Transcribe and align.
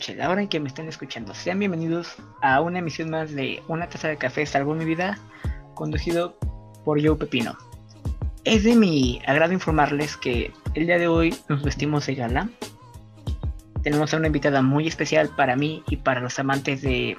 noche, 0.00 0.16
la 0.16 0.30
hora 0.30 0.40
en 0.40 0.48
que 0.48 0.58
me 0.60 0.68
estén 0.68 0.88
escuchando. 0.88 1.34
Sean 1.34 1.58
bienvenidos 1.58 2.14
a 2.40 2.62
una 2.62 2.78
emisión 2.78 3.10
más 3.10 3.34
de 3.34 3.62
Una 3.68 3.86
taza 3.86 4.08
de 4.08 4.16
café 4.16 4.46
salvó 4.46 4.74
mi 4.74 4.86
vida, 4.86 5.18
conducido 5.74 6.38
por 6.86 7.04
Joe 7.04 7.16
Pepino. 7.16 7.54
Es 8.44 8.64
de 8.64 8.76
mi 8.76 9.20
agrado 9.26 9.52
informarles 9.52 10.16
que 10.16 10.54
el 10.72 10.86
día 10.86 10.98
de 10.98 11.06
hoy 11.06 11.36
nos 11.50 11.62
vestimos 11.62 12.06
de 12.06 12.14
gala. 12.14 12.48
Tenemos 13.82 14.14
a 14.14 14.16
una 14.16 14.28
invitada 14.28 14.62
muy 14.62 14.88
especial 14.88 15.28
para 15.36 15.54
mí 15.54 15.82
y 15.86 15.98
para 15.98 16.22
los 16.22 16.38
amantes 16.38 16.80
de 16.80 17.14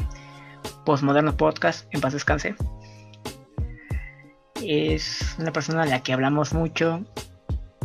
Postmoderno 0.84 1.38
Podcast, 1.38 1.88
en 1.92 2.02
paz 2.02 2.14
descanse. 2.14 2.56
Es 4.56 5.36
una 5.38 5.52
persona 5.52 5.84
a 5.84 5.86
la 5.86 6.02
que 6.02 6.14
hablamos 6.14 6.52
mucho 6.56 7.06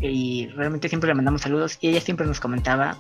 y 0.01 0.47
realmente 0.57 0.89
siempre 0.89 1.09
le 1.09 1.15
mandamos 1.17 1.43
saludos 1.43 1.77
y 1.83 1.89
ella 1.91 2.01
siempre 2.01 2.27
nos 2.27 2.41
comentaba, 2.41 2.97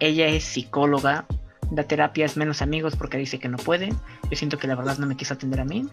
ella 0.00 0.26
es 0.26 0.44
psicóloga, 0.44 1.26
da 1.70 1.84
terapias 1.84 2.36
menos 2.36 2.62
amigos 2.62 2.96
porque 2.96 3.18
dice 3.18 3.38
que 3.38 3.48
no 3.48 3.58
puede. 3.58 3.90
Yo 4.30 4.36
siento 4.36 4.58
que 4.58 4.66
la 4.66 4.74
verdad 4.74 4.98
no 4.98 5.06
me 5.06 5.16
quiso 5.16 5.34
atender 5.34 5.60
a 5.60 5.64
mí. 5.64 5.86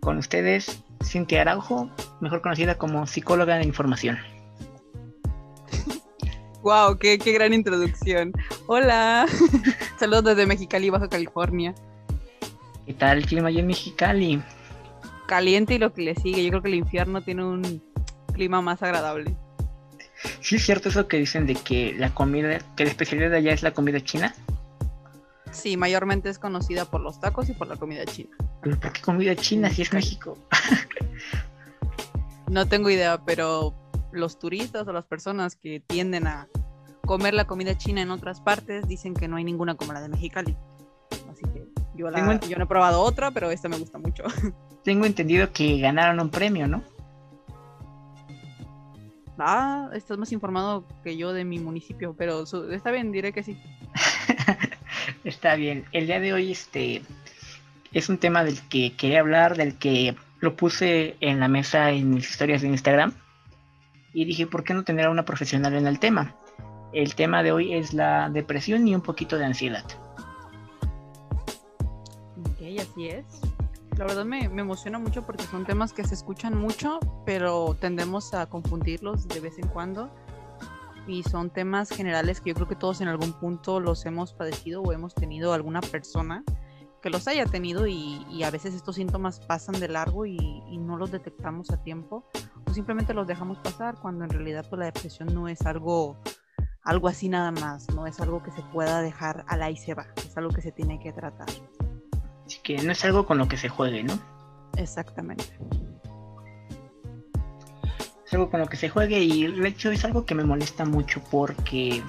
Con 0.00 0.18
ustedes, 0.18 0.82
Cintia 1.02 1.40
Araujo, 1.40 1.90
mejor 2.20 2.42
conocida 2.42 2.76
como 2.76 3.06
psicóloga 3.06 3.56
de 3.56 3.64
información. 3.64 4.18
Wow, 6.62 6.98
qué, 6.98 7.18
qué 7.18 7.32
gran 7.32 7.54
introducción. 7.54 8.32
Hola, 8.66 9.26
saludos 9.98 10.24
desde 10.24 10.44
Mexicali, 10.44 10.90
Baja 10.90 11.08
California. 11.08 11.74
¿Qué 12.84 12.94
tal 12.94 13.18
el 13.18 13.26
clima 13.26 13.48
allí 13.48 13.60
en 13.60 13.66
Mexicali? 13.66 14.42
Caliente 15.26 15.74
y 15.74 15.78
lo 15.78 15.92
que 15.92 16.02
le 16.02 16.14
sigue. 16.16 16.42
Yo 16.42 16.50
creo 16.50 16.62
que 16.62 16.68
el 16.68 16.74
infierno 16.74 17.22
tiene 17.22 17.44
un 17.44 17.82
clima 18.32 18.60
más 18.60 18.82
agradable. 18.82 19.36
Sí 20.40 20.56
es 20.56 20.64
cierto 20.64 20.88
eso 20.88 21.08
que 21.08 21.18
dicen 21.18 21.46
de 21.46 21.54
que 21.54 21.94
la 21.96 22.14
comida, 22.14 22.58
que 22.76 22.84
la 22.84 22.90
especialidad 22.90 23.30
de 23.30 23.38
allá 23.38 23.52
es 23.52 23.62
la 23.62 23.72
comida 23.72 24.00
china. 24.00 24.34
Sí, 25.50 25.76
mayormente 25.76 26.28
es 26.28 26.38
conocida 26.38 26.84
por 26.84 27.00
los 27.00 27.20
tacos 27.20 27.48
y 27.48 27.52
por 27.52 27.68
la 27.68 27.76
comida 27.76 28.04
china. 28.04 28.36
¿Pero 28.62 28.78
por 28.78 28.92
qué 28.92 29.00
comida 29.00 29.34
china 29.36 29.70
si 29.70 29.82
es 29.82 29.92
México? 29.92 30.36
no 32.48 32.66
tengo 32.66 32.90
idea, 32.90 33.24
pero 33.24 33.74
los 34.12 34.38
turistas 34.38 34.86
o 34.86 34.92
las 34.92 35.06
personas 35.06 35.56
que 35.56 35.80
tienden 35.86 36.26
a 36.26 36.48
comer 37.06 37.34
la 37.34 37.46
comida 37.46 37.76
china 37.76 38.02
en 38.02 38.10
otras 38.10 38.40
partes 38.40 38.86
dicen 38.86 39.14
que 39.14 39.28
no 39.28 39.36
hay 39.36 39.44
ninguna 39.44 39.76
como 39.76 39.92
la 39.92 40.00
de 40.00 40.08
Mexicali. 40.08 40.56
Así 41.30 41.42
que 41.52 41.66
yo, 41.94 42.10
la, 42.10 42.40
yo 42.40 42.58
no 42.58 42.64
he 42.64 42.68
probado 42.68 43.00
otra, 43.00 43.30
pero 43.30 43.50
esta 43.50 43.68
me 43.68 43.78
gusta 43.78 43.98
mucho. 43.98 44.24
Tengo 44.84 45.06
entendido 45.06 45.52
que 45.52 45.78
ganaron 45.78 46.20
un 46.20 46.30
premio, 46.30 46.66
¿no? 46.66 46.82
Ah, 49.38 49.90
estás 49.94 50.18
más 50.18 50.32
informado 50.32 50.84
que 51.04 51.16
yo 51.16 51.32
de 51.32 51.44
mi 51.44 51.58
municipio, 51.58 52.14
pero 52.16 52.44
está 52.72 52.90
bien, 52.90 53.12
diré 53.12 53.32
que 53.32 53.42
sí. 53.42 53.56
está 55.24 55.54
bien. 55.54 55.84
El 55.92 56.06
día 56.06 56.20
de 56.20 56.32
hoy 56.32 56.52
este 56.52 57.02
es 57.92 58.08
un 58.08 58.18
tema 58.18 58.44
del 58.44 58.60
que 58.68 58.94
quería 58.96 59.20
hablar, 59.20 59.56
del 59.56 59.76
que 59.76 60.16
lo 60.40 60.56
puse 60.56 61.16
en 61.20 61.40
la 61.40 61.48
mesa 61.48 61.90
en 61.90 62.10
mis 62.10 62.28
historias 62.30 62.62
de 62.62 62.68
Instagram 62.68 63.12
y 64.12 64.24
dije, 64.24 64.46
¿por 64.46 64.64
qué 64.64 64.74
no 64.74 64.84
tener 64.84 65.06
a 65.06 65.10
una 65.10 65.24
profesional 65.24 65.74
en 65.74 65.86
el 65.86 65.98
tema? 65.98 66.34
El 66.92 67.14
tema 67.14 67.42
de 67.42 67.52
hoy 67.52 67.74
es 67.74 67.92
la 67.92 68.30
depresión 68.30 68.88
y 68.88 68.94
un 68.94 69.02
poquito 69.02 69.36
de 69.38 69.44
ansiedad. 69.44 69.84
Ok, 72.40 72.80
así 72.80 73.08
es. 73.08 73.24
La 73.98 74.04
verdad 74.04 74.24
me, 74.24 74.44
emociona 74.44 75.00
mucho 75.00 75.26
porque 75.26 75.42
son 75.42 75.66
temas 75.66 75.92
que 75.92 76.04
se 76.04 76.14
escuchan 76.14 76.56
mucho, 76.56 77.00
pero 77.26 77.76
tendemos 77.80 78.32
a 78.32 78.46
confundirlos 78.46 79.26
de 79.26 79.40
vez 79.40 79.58
en 79.58 79.66
cuando. 79.66 80.08
Y 81.08 81.24
son 81.24 81.50
temas 81.50 81.90
generales 81.90 82.40
que 82.40 82.50
yo 82.50 82.54
creo 82.54 82.68
que 82.68 82.76
todos 82.76 83.00
en 83.00 83.08
algún 83.08 83.32
punto 83.32 83.80
los 83.80 84.06
hemos 84.06 84.32
padecido 84.34 84.82
o 84.82 84.92
hemos 84.92 85.16
tenido 85.16 85.52
alguna 85.52 85.80
persona 85.80 86.44
que 87.02 87.10
los 87.10 87.26
haya 87.26 87.44
tenido 87.44 87.88
y, 87.88 88.42
a 88.44 88.50
veces 88.52 88.72
estos 88.72 88.94
síntomas 88.94 89.40
pasan 89.40 89.80
de 89.80 89.88
largo 89.88 90.26
y, 90.26 90.38
no 90.78 90.96
los 90.96 91.10
detectamos 91.10 91.70
a 91.70 91.82
tiempo 91.82 92.24
o 92.66 92.72
simplemente 92.72 93.12
los 93.12 93.26
dejamos 93.26 93.58
pasar 93.58 93.96
cuando 94.00 94.24
en 94.24 94.30
realidad 94.30 94.64
pues, 94.70 94.78
la 94.78 94.86
depresión 94.86 95.34
no 95.34 95.48
es 95.48 95.60
algo 95.62 96.16
algo 96.82 97.08
así 97.08 97.28
nada 97.28 97.50
más, 97.50 97.92
no 97.94 98.06
es 98.06 98.18
algo 98.20 98.42
que 98.42 98.50
se 98.52 98.62
pueda 98.72 99.02
dejar 99.02 99.44
a 99.48 99.56
la 99.58 99.70
y 99.70 99.76
se 99.76 99.92
va, 99.92 100.06
es 100.16 100.34
algo 100.38 100.50
que 100.50 100.62
se 100.62 100.72
tiene 100.72 100.98
que 100.98 101.12
tratar. 101.12 101.48
Así 102.48 102.60
que 102.62 102.78
no 102.82 102.92
es 102.92 103.04
algo 103.04 103.26
con 103.26 103.36
lo 103.36 103.46
que 103.46 103.58
se 103.58 103.68
juegue, 103.68 104.02
¿no? 104.02 104.18
Exactamente. 104.78 105.44
Es 108.24 108.32
algo 108.32 108.50
con 108.50 108.60
lo 108.60 108.66
que 108.66 108.78
se 108.78 108.88
juegue 108.88 109.20
y 109.20 109.46
de 109.46 109.68
hecho 109.68 109.90
es 109.90 110.02
algo 110.06 110.24
que 110.24 110.34
me 110.34 110.44
molesta 110.44 110.86
mucho 110.86 111.22
porque 111.30 112.02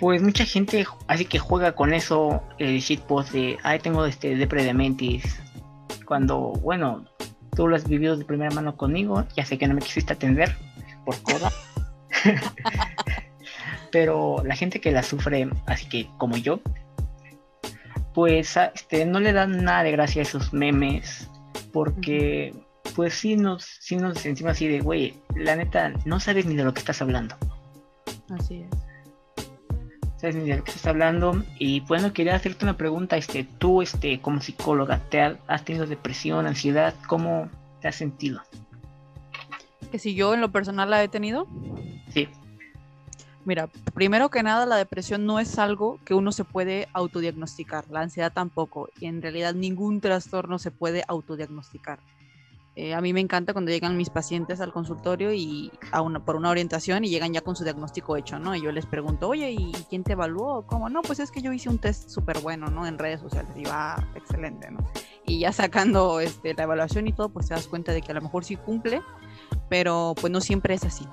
pues 0.00 0.22
mucha 0.22 0.46
gente 0.46 0.86
así 1.08 1.26
que 1.26 1.38
juega 1.38 1.74
con 1.74 1.92
eso 1.92 2.42
el 2.58 2.80
shitpost 2.80 3.32
de 3.32 3.58
ay 3.62 3.80
tengo 3.80 4.06
este 4.06 4.34
depre 4.34 4.64
de 4.64 4.74
mentis 4.74 5.40
cuando 6.04 6.52
bueno 6.62 7.04
tú 7.54 7.68
lo 7.68 7.76
has 7.76 7.88
vivido 7.88 8.16
de 8.16 8.24
primera 8.24 8.50
mano 8.50 8.76
conmigo 8.76 9.24
ya 9.36 9.46
sé 9.46 9.56
que 9.56 9.68
no 9.68 9.74
me 9.74 9.80
quisiste 9.80 10.12
atender 10.12 10.54
por 11.06 11.22
coda 11.22 11.50
Pero 13.94 14.42
la 14.44 14.56
gente 14.56 14.80
que 14.80 14.90
la 14.90 15.04
sufre, 15.04 15.48
así 15.66 15.88
que 15.88 16.08
como 16.18 16.36
yo, 16.36 16.60
pues 18.14 18.56
este, 18.56 19.04
no 19.04 19.20
le 19.20 19.32
dan 19.32 19.64
nada 19.64 19.82
de 19.82 19.90
gracia 19.90 20.22
a 20.22 20.24
esos 20.24 20.52
memes, 20.52 21.28
porque 21.72 22.54
pues 22.94 23.14
sí 23.14 23.36
nos, 23.36 23.64
sí 23.64 23.96
nos 23.96 24.18
sentimos 24.18 24.52
así 24.52 24.68
de, 24.68 24.80
güey, 24.80 25.14
la 25.34 25.56
neta, 25.56 25.92
no 26.04 26.20
sabes 26.20 26.46
ni 26.46 26.54
de 26.54 26.64
lo 26.64 26.72
que 26.72 26.80
estás 26.80 27.02
hablando. 27.02 27.36
Así 28.30 28.62
es. 28.62 29.46
Sabes 30.16 30.36
ni 30.36 30.48
de 30.48 30.56
lo 30.58 30.64
que 30.64 30.70
estás 30.70 30.86
hablando. 30.86 31.42
Y 31.58 31.80
bueno, 31.80 32.12
quería 32.12 32.36
hacerte 32.36 32.64
una 32.64 32.76
pregunta, 32.76 33.16
este, 33.16 33.44
tú, 33.58 33.82
este, 33.82 34.20
como 34.20 34.40
psicóloga, 34.40 35.00
¿te 35.10 35.20
has 35.20 35.64
tenido 35.64 35.86
depresión, 35.86 36.46
ansiedad? 36.46 36.94
¿Cómo 37.08 37.48
te 37.80 37.88
has 37.88 37.96
sentido? 37.96 38.42
Que 39.90 39.98
si 39.98 40.14
yo 40.14 40.34
en 40.34 40.40
lo 40.40 40.52
personal 40.52 40.88
la 40.88 41.02
he 41.02 41.08
tenido. 41.08 41.48
Sí. 42.10 42.28
Mira, 43.44 43.68
primero 43.92 44.30
que 44.30 44.42
nada, 44.42 44.64
la 44.64 44.76
depresión 44.76 45.26
no 45.26 45.38
es 45.38 45.58
algo 45.58 45.98
que 46.04 46.14
uno 46.14 46.32
se 46.32 46.44
puede 46.44 46.88
autodiagnosticar, 46.94 47.84
la 47.90 48.00
ansiedad 48.00 48.32
tampoco, 48.32 48.88
y 48.98 49.06
en 49.06 49.20
realidad 49.20 49.54
ningún 49.54 50.00
trastorno 50.00 50.58
se 50.58 50.70
puede 50.70 51.04
autodiagnosticar. 51.08 51.98
Eh, 52.76 52.92
a 52.92 53.00
mí 53.00 53.12
me 53.12 53.20
encanta 53.20 53.52
cuando 53.52 53.70
llegan 53.70 53.96
mis 53.96 54.10
pacientes 54.10 54.60
al 54.60 54.72
consultorio 54.72 55.32
y 55.32 55.70
a 55.92 56.00
una, 56.00 56.24
por 56.24 56.34
una 56.34 56.50
orientación 56.50 57.04
y 57.04 57.08
llegan 57.08 57.32
ya 57.32 57.40
con 57.40 57.54
su 57.54 57.62
diagnóstico 57.62 58.16
hecho, 58.16 58.40
¿no? 58.40 58.56
Y 58.56 58.62
yo 58.62 58.72
les 58.72 58.84
pregunto, 58.84 59.28
oye, 59.28 59.52
¿y 59.52 59.72
quién 59.88 60.02
te 60.02 60.12
evaluó? 60.12 60.66
¿Cómo? 60.66 60.88
No, 60.88 61.02
pues 61.02 61.20
es 61.20 61.30
que 61.30 61.40
yo 61.40 61.52
hice 61.52 61.68
un 61.68 61.78
test 61.78 62.08
súper 62.10 62.40
bueno, 62.40 62.66
¿no? 62.70 62.84
En 62.84 62.98
redes 62.98 63.20
sociales. 63.20 63.52
Y 63.54 63.64
va, 63.64 63.94
ah, 63.94 64.08
excelente, 64.16 64.72
¿no? 64.72 64.80
Y 65.24 65.38
ya 65.38 65.52
sacando 65.52 66.18
este, 66.18 66.52
la 66.54 66.64
evaluación 66.64 67.06
y 67.06 67.12
todo, 67.12 67.28
pues 67.28 67.46
te 67.46 67.54
das 67.54 67.68
cuenta 67.68 67.92
de 67.92 68.02
que 68.02 68.10
a 68.10 68.14
lo 68.14 68.22
mejor 68.22 68.44
sí 68.44 68.56
cumple, 68.56 69.02
pero 69.68 70.14
pues 70.20 70.32
no 70.32 70.40
siempre 70.40 70.74
es 70.74 70.82
así. 70.82 71.06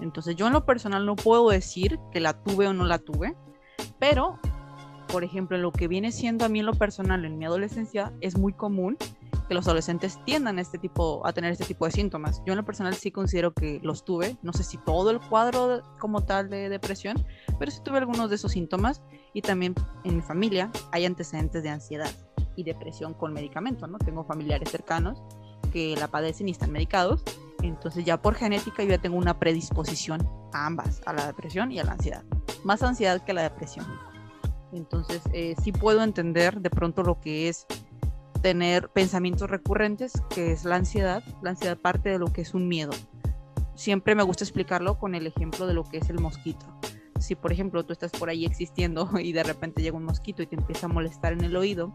Entonces 0.00 0.36
yo 0.36 0.46
en 0.46 0.52
lo 0.52 0.64
personal 0.64 1.06
no 1.06 1.16
puedo 1.16 1.48
decir 1.48 1.98
que 2.12 2.20
la 2.20 2.42
tuve 2.42 2.68
o 2.68 2.72
no 2.72 2.84
la 2.84 2.98
tuve, 2.98 3.34
pero, 3.98 4.38
por 5.08 5.24
ejemplo, 5.24 5.56
lo 5.58 5.72
que 5.72 5.88
viene 5.88 6.12
siendo 6.12 6.44
a 6.44 6.48
mí 6.48 6.60
en 6.60 6.66
lo 6.66 6.74
personal 6.74 7.24
en 7.24 7.38
mi 7.38 7.44
adolescencia, 7.44 8.12
es 8.20 8.36
muy 8.36 8.52
común 8.52 8.96
que 9.48 9.54
los 9.54 9.66
adolescentes 9.66 10.18
tiendan 10.24 10.58
este 10.58 10.78
tipo, 10.78 11.26
a 11.26 11.32
tener 11.32 11.52
este 11.52 11.64
tipo 11.64 11.84
de 11.84 11.90
síntomas. 11.90 12.42
Yo 12.46 12.52
en 12.52 12.58
lo 12.58 12.64
personal 12.64 12.94
sí 12.94 13.10
considero 13.10 13.52
que 13.52 13.80
los 13.82 14.04
tuve, 14.04 14.36
no 14.42 14.52
sé 14.52 14.64
si 14.64 14.78
todo 14.78 15.10
el 15.10 15.20
cuadro 15.20 15.82
como 15.98 16.22
tal 16.22 16.48
de 16.48 16.68
depresión, 16.68 17.24
pero 17.58 17.70
sí 17.70 17.80
tuve 17.84 17.98
algunos 17.98 18.30
de 18.30 18.36
esos 18.36 18.52
síntomas 18.52 19.02
y 19.32 19.42
también 19.42 19.74
en 20.04 20.16
mi 20.16 20.22
familia 20.22 20.70
hay 20.92 21.04
antecedentes 21.04 21.62
de 21.62 21.68
ansiedad 21.68 22.10
y 22.56 22.64
depresión 22.64 23.14
con 23.14 23.32
medicamento, 23.32 23.86
¿no? 23.86 23.98
Tengo 23.98 24.24
familiares 24.24 24.70
cercanos 24.70 25.22
que 25.72 25.96
la 25.96 26.08
padecen 26.08 26.48
y 26.48 26.52
están 26.52 26.70
medicados 26.70 27.24
entonces 27.68 28.04
ya 28.04 28.20
por 28.20 28.34
genética 28.34 28.82
yo 28.82 28.90
ya 28.90 28.98
tengo 28.98 29.16
una 29.16 29.38
predisposición 29.38 30.28
a 30.52 30.66
ambas, 30.66 31.00
a 31.06 31.12
la 31.12 31.26
depresión 31.26 31.72
y 31.72 31.78
a 31.78 31.84
la 31.84 31.92
ansiedad. 31.92 32.24
Más 32.62 32.82
ansiedad 32.82 33.24
que 33.24 33.32
la 33.32 33.42
depresión. 33.42 33.86
Entonces 34.72 35.22
eh, 35.32 35.54
sí 35.62 35.72
puedo 35.72 36.02
entender 36.02 36.60
de 36.60 36.70
pronto 36.70 37.02
lo 37.02 37.20
que 37.20 37.48
es 37.48 37.66
tener 38.42 38.90
pensamientos 38.90 39.48
recurrentes, 39.48 40.12
que 40.28 40.52
es 40.52 40.64
la 40.64 40.76
ansiedad. 40.76 41.22
La 41.42 41.50
ansiedad 41.50 41.78
parte 41.78 42.10
de 42.10 42.18
lo 42.18 42.32
que 42.32 42.42
es 42.42 42.54
un 42.54 42.68
miedo. 42.68 42.92
Siempre 43.74 44.14
me 44.14 44.22
gusta 44.22 44.44
explicarlo 44.44 44.98
con 44.98 45.14
el 45.14 45.26
ejemplo 45.26 45.66
de 45.66 45.74
lo 45.74 45.84
que 45.84 45.98
es 45.98 46.10
el 46.10 46.20
mosquito. 46.20 46.66
Si 47.18 47.34
por 47.34 47.52
ejemplo 47.52 47.84
tú 47.86 47.92
estás 47.92 48.12
por 48.12 48.28
ahí 48.28 48.44
existiendo 48.44 49.08
y 49.18 49.32
de 49.32 49.42
repente 49.42 49.82
llega 49.82 49.96
un 49.96 50.04
mosquito 50.04 50.42
y 50.42 50.46
te 50.46 50.56
empieza 50.56 50.86
a 50.86 50.90
molestar 50.90 51.32
en 51.32 51.44
el 51.44 51.56
oído 51.56 51.94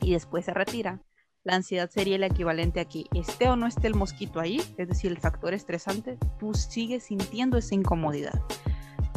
y 0.00 0.12
después 0.12 0.44
se 0.44 0.54
retira, 0.54 1.02
la 1.46 1.54
ansiedad 1.54 1.88
sería 1.88 2.16
el 2.16 2.24
equivalente 2.24 2.80
a 2.80 2.86
que 2.86 3.04
esté 3.14 3.48
o 3.48 3.54
no 3.54 3.68
esté 3.68 3.86
el 3.86 3.94
mosquito 3.94 4.40
ahí, 4.40 4.60
es 4.76 4.88
decir, 4.88 5.12
el 5.12 5.18
factor 5.18 5.54
estresante, 5.54 6.18
tú 6.40 6.52
sigues 6.54 7.04
sintiendo 7.04 7.56
esa 7.56 7.76
incomodidad. 7.76 8.42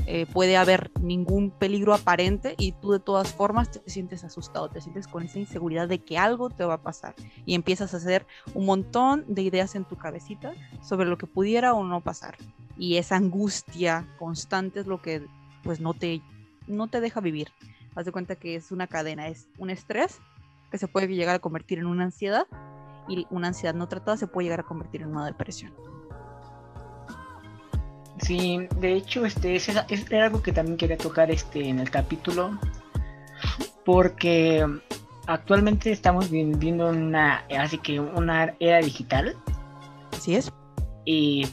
Eh, 0.06 0.28
puede 0.32 0.56
haber 0.56 0.92
ningún 1.02 1.50
peligro 1.50 1.92
aparente 1.92 2.54
y 2.60 2.74
tú 2.74 2.92
de 2.92 3.00
todas 3.00 3.34
formas 3.34 3.72
te 3.72 3.82
sientes 3.90 4.24
asustado, 4.24 4.70
te 4.70 4.80
sientes 4.80 5.08
con 5.08 5.24
esa 5.24 5.40
inseguridad 5.40 5.88
de 5.88 6.00
que 6.00 6.20
algo 6.20 6.52
te 6.52 6.64
va 6.64 6.76
a 6.76 6.82
pasar 6.84 7.16
y 7.48 7.56
empiezas 7.56 7.96
a 7.96 7.98
hacer 7.98 8.28
un 8.54 8.66
montón 8.68 9.26
de 9.28 9.42
ideas 9.42 9.74
en 9.74 9.86
tu 9.86 9.96
cabecita 9.96 10.54
sobre 10.84 11.08
lo 11.08 11.18
que 11.18 11.26
pudiera 11.26 11.74
o 11.74 11.84
no 11.84 12.02
pasar. 12.02 12.38
Y 12.78 12.98
esa 12.98 13.16
angustia 13.16 14.08
constante 14.20 14.82
es 14.82 14.86
lo 14.86 15.02
que 15.02 15.26
pues 15.64 15.80
no 15.80 15.96
te, 15.96 16.22
no 16.68 16.88
te 16.88 17.02
deja 17.02 17.22
vivir. 17.22 17.50
Haz 17.96 18.06
de 18.06 18.12
cuenta 18.12 18.36
que 18.36 18.56
es 18.56 18.72
una 18.72 18.86
cadena, 18.86 19.28
es 19.28 19.48
un 19.58 19.72
estrés 19.72 20.20
que 20.70 20.78
se 20.78 20.88
puede 20.88 21.08
llegar 21.08 21.36
a 21.36 21.40
convertir 21.40 21.80
en 21.80 21.86
una 21.86 22.06
ansiedad 22.06 22.46
y 23.08 23.26
una 23.30 23.48
ansiedad 23.48 23.74
no 23.74 23.88
tratada 23.88 24.18
se 24.18 24.28
puede 24.28 24.46
llegar 24.46 24.62
a 24.62 24.64
convertir 24.64 25.02
en 25.02 25.10
una 25.10 25.26
depresión. 25.26 25.74
Sí, 28.22 28.68
de 28.80 28.94
hecho, 28.94 29.26
este 29.26 29.56
es, 29.56 29.70
es 29.70 30.14
algo 30.14 30.42
que 30.42 30.52
también 30.52 30.78
quería 30.78 30.98
tocar 30.98 31.32
este 31.32 31.70
en 31.70 31.80
el 31.80 31.90
capítulo, 31.90 32.60
porque 33.86 34.66
actualmente 35.26 35.92
estamos 35.92 36.30
viviendo 36.30 36.90
una, 36.90 37.46
así 37.58 37.78
que 37.78 38.00
una 38.00 38.56
era 38.60 38.80
digital. 38.80 39.36
Así 40.12 40.36
es. 40.36 40.52
Y 41.06 41.48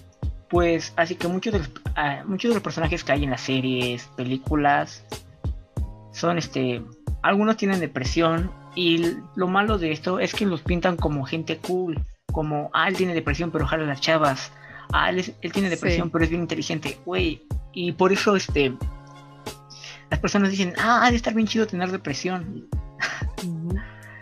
pues, 0.48 0.92
así 0.96 1.14
que 1.14 1.28
muchos 1.28 1.52
de 1.52 1.58
los, 1.60 1.70
ah, 1.94 2.22
muchos 2.26 2.50
de 2.50 2.54
los 2.56 2.62
personajes 2.62 3.04
que 3.04 3.12
hay 3.12 3.24
en 3.24 3.30
las 3.30 3.42
series, 3.42 4.06
películas, 4.16 5.04
son 6.12 6.36
este, 6.38 6.82
algunos 7.22 7.56
tienen 7.56 7.78
depresión 7.78 8.50
y 8.76 9.16
lo 9.34 9.48
malo 9.48 9.78
de 9.78 9.90
esto 9.90 10.20
es 10.20 10.32
que 10.34 10.46
los 10.46 10.60
pintan 10.60 10.96
como 10.96 11.24
gente 11.24 11.58
cool, 11.58 12.00
como, 12.30 12.70
ah, 12.74 12.86
él 12.86 12.96
tiene 12.96 13.14
depresión 13.14 13.50
pero 13.50 13.66
jala 13.66 13.84
las 13.84 14.00
chavas, 14.00 14.52
ah, 14.92 15.10
él, 15.10 15.34
tiene 15.52 15.70
depresión 15.70 16.10
pero 16.10 16.22
es 16.22 16.30
bien 16.30 16.42
inteligente, 16.42 17.00
güey, 17.04 17.42
y 17.72 17.92
por 17.92 18.12
eso 18.12 18.36
este, 18.36 18.72
las 20.10 20.20
personas 20.20 20.50
dicen, 20.50 20.74
ah, 20.78 21.04
ha 21.04 21.10
de 21.10 21.16
estar 21.16 21.34
bien 21.34 21.48
chido 21.48 21.66
tener 21.66 21.90
depresión. 21.90 22.68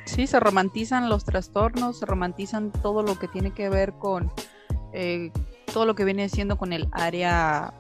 Sí, 0.05 0.27
se 0.27 0.39
romantizan 0.39 1.09
los 1.09 1.25
trastornos, 1.25 1.99
se 1.99 2.07
romantizan 2.07 2.71
todo 2.71 3.03
lo 3.03 3.19
que 3.19 3.27
tiene 3.27 3.53
que 3.53 3.69
ver 3.69 3.95
con 3.95 4.31
eh, 4.93 5.33
todo 5.73 5.87
lo 5.87 5.95
que 5.95 6.05
viene 6.05 6.29
siendo 6.29 6.57
con 6.57 6.73
el 6.73 6.89
área 6.93 7.75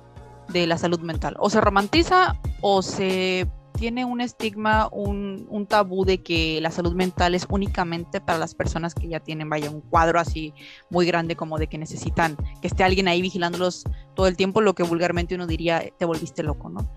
de 0.49 0.67
la 0.67 0.79
salud 0.79 1.01
mental. 1.01 1.37
O 1.39 1.49
se 1.51 1.61
romantiza 1.61 2.41
o 2.61 2.83
se 2.83 3.47
tiene 3.77 4.05
un 4.05 4.21
estigma, 4.21 4.89
un, 4.93 5.67
tabú 5.69 6.05
de 6.05 6.23
que 6.23 6.61
la 6.61 6.71
salud 6.71 6.95
mental 6.95 7.35
es 7.35 7.47
únicamente 7.51 8.21
para 8.21 8.39
las 8.39 8.55
personas 8.55 8.95
que 8.95 9.09
ya 9.09 9.21
tienen, 9.21 9.49
vaya, 9.49 9.71
un 9.71 9.81
cuadro 9.81 10.21
así 10.21 10.55
muy 10.91 11.07
grande 11.07 11.37
como 11.37 11.59
de 11.59 11.67
que 11.67 11.79
necesitan 11.79 12.37
que 12.61 12.69
esté 12.69 12.85
alguien 12.85 13.09
ahí 13.09 13.21
vigilándolos 13.21 13.85
todo 14.15 14.29
el 14.29 14.37
tiempo, 14.37 14.61
lo 14.61 14.75
que 14.75 14.85
vulgarmente 14.85 15.35
uno 15.35 15.47
diría, 15.47 15.83
te 15.99 16.05
volviste 16.05 16.43
loco, 16.43 16.71
¿no? 16.71 16.89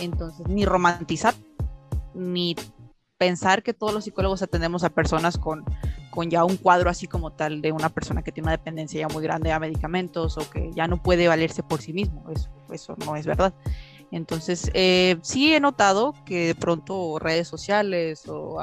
Entonces, 0.00 0.46
ni 0.48 0.64
romantizar, 0.64 1.34
ni 2.14 2.56
pensar 3.18 3.62
que 3.62 3.72
todos 3.72 3.94
los 3.94 4.04
psicólogos 4.04 4.42
atendemos 4.42 4.84
a 4.84 4.90
personas 4.90 5.38
con, 5.38 5.64
con 6.10 6.28
ya 6.28 6.44
un 6.44 6.56
cuadro 6.56 6.90
así 6.90 7.06
como 7.06 7.32
tal 7.32 7.62
de 7.62 7.72
una 7.72 7.88
persona 7.88 8.22
que 8.22 8.32
tiene 8.32 8.46
una 8.46 8.56
dependencia 8.56 9.00
ya 9.00 9.08
muy 9.08 9.22
grande 9.22 9.52
a 9.52 9.60
medicamentos 9.60 10.36
o 10.38 10.50
que 10.50 10.70
ya 10.74 10.88
no 10.88 11.02
puede 11.02 11.28
valerse 11.28 11.62
por 11.62 11.80
sí 11.80 11.92
mismo. 11.92 12.24
Eso 12.72 12.96
no 13.06 13.16
es 13.16 13.26
verdad. 13.26 13.54
Entonces, 14.10 14.70
eh, 14.74 15.16
sí 15.22 15.54
he 15.54 15.60
notado 15.60 16.14
que 16.24 16.48
de 16.48 16.54
pronto 16.54 17.18
redes 17.18 17.48
sociales 17.48 18.22
o 18.28 18.60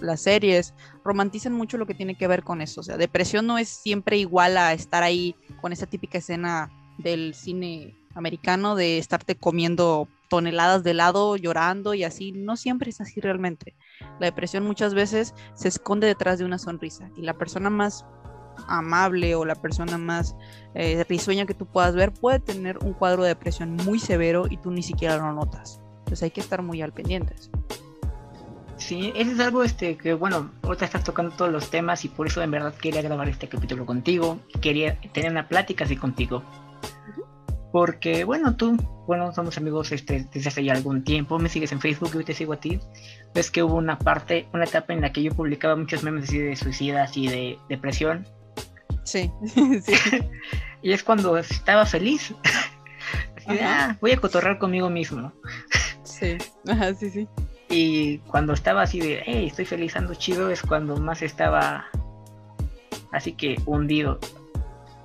las 0.00 0.22
series 0.22 0.74
romantizan 1.04 1.52
mucho 1.52 1.76
lo 1.76 1.86
que 1.86 1.94
tiene 1.94 2.16
que 2.16 2.26
ver 2.26 2.42
con 2.42 2.60
eso. 2.60 2.80
O 2.80 2.84
sea, 2.84 2.96
depresión 2.96 3.46
no 3.46 3.58
es 3.58 3.68
siempre 3.68 4.16
igual 4.16 4.56
a 4.56 4.72
estar 4.72 5.02
ahí 5.02 5.34
con 5.60 5.72
esa 5.72 5.86
típica 5.86 6.18
escena 6.18 6.70
del 6.98 7.34
cine 7.34 7.96
americano 8.14 8.74
de 8.74 8.98
estarte 8.98 9.36
comiendo 9.36 10.08
toneladas 10.28 10.82
de 10.82 10.90
helado, 10.90 11.36
llorando 11.36 11.94
y 11.94 12.04
así. 12.04 12.32
No 12.32 12.56
siempre 12.56 12.90
es 12.90 13.00
así 13.00 13.20
realmente. 13.20 13.74
La 14.18 14.26
depresión 14.26 14.64
muchas 14.64 14.94
veces 14.94 15.34
se 15.54 15.68
esconde 15.68 16.06
detrás 16.06 16.38
de 16.38 16.44
una 16.44 16.58
sonrisa 16.58 17.10
y 17.16 17.22
la 17.22 17.34
persona 17.34 17.70
más 17.70 18.04
amable 18.66 19.34
o 19.34 19.44
la 19.44 19.54
persona 19.54 19.98
más 19.98 20.34
eh, 20.74 21.04
risueña 21.08 21.46
que 21.46 21.54
tú 21.54 21.66
puedas 21.66 21.94
ver 21.94 22.12
puede 22.12 22.40
tener 22.40 22.78
un 22.78 22.92
cuadro 22.92 23.22
de 23.22 23.28
depresión 23.28 23.76
muy 23.76 23.98
severo 23.98 24.46
y 24.48 24.56
tú 24.56 24.70
ni 24.70 24.82
siquiera 24.82 25.16
lo 25.16 25.32
notas. 25.32 25.80
Entonces 26.00 26.22
hay 26.22 26.30
que 26.30 26.40
estar 26.40 26.62
muy 26.62 26.82
al 26.82 26.92
pendientes. 26.92 27.50
Sí, 28.76 29.12
eso 29.16 29.32
es 29.32 29.40
algo 29.40 29.64
este 29.64 29.96
que 29.96 30.14
bueno, 30.14 30.50
ahorita 30.62 30.84
estás 30.84 31.04
tocando 31.04 31.34
todos 31.34 31.50
los 31.50 31.68
temas 31.68 32.04
y 32.04 32.08
por 32.08 32.28
eso 32.28 32.42
en 32.42 32.50
verdad 32.50 32.74
quería 32.74 33.02
grabar 33.02 33.28
este 33.28 33.48
capítulo 33.48 33.84
contigo, 33.84 34.38
quería 34.60 34.98
tener 35.12 35.30
una 35.30 35.48
plática 35.48 35.84
así 35.84 35.96
contigo. 35.96 36.42
Porque, 37.70 38.24
bueno, 38.24 38.56
tú, 38.56 38.76
bueno, 39.06 39.32
somos 39.34 39.58
amigos 39.58 39.92
este, 39.92 40.26
desde 40.32 40.48
hace 40.48 40.64
ya 40.64 40.72
algún 40.72 41.04
tiempo, 41.04 41.38
me 41.38 41.50
sigues 41.50 41.70
en 41.72 41.80
Facebook, 41.80 42.12
yo 42.14 42.24
te 42.24 42.32
sigo 42.32 42.54
a 42.54 42.60
ti. 42.60 42.80
Ves 43.34 43.50
que 43.50 43.62
hubo 43.62 43.74
una 43.74 43.98
parte, 43.98 44.48
una 44.54 44.64
etapa 44.64 44.94
en 44.94 45.02
la 45.02 45.12
que 45.12 45.22
yo 45.22 45.32
publicaba 45.34 45.76
muchos 45.76 46.02
memes 46.02 46.24
así 46.24 46.38
de 46.38 46.56
suicidas 46.56 47.16
y 47.16 47.28
de 47.28 47.58
depresión. 47.68 48.26
Sí, 49.08 49.30
y 50.82 50.92
es 50.92 51.02
cuando 51.02 51.38
estaba 51.38 51.86
feliz. 51.86 52.34
así 53.36 53.58
ah, 53.62 53.96
voy 54.02 54.12
a 54.12 54.18
cotorrar 54.18 54.58
conmigo 54.58 54.90
mismo. 54.90 55.32
sí, 56.02 56.36
Ajá, 56.68 56.92
sí, 56.94 57.08
sí. 57.08 57.28
Y 57.70 58.18
cuando 58.18 58.52
estaba 58.52 58.82
así 58.82 59.00
de, 59.00 59.22
hey, 59.24 59.46
estoy 59.46 59.64
feliz, 59.64 59.96
ando 59.96 60.14
chido, 60.14 60.50
es 60.50 60.60
cuando 60.60 60.96
más 60.96 61.22
estaba 61.22 61.86
así 63.12 63.32
que 63.32 63.56
hundido. 63.64 64.18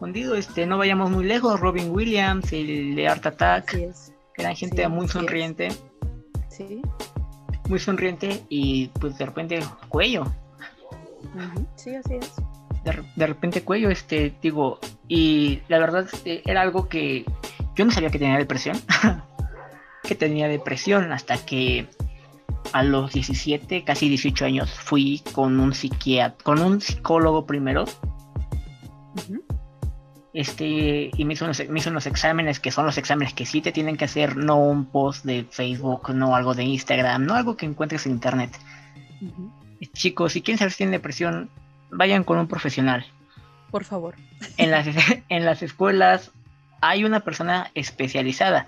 Hundido, 0.02 0.36
este, 0.36 0.66
no 0.66 0.78
vayamos 0.78 1.10
muy 1.10 1.24
lejos, 1.24 1.62
Robin 1.62 1.90
Williams, 1.92 2.52
el 2.52 2.96
de 2.96 3.08
Art 3.08 3.26
Attack, 3.26 3.78
eran 4.36 4.56
gente 4.56 4.86
muy 4.90 5.08
sonriente. 5.08 5.70
Sí. 6.50 6.82
Muy 7.70 7.80
sonriente 7.80 8.44
y 8.50 8.88
pues 9.00 9.18
de 9.18 9.26
repente 9.26 9.60
cuello. 9.88 10.26
Sí, 11.78 11.96
así 11.96 12.16
es 12.16 12.34
de, 12.84 13.28
repente 13.28 13.64
cuello, 13.64 13.90
este, 13.90 14.34
digo, 14.42 14.80
y 15.08 15.62
la 15.68 15.80
verdad 15.80 16.08
este, 16.12 16.42
era 16.50 16.62
algo 16.62 16.90
que 16.90 17.26
yo 17.76 17.86
no 17.86 17.92
sabía 17.92 18.10
que 18.10 18.20
tenía 18.20 18.38
depresión, 18.38 18.78
que 20.04 20.16
tenía 20.16 20.48
depresión 20.48 21.12
hasta 21.12 21.38
que 21.38 21.88
a 22.74 22.84
los 22.84 23.14
17, 23.14 23.84
casi 23.84 24.10
18 24.10 24.46
años 24.46 24.72
fui 24.72 25.22
con 25.32 25.60
un 25.60 25.74
psiquiatra, 25.74 26.44
con 26.44 26.60
un 26.60 26.82
psicólogo 26.82 27.46
primero. 27.46 27.86
Este, 30.34 31.12
y 31.16 31.26
me 31.26 31.34
hizo, 31.34 31.46
unos, 31.46 31.62
me 31.70 31.80
hizo 31.80 31.92
unos 31.92 32.08
exámenes 32.08 32.60
que 32.60 32.72
son 32.72 32.88
los 32.88 32.98
exámenes 32.98 33.36
que 33.36 33.46
sí 33.46 33.62
te 33.62 33.72
tienen 33.72 33.98
que 33.98 34.06
hacer, 34.06 34.36
no 34.36 34.58
un 34.58 34.86
post 34.86 35.24
de 35.26 35.46
Facebook, 35.50 36.10
no 36.14 36.36
algo 36.36 36.56
de 36.56 36.64
Instagram, 36.64 37.26
no 37.26 37.36
algo 37.36 37.56
que 37.56 37.68
encuentres 37.68 38.08
en 38.08 38.14
internet. 38.14 38.58
Chicos, 39.94 40.34
si 40.34 40.42
quieren 40.42 40.58
saber 40.58 40.72
si 40.72 40.78
tienen 40.78 40.94
depresión, 40.94 41.50
vayan 41.94 42.24
con 42.24 42.38
un 42.38 42.48
profesional. 42.48 43.06
Por 43.72 43.84
favor. 43.84 44.16
En 44.58 44.72
las, 44.72 44.88
en 45.30 45.46
las 45.46 45.64
escuelas 45.64 46.32
hay 46.82 47.06
una 47.06 47.22
persona 47.22 47.72
especializada. 47.74 48.68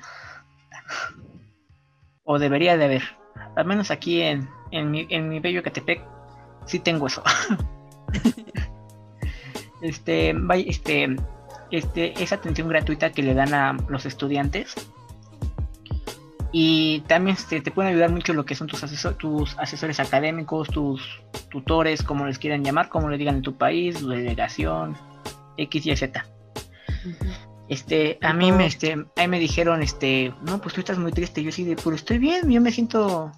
O 2.24 2.40
debería 2.40 2.78
de 2.78 2.86
haber. 2.86 3.04
Al 3.56 3.66
menos 3.66 3.92
aquí 3.92 4.22
en, 4.22 4.50
en, 4.72 4.92
mi, 4.92 5.08
en 5.10 5.30
mi 5.30 5.40
bello 5.40 5.64
Catepec 5.64 6.02
sí 6.66 6.80
tengo 6.80 7.08
eso. 7.08 7.24
este, 9.82 10.34
este, 10.68 11.16
este, 11.72 12.24
esa 12.24 12.36
atención 12.36 12.68
gratuita 12.68 13.12
que 13.12 13.24
le 13.24 13.34
dan 13.34 13.54
a 13.54 13.78
los 13.90 14.06
estudiantes 14.06 14.76
y 16.58 17.02
también 17.02 17.36
este, 17.36 17.60
te 17.60 17.70
pueden 17.70 17.92
ayudar 17.92 18.12
mucho 18.12 18.32
lo 18.32 18.46
que 18.46 18.56
son 18.56 18.68
tus, 18.68 18.80
tus 19.18 19.60
asesores 19.60 20.00
académicos, 20.00 20.70
tus 20.70 21.22
tutores, 21.50 22.02
como 22.02 22.26
les 22.26 22.40
quieran 22.40 22.64
llamar, 22.64 22.88
como 22.88 23.10
le 23.10 23.18
digan 23.18 23.36
en 23.36 23.42
tu 23.42 23.58
país, 23.58 24.00
tu 24.00 24.08
delegación, 24.08 24.96
X, 25.58 25.86
Y, 25.86 25.98
Z. 25.98 26.26
Este, 27.68 28.18
a 28.22 28.32
mí 28.32 28.54
me, 28.54 28.68
este, 28.68 29.06
ahí 29.18 29.28
me 29.28 29.38
dijeron, 29.38 29.84
este, 29.84 30.34
no, 30.44 30.62
pues 30.62 30.74
tú 30.74 30.80
estás 30.80 30.98
muy 30.98 31.12
triste. 31.12 31.44
Yo 31.44 31.52
sí 31.52 31.66
de, 31.66 31.76
pero 31.76 31.94
estoy 31.94 32.20
bien, 32.20 32.50
yo 32.50 32.62
me 32.62 32.72
siento, 32.72 33.34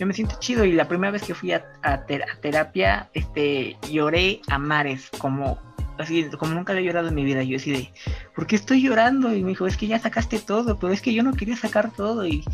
yo 0.00 0.06
me 0.06 0.14
siento 0.14 0.36
chido. 0.38 0.64
Y 0.64 0.72
la 0.72 0.88
primera 0.88 1.10
vez 1.10 1.24
que 1.24 1.34
fui 1.34 1.52
a, 1.52 1.62
a 1.82 2.06
terapia, 2.06 3.10
este, 3.12 3.76
lloré 3.92 4.40
a 4.48 4.56
mares, 4.56 5.10
como 5.18 5.58
así 5.98 6.24
como 6.38 6.54
nunca 6.54 6.72
había 6.72 6.86
llorado 6.86 7.08
en 7.08 7.14
mi 7.14 7.24
vida, 7.24 7.42
yo 7.42 7.56
así 7.56 7.72
de, 7.72 7.92
¿por 8.34 8.46
qué 8.46 8.56
estoy 8.56 8.82
llorando? 8.82 9.34
Y 9.34 9.42
me 9.42 9.50
dijo, 9.50 9.66
es 9.66 9.76
que 9.76 9.86
ya 9.86 9.98
sacaste 9.98 10.38
todo, 10.38 10.78
pero 10.78 10.92
es 10.92 11.02
que 11.02 11.12
yo 11.12 11.22
no 11.22 11.34
quería 11.34 11.56
sacar 11.56 11.90
todo. 11.90 12.26
Y 12.26 12.44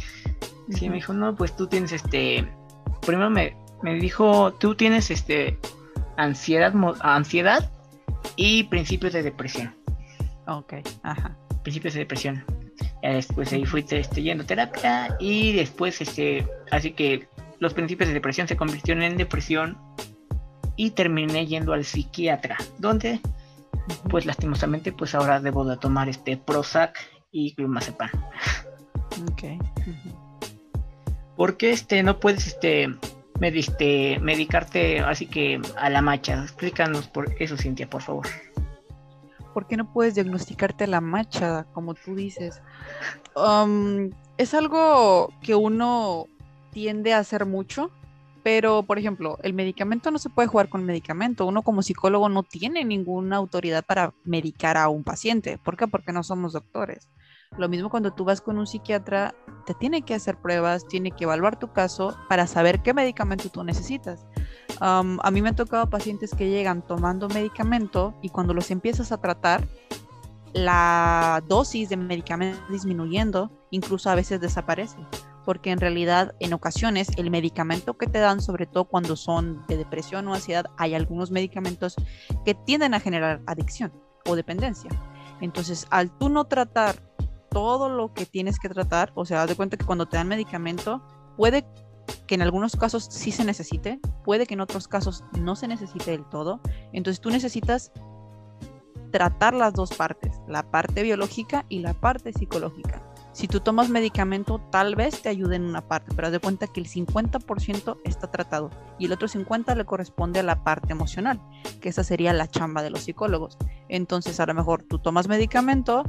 me 0.68 0.94
dijo, 0.94 1.12
no, 1.12 1.34
pues 1.34 1.54
tú 1.54 1.66
tienes 1.66 1.92
este, 1.92 2.48
primero 3.04 3.30
me, 3.30 3.56
me 3.82 3.94
dijo, 3.94 4.52
tú 4.54 4.74
tienes 4.74 5.10
este, 5.10 5.58
ansiedad, 6.16 6.72
ansiedad 7.00 7.70
y 8.36 8.64
principios 8.64 9.12
de 9.12 9.22
depresión. 9.22 9.74
Ok, 10.46 10.74
ajá. 11.02 11.36
Principios 11.62 11.94
de 11.94 12.00
depresión. 12.00 12.44
Ya 13.02 13.12
después 13.12 13.52
ahí 13.52 13.64
fui 13.64 13.84
este, 13.88 14.22
yendo 14.22 14.44
a 14.44 14.46
terapia 14.46 15.16
y 15.20 15.52
después, 15.52 16.00
este, 16.00 16.46
así 16.70 16.92
que 16.92 17.28
los 17.58 17.74
principios 17.74 18.08
de 18.08 18.14
depresión 18.14 18.48
se 18.48 18.56
convirtieron 18.56 19.02
en 19.02 19.16
depresión 19.16 19.78
y 20.76 20.90
terminé 20.90 21.46
yendo 21.46 21.72
al 21.72 21.84
psiquiatra, 21.84 22.56
donde 22.78 23.20
pues 24.08 24.26
lastimosamente 24.26 24.92
pues 24.92 25.14
ahora 25.14 25.40
debo 25.40 25.64
de 25.64 25.76
tomar 25.76 26.08
este 26.08 26.36
Prozac 26.36 26.98
y 27.30 27.54
clomazepam. 27.54 28.10
Ok. 29.30 29.42
Porque 31.36 31.70
este 31.70 32.02
no 32.02 32.20
puedes 32.20 32.46
este, 32.46 32.94
este 33.40 34.18
medicarte 34.20 35.00
así 35.00 35.26
que 35.26 35.60
a 35.76 35.90
la 35.90 36.00
macha? 36.00 36.42
Explícanos 36.42 37.08
por 37.08 37.34
eso, 37.40 37.56
Cintia, 37.56 37.88
por 37.88 38.02
favor. 38.02 38.26
¿Por 39.52 39.66
qué 39.66 39.76
no 39.76 39.92
puedes 39.92 40.16
diagnosticarte 40.16 40.86
la 40.88 41.00
macha, 41.00 41.64
como 41.72 41.94
tú 41.94 42.16
dices? 42.16 42.60
Um, 43.36 44.10
es 44.36 44.52
algo 44.52 45.32
que 45.42 45.54
uno 45.54 46.26
tiende 46.70 47.12
a 47.12 47.18
hacer 47.18 47.46
mucho, 47.46 47.90
pero 48.44 48.82
por 48.82 48.98
ejemplo, 48.98 49.38
el 49.42 49.54
medicamento 49.54 50.10
no 50.10 50.18
se 50.18 50.28
puede 50.28 50.48
jugar 50.48 50.68
con 50.68 50.84
medicamento. 50.84 51.46
Uno 51.46 51.62
como 51.62 51.82
psicólogo 51.82 52.28
no 52.28 52.42
tiene 52.42 52.84
ninguna 52.84 53.36
autoridad 53.36 53.82
para 53.82 54.12
medicar 54.22 54.76
a 54.76 54.90
un 54.90 55.02
paciente. 55.02 55.58
¿Por 55.58 55.78
qué? 55.78 55.88
Porque 55.88 56.12
no 56.12 56.22
somos 56.22 56.52
doctores. 56.52 57.08
Lo 57.56 57.70
mismo 57.70 57.88
cuando 57.88 58.12
tú 58.12 58.24
vas 58.24 58.42
con 58.42 58.58
un 58.58 58.66
psiquiatra, 58.66 59.34
te 59.64 59.72
tiene 59.72 60.02
que 60.02 60.12
hacer 60.12 60.36
pruebas, 60.36 60.86
tiene 60.86 61.10
que 61.10 61.24
evaluar 61.24 61.58
tu 61.58 61.72
caso 61.72 62.18
para 62.28 62.46
saber 62.46 62.82
qué 62.82 62.92
medicamento 62.92 63.48
tú 63.48 63.64
necesitas. 63.64 64.26
a 64.78 65.30
mí 65.32 65.40
me 65.40 65.48
han 65.48 65.56
tocado 65.56 65.88
pacientes 65.88 66.34
que 66.34 66.50
llegan 66.50 66.82
tomando 66.82 67.28
medicamento 67.28 68.14
y 68.20 68.28
cuando 68.28 68.52
los 68.52 68.70
empiezas 68.70 69.10
a 69.10 69.22
tratar, 69.22 69.66
la 70.52 71.42
dosis 71.48 71.88
de 71.88 71.96
medicamento 71.96 72.60
disminuyendo, 72.68 73.50
incluso 73.70 74.10
a 74.10 74.14
veces 74.14 74.40
desaparece, 74.40 74.98
porque 75.44 75.70
en 75.70 75.80
realidad 75.80 76.34
en 76.40 76.52
ocasiones 76.52 77.08
el 77.16 77.30
medicamento 77.30 77.96
que 77.96 78.06
te 78.06 78.18
dan, 78.18 78.40
sobre 78.40 78.66
todo 78.66 78.84
cuando 78.86 79.16
son 79.16 79.64
de 79.66 79.76
depresión 79.76 80.26
o 80.28 80.34
ansiedad, 80.34 80.66
hay 80.76 80.94
algunos 80.94 81.30
medicamentos 81.30 81.94
que 82.44 82.54
tienden 82.54 82.94
a 82.94 83.00
generar 83.00 83.42
adicción 83.46 83.92
o 84.26 84.36
dependencia. 84.36 84.90
Entonces, 85.40 85.86
al 85.90 86.10
tú 86.18 86.28
no 86.28 86.44
tratar 86.44 86.96
todo 87.50 87.88
lo 87.88 88.12
que 88.14 88.26
tienes 88.26 88.58
que 88.58 88.68
tratar, 88.68 89.12
o 89.14 89.24
sea, 89.24 89.42
haz 89.42 89.48
de 89.48 89.56
cuenta 89.56 89.76
que 89.76 89.84
cuando 89.84 90.06
te 90.06 90.16
dan 90.16 90.28
medicamento, 90.28 91.02
puede 91.36 91.64
que 92.26 92.34
en 92.34 92.42
algunos 92.42 92.76
casos 92.76 93.06
sí 93.10 93.30
se 93.30 93.44
necesite, 93.44 94.00
puede 94.24 94.46
que 94.46 94.54
en 94.54 94.60
otros 94.60 94.88
casos 94.88 95.24
no 95.38 95.56
se 95.56 95.68
necesite 95.68 96.10
del 96.10 96.24
todo. 96.28 96.60
Entonces 96.92 97.20
tú 97.20 97.30
necesitas 97.30 97.92
tratar 99.12 99.54
las 99.54 99.74
dos 99.74 99.94
partes, 99.94 100.40
la 100.48 100.70
parte 100.70 101.02
biológica 101.02 101.64
y 101.68 101.80
la 101.80 101.94
parte 101.94 102.32
psicológica. 102.32 103.13
Si 103.34 103.46
tú 103.46 103.60
tomas 103.60 103.90
medicamento, 103.90 104.58
tal 104.70 104.94
vez 104.94 105.20
te 105.20 105.28
ayude 105.28 105.56
en 105.56 105.64
una 105.64 105.86
parte, 105.86 106.14
pero 106.16 106.28
haz 106.28 106.32
de 106.32 106.38
cuenta 106.38 106.66
que 106.66 106.80
el 106.80 106.88
50% 106.88 107.98
está 108.04 108.30
tratado 108.30 108.70
y 108.98 109.04
el 109.04 109.12
otro 109.12 109.28
50% 109.28 109.76
le 109.76 109.84
corresponde 109.84 110.40
a 110.40 110.44
la 110.44 110.64
parte 110.64 110.92
emocional, 110.92 111.42
que 111.82 111.90
esa 111.90 112.04
sería 112.04 112.32
la 112.32 112.48
chamba 112.48 112.82
de 112.82 112.90
los 112.90 113.00
psicólogos. 113.00 113.58
Entonces, 113.88 114.40
a 114.40 114.46
lo 114.46 114.54
mejor 114.54 114.84
tú 114.84 114.98
tomas 114.98 115.28
medicamento, 115.28 116.04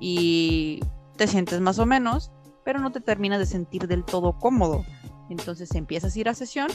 y 0.00 0.80
te 1.16 1.26
sientes 1.26 1.60
más 1.60 1.78
o 1.78 1.86
menos, 1.86 2.30
pero 2.64 2.78
no 2.78 2.92
te 2.92 3.00
terminas 3.00 3.38
de 3.38 3.46
sentir 3.46 3.86
del 3.86 4.04
todo 4.04 4.38
cómodo. 4.38 4.84
Entonces 5.30 5.74
empiezas 5.74 6.14
a 6.14 6.18
ir 6.18 6.28
a 6.28 6.34
sesión 6.34 6.68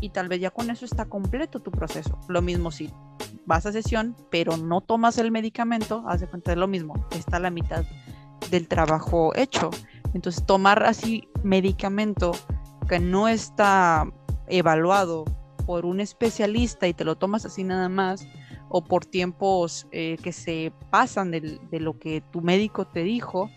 y 0.00 0.10
tal 0.10 0.28
vez 0.28 0.40
ya 0.40 0.50
con 0.50 0.70
eso 0.70 0.84
está 0.84 1.04
completo 1.06 1.60
tu 1.60 1.70
proceso. 1.70 2.18
Lo 2.28 2.42
mismo 2.42 2.70
si 2.70 2.90
vas 3.46 3.66
a 3.66 3.72
sesión, 3.72 4.16
pero 4.30 4.56
no 4.56 4.80
tomas 4.80 5.18
el 5.18 5.30
medicamento, 5.30 6.04
haz 6.06 6.20
de 6.20 6.26
cuenta 6.26 6.52
de 6.52 6.56
lo 6.56 6.66
mismo, 6.66 7.06
está 7.10 7.38
la 7.38 7.50
mitad 7.50 7.84
del 8.50 8.68
trabajo 8.68 9.32
hecho. 9.34 9.70
Entonces 10.12 10.44
tomar 10.46 10.84
así 10.84 11.28
medicamento 11.42 12.32
que 12.88 13.00
no 13.00 13.28
está 13.28 14.06
evaluado 14.46 15.24
por 15.66 15.86
un 15.86 16.00
especialista 16.00 16.86
y 16.86 16.94
te 16.94 17.04
lo 17.04 17.16
tomas 17.16 17.44
así 17.44 17.64
nada 17.64 17.88
más, 17.88 18.26
o 18.68 18.84
por 18.84 19.04
tiempos 19.04 19.86
eh, 19.92 20.18
que 20.22 20.32
se 20.32 20.72
pasan 20.90 21.30
de, 21.30 21.58
lo 21.72 21.98
que 21.98 22.22
tu 22.32 22.40
médico 22.40 22.86
te 22.86 23.02
dijo, 23.02 23.50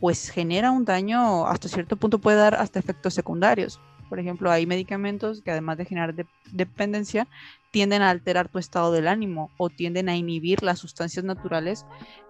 pues 0.00 0.30
genera 0.30 0.70
un 0.70 0.84
daño, 0.84 1.46
hasta 1.46 1.68
cierto 1.68 1.96
punto 1.96 2.18
puede 2.18 2.38
dar 2.38 2.54
hasta 2.54 2.78
efectos 2.78 3.14
secundarios. 3.14 3.80
Por 4.08 4.18
ejemplo, 4.18 4.50
hay 4.50 4.66
medicamentos 4.66 5.42
que 5.42 5.50
además 5.50 5.78
de 5.78 5.84
generar 5.84 6.14
dependencia, 6.52 7.28
tienden 7.70 8.02
a 8.02 8.10
alterar 8.10 8.48
tu 8.48 8.58
estado 8.58 8.92
del 8.92 9.08
ánimo 9.08 9.50
o 9.58 9.68
tienden 9.68 10.08
a 10.08 10.16
inhibir 10.16 10.62
las 10.62 10.78
sustancias 10.78 11.24
naturales 11.24 11.84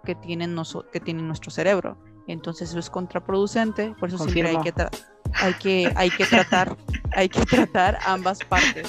que 0.05 0.15
tienen, 0.15 0.57
que 0.93 1.01
tiene 1.01 1.23
nuestro 1.23 1.51
cerebro. 1.51 1.97
Entonces 2.27 2.71
eso 2.71 2.79
es 2.79 2.91
contraproducente, 2.91 3.95
por 3.99 4.09
eso 4.09 4.19
siempre 4.19 4.49
hay 4.49 4.59
que, 4.59 4.73
hay 5.35 5.55
que, 5.55 5.93
hay 5.97 6.11
que 6.11 6.25
tratar, 6.27 6.77
hay 7.13 7.29
que 7.29 7.41
tratar 7.45 7.99
ambas 8.07 8.39
partes. 8.41 8.89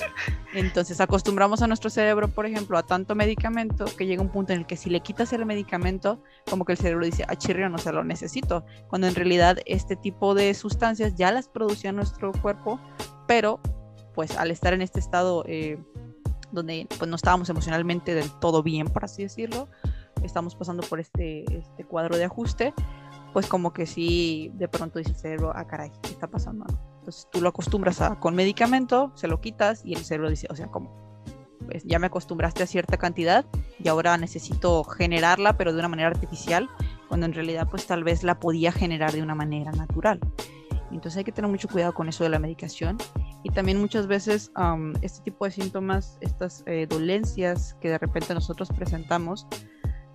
Entonces 0.53 0.99
acostumbramos 0.99 1.61
a 1.61 1.67
nuestro 1.67 1.89
cerebro, 1.89 2.27
por 2.27 2.45
ejemplo, 2.45 2.77
a 2.77 2.83
tanto 2.83 3.15
medicamento 3.15 3.85
que 3.97 4.07
llega 4.07 4.21
un 4.21 4.29
punto 4.29 4.53
en 4.53 4.59
el 4.59 4.65
que 4.65 4.77
si 4.77 4.89
le 4.89 5.01
quitas 5.01 5.31
el 5.33 5.45
medicamento, 5.45 6.23
como 6.49 6.65
que 6.65 6.71
el 6.71 6.77
cerebro 6.77 7.05
dice, 7.05 7.23
ah, 7.27 7.35
chirrio, 7.35 7.69
no 7.69 7.77
se 7.77 7.91
lo 7.91 8.03
necesito, 8.03 8.65
cuando 8.87 9.07
en 9.07 9.15
realidad 9.15 9.59
este 9.65 9.95
tipo 9.95 10.33
de 10.33 10.53
sustancias 10.53 11.15
ya 11.15 11.31
las 11.31 11.47
producía 11.47 11.91
nuestro 11.91 12.31
cuerpo, 12.31 12.79
pero 13.27 13.59
pues 14.15 14.37
al 14.37 14.49
estar 14.49 14.73
en 14.73 14.81
este 14.81 14.99
estado 14.99 15.43
eh, 15.47 15.77
donde 16.51 16.87
pues 16.97 17.07
no 17.07 17.15
estábamos 17.15 17.49
emocionalmente 17.49 18.15
del 18.15 18.29
todo 18.39 18.63
bien, 18.63 18.87
por 18.87 19.05
así 19.05 19.23
decirlo, 19.23 19.67
estamos 20.23 20.55
pasando 20.55 20.83
por 20.83 20.99
este, 20.99 21.45
este 21.53 21.83
cuadro 21.83 22.17
de 22.17 22.25
ajuste, 22.25 22.73
pues 23.33 23.47
como 23.47 23.73
que 23.73 23.85
sí, 23.85 24.51
de 24.55 24.67
pronto 24.67 24.99
dice 24.99 25.11
el 25.11 25.17
cerebro, 25.17 25.51
ah, 25.55 25.65
caray, 25.65 25.91
¿qué 26.01 26.11
está 26.11 26.27
pasando? 26.27 26.65
Entonces 26.99 27.27
tú 27.31 27.41
lo 27.41 27.49
acostumbras 27.49 28.01
a, 28.01 28.19
con 28.19 28.35
medicamento, 28.35 29.11
se 29.15 29.27
lo 29.27 29.39
quitas 29.41 29.85
y 29.85 29.93
el 29.93 30.03
cerebro 30.03 30.29
dice, 30.29 30.47
o 30.49 30.55
sea, 30.55 30.67
como, 30.67 30.91
pues 31.65 31.83
ya 31.85 31.99
me 31.99 32.07
acostumbraste 32.07 32.63
a 32.63 32.67
cierta 32.67 32.97
cantidad 32.97 33.45
y 33.77 33.87
ahora 33.87 34.17
necesito 34.17 34.83
generarla, 34.83 35.57
pero 35.57 35.73
de 35.73 35.79
una 35.79 35.87
manera 35.87 36.09
artificial, 36.09 36.69
cuando 37.07 37.25
en 37.25 37.33
realidad 37.33 37.67
pues 37.69 37.85
tal 37.85 38.03
vez 38.03 38.23
la 38.23 38.39
podía 38.39 38.71
generar 38.71 39.11
de 39.11 39.21
una 39.21 39.35
manera 39.35 39.71
natural. 39.71 40.19
Entonces 40.91 41.17
hay 41.17 41.23
que 41.23 41.31
tener 41.31 41.49
mucho 41.49 41.67
cuidado 41.67 41.93
con 41.93 42.09
eso 42.09 42.23
de 42.23 42.31
la 42.31 42.39
medicación 42.39 42.97
y 43.43 43.51
también 43.51 43.79
muchas 43.79 44.07
veces 44.07 44.51
este 45.01 45.23
tipo 45.23 45.45
de 45.45 45.51
síntomas, 45.51 46.17
estas 46.21 46.63
eh, 46.65 46.87
dolencias 46.89 47.75
que 47.79 47.89
de 47.89 47.97
repente 47.97 48.33
nosotros 48.33 48.69
presentamos, 48.69 49.47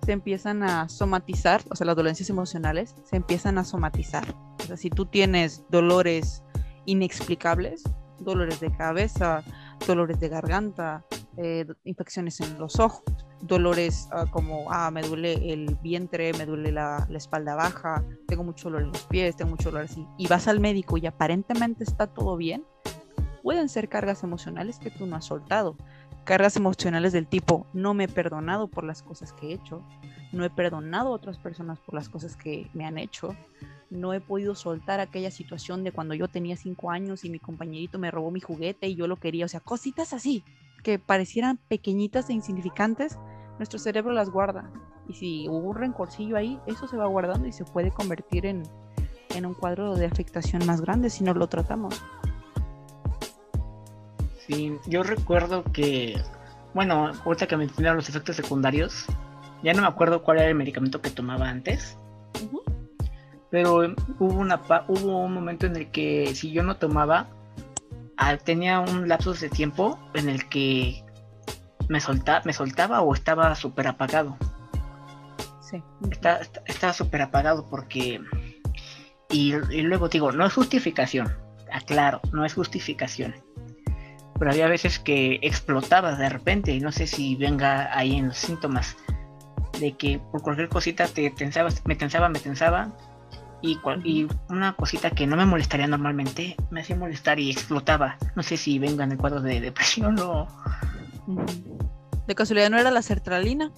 se 0.05 0.11
empiezan 0.11 0.61
a 0.61 0.87
somatizar, 0.87 1.61
o 1.71 1.75
sea, 1.75 1.87
las 1.87 1.95
dolencias 1.95 2.29
emocionales 2.29 2.95
se 3.03 3.15
empiezan 3.15 3.57
a 3.57 3.63
somatizar. 3.63 4.23
O 4.59 4.63
sea, 4.63 4.77
si 4.77 4.91
tú 4.91 5.07
tienes 5.07 5.65
dolores 5.69 6.43
inexplicables, 6.85 7.83
dolores 8.19 8.59
de 8.59 8.71
cabeza, 8.71 9.43
dolores 9.87 10.19
de 10.19 10.29
garganta, 10.29 11.03
eh, 11.37 11.65
infecciones 11.85 12.39
en 12.39 12.59
los 12.59 12.79
ojos, 12.79 13.03
dolores 13.41 14.07
ah, 14.11 14.25
como, 14.29 14.71
ah, 14.71 14.91
me 14.91 15.01
duele 15.01 15.51
el 15.51 15.75
vientre, 15.81 16.33
me 16.33 16.45
duele 16.45 16.71
la, 16.71 17.07
la, 17.09 17.17
espalda 17.17 17.55
baja, 17.55 18.05
tengo 18.27 18.43
mucho 18.43 18.65
dolor 18.65 18.83
en 18.83 18.89
los 18.89 19.07
pies, 19.07 19.35
tengo 19.35 19.51
mucho 19.51 19.71
dolor 19.71 19.85
así, 19.85 20.05
y 20.19 20.27
vas 20.27 20.47
al 20.47 20.59
médico 20.59 20.97
y 20.97 21.07
aparentemente 21.07 21.83
está 21.83 22.05
todo 22.05 22.37
bien, 22.37 22.63
pueden 23.41 23.69
ser 23.69 23.89
cargas 23.89 24.23
emocionales 24.23 24.77
que 24.77 24.91
tú 24.91 25.07
no 25.07 25.15
has 25.15 25.25
soltado 25.25 25.77
cargas 26.25 26.57
emocionales 26.57 27.13
del 27.13 27.27
tipo, 27.27 27.67
no 27.71 27.93
me 27.93 28.05
he 28.05 28.07
perdonado 28.07 28.67
por 28.67 28.83
las 28.83 29.01
cosas 29.01 29.31
que 29.31 29.47
he 29.47 29.53
hecho, 29.53 29.81
no 30.33 30.43
he 30.43 30.49
perdonado 30.49 31.09
a 31.09 31.11
otras 31.11 31.37
personas 31.37 31.79
por 31.79 31.95
las 31.95 32.09
cosas 32.09 32.35
que 32.35 32.69
me 32.73 32.85
han 32.85 32.97
hecho, 32.97 33.35
no 33.89 34.13
he 34.13 34.19
podido 34.19 34.55
soltar 34.55 34.99
aquella 34.99 35.31
situación 35.31 35.83
de 35.83 35.91
cuando 35.91 36.15
yo 36.15 36.27
tenía 36.27 36.57
cinco 36.57 36.91
años 36.91 37.23
y 37.23 37.29
mi 37.29 37.39
compañerito 37.39 37.99
me 37.99 38.11
robó 38.11 38.31
mi 38.31 38.41
juguete 38.41 38.87
y 38.87 38.95
yo 38.95 39.07
lo 39.07 39.17
quería, 39.17 39.45
o 39.45 39.47
sea, 39.47 39.59
cositas 39.59 40.13
así, 40.13 40.43
que 40.83 40.99
parecieran 40.99 41.57
pequeñitas 41.69 42.29
e 42.29 42.33
insignificantes, 42.33 43.17
nuestro 43.57 43.79
cerebro 43.79 44.11
las 44.11 44.29
guarda. 44.29 44.69
Y 45.07 45.13
si 45.13 45.47
hubo 45.47 45.69
un 45.69 45.75
rencorcillo 45.75 46.35
ahí, 46.35 46.59
eso 46.65 46.87
se 46.87 46.97
va 46.97 47.05
guardando 47.05 47.47
y 47.47 47.51
se 47.51 47.63
puede 47.63 47.91
convertir 47.91 48.47
en, 48.47 48.63
en 49.35 49.45
un 49.45 49.53
cuadro 49.53 49.95
de 49.95 50.05
afectación 50.05 50.65
más 50.65 50.81
grande 50.81 51.09
si 51.09 51.23
no 51.23 51.33
lo 51.33 51.47
tratamos. 51.47 52.03
Sí, 54.47 54.77
yo 54.85 55.01
recuerdo 55.01 55.63
que, 55.63 56.21
bueno, 56.73 57.11
ahorita 57.25 57.47
que 57.47 57.57
mencionaron 57.57 57.97
los 57.97 58.09
efectos 58.09 58.35
secundarios, 58.35 59.05
ya 59.63 59.73
no 59.73 59.81
me 59.81 59.87
acuerdo 59.87 60.21
cuál 60.21 60.37
era 60.37 60.49
el 60.49 60.55
medicamento 60.55 61.01
que 61.01 61.09
tomaba 61.09 61.49
antes, 61.49 61.97
pero 63.49 63.95
hubo, 64.19 64.39
una, 64.39 64.61
hubo 64.87 65.25
un 65.25 65.33
momento 65.33 65.65
en 65.65 65.75
el 65.77 65.89
que 65.89 66.35
si 66.35 66.51
yo 66.51 66.61
no 66.61 66.77
tomaba, 66.77 67.27
ah, 68.17 68.37
tenía 68.37 68.81
un 68.81 69.07
lapso 69.07 69.33
de 69.33 69.49
tiempo 69.49 69.97
en 70.13 70.29
el 70.29 70.47
que 70.47 71.03
me, 71.89 71.99
solta, 71.99 72.43
me 72.45 72.53
soltaba 72.53 73.01
o 73.01 73.15
estaba 73.15 73.55
súper 73.55 73.87
apagado. 73.87 74.37
Sí. 75.61 75.81
estaba 76.67 76.93
súper 76.93 77.23
apagado 77.23 77.67
porque... 77.67 78.21
Y, 79.31 79.55
y 79.71 79.81
luego 79.81 80.07
digo, 80.07 80.31
no 80.31 80.45
es 80.45 80.53
justificación, 80.53 81.35
aclaro, 81.71 82.21
no 82.31 82.45
es 82.45 82.53
justificación 82.53 83.33
pero 84.37 84.51
había 84.51 84.67
veces 84.67 84.99
que 84.99 85.39
explotaba 85.41 86.15
de 86.15 86.29
repente 86.29 86.73
y 86.73 86.79
no 86.79 86.91
sé 86.91 87.07
si 87.07 87.35
venga 87.35 87.95
ahí 87.97 88.17
en 88.17 88.27
los 88.27 88.37
síntomas 88.37 88.97
de 89.79 89.93
que 89.93 90.19
por 90.31 90.41
cualquier 90.41 90.69
cosita 90.69 91.07
te 91.07 91.29
tensaba, 91.31 91.69
me 91.85 91.95
tensaba, 91.95 92.29
me 92.29 92.39
tensaba 92.39 92.91
y, 93.61 93.79
y 94.03 94.27
una 94.49 94.73
cosita 94.75 95.09
que 95.09 95.25
no 95.27 95.37
me 95.37 95.45
molestaría 95.45 95.87
normalmente 95.87 96.55
me 96.69 96.81
hacía 96.81 96.95
molestar 96.95 97.39
y 97.39 97.51
explotaba. 97.51 98.17
No 98.35 98.43
sé 98.43 98.57
si 98.57 98.79
venga 98.79 99.03
en 99.03 99.13
el 99.13 99.17
cuadro 99.17 99.41
de 99.41 99.59
depresión 99.61 100.19
o... 100.19 100.47
¿De 102.27 102.35
casualidad 102.35 102.69
no 102.69 102.77
era 102.77 102.91
la 102.91 103.01
sertralina? 103.01 103.71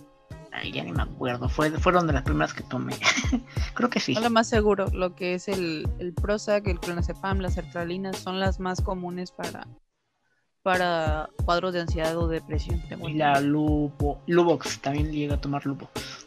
Ay, 0.51 0.71
ya 0.71 0.83
ni 0.83 0.91
me 0.91 1.03
acuerdo, 1.03 1.49
Fue, 1.49 1.69
fueron 1.71 2.07
de 2.07 2.13
las 2.13 2.23
primeras 2.23 2.53
que 2.53 2.63
tomé. 2.63 2.95
Creo 3.75 3.89
que 3.89 3.99
sí. 3.99 4.15
lo 4.15 4.29
más 4.29 4.49
seguro, 4.49 4.87
lo 4.91 5.13
que 5.13 5.35
es 5.35 5.47
el, 5.47 5.87
el 5.99 6.13
Prozac, 6.13 6.67
el 6.67 6.79
clonazepam, 6.79 7.39
la 7.39 7.49
sertralina 7.49 8.11
son 8.13 8.39
las 8.39 8.59
más 8.59 8.81
comunes 8.81 9.31
para 9.31 9.67
para 10.67 11.29
cuadros 11.45 11.71
de 11.71 11.79
ansiedad 11.79 12.17
o 12.17 12.27
depresión. 12.27 12.83
Y 13.07 13.13
la 13.13 13.39
Lubo, 13.39 14.19
Lubox, 14.27 14.81
también 14.81 15.13
llega 15.13 15.35
a 15.35 15.37
tomar 15.39 15.65
Lubox. 15.65 16.25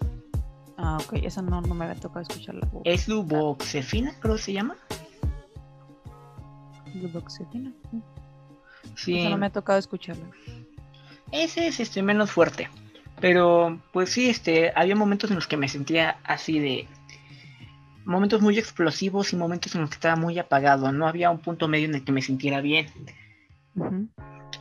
Ah, 0.78 0.96
ok, 0.96 1.12
esa 1.24 1.42
no, 1.42 1.60
no 1.60 1.74
me 1.74 1.84
había 1.84 2.00
tocado 2.00 2.22
escucharla. 2.22 2.66
¿Es 2.84 3.06
Luboxefina, 3.06 4.14
creo 4.18 4.36
que 4.36 4.40
se 4.40 4.54
llama? 4.54 4.78
Luboxefina. 6.94 7.70
Sí. 8.94 9.18
Esa 9.18 9.28
no 9.28 9.36
me 9.36 9.44
ha 9.44 9.52
tocado 9.52 9.78
escucharla. 9.78 10.24
Ese 11.32 11.66
es 11.66 11.78
este 11.78 12.02
menos 12.02 12.30
fuerte. 12.30 12.70
Pero, 13.20 13.78
pues 13.92 14.08
sí, 14.08 14.30
este, 14.30 14.72
había 14.74 14.96
momentos 14.96 15.28
en 15.28 15.36
los 15.36 15.48
que 15.48 15.58
me 15.58 15.68
sentía 15.68 16.16
así 16.24 16.58
de. 16.58 16.88
Momentos 18.06 18.40
muy 18.40 18.58
explosivos 18.58 19.34
y 19.34 19.36
momentos 19.36 19.74
en 19.74 19.82
los 19.82 19.90
que 19.90 19.96
estaba 19.96 20.16
muy 20.16 20.38
apagado. 20.38 20.90
No 20.92 21.06
había 21.06 21.30
un 21.30 21.40
punto 21.40 21.68
medio 21.68 21.84
en 21.84 21.96
el 21.96 22.04
que 22.04 22.12
me 22.12 22.22
sintiera 22.22 22.62
bien. 22.62 22.86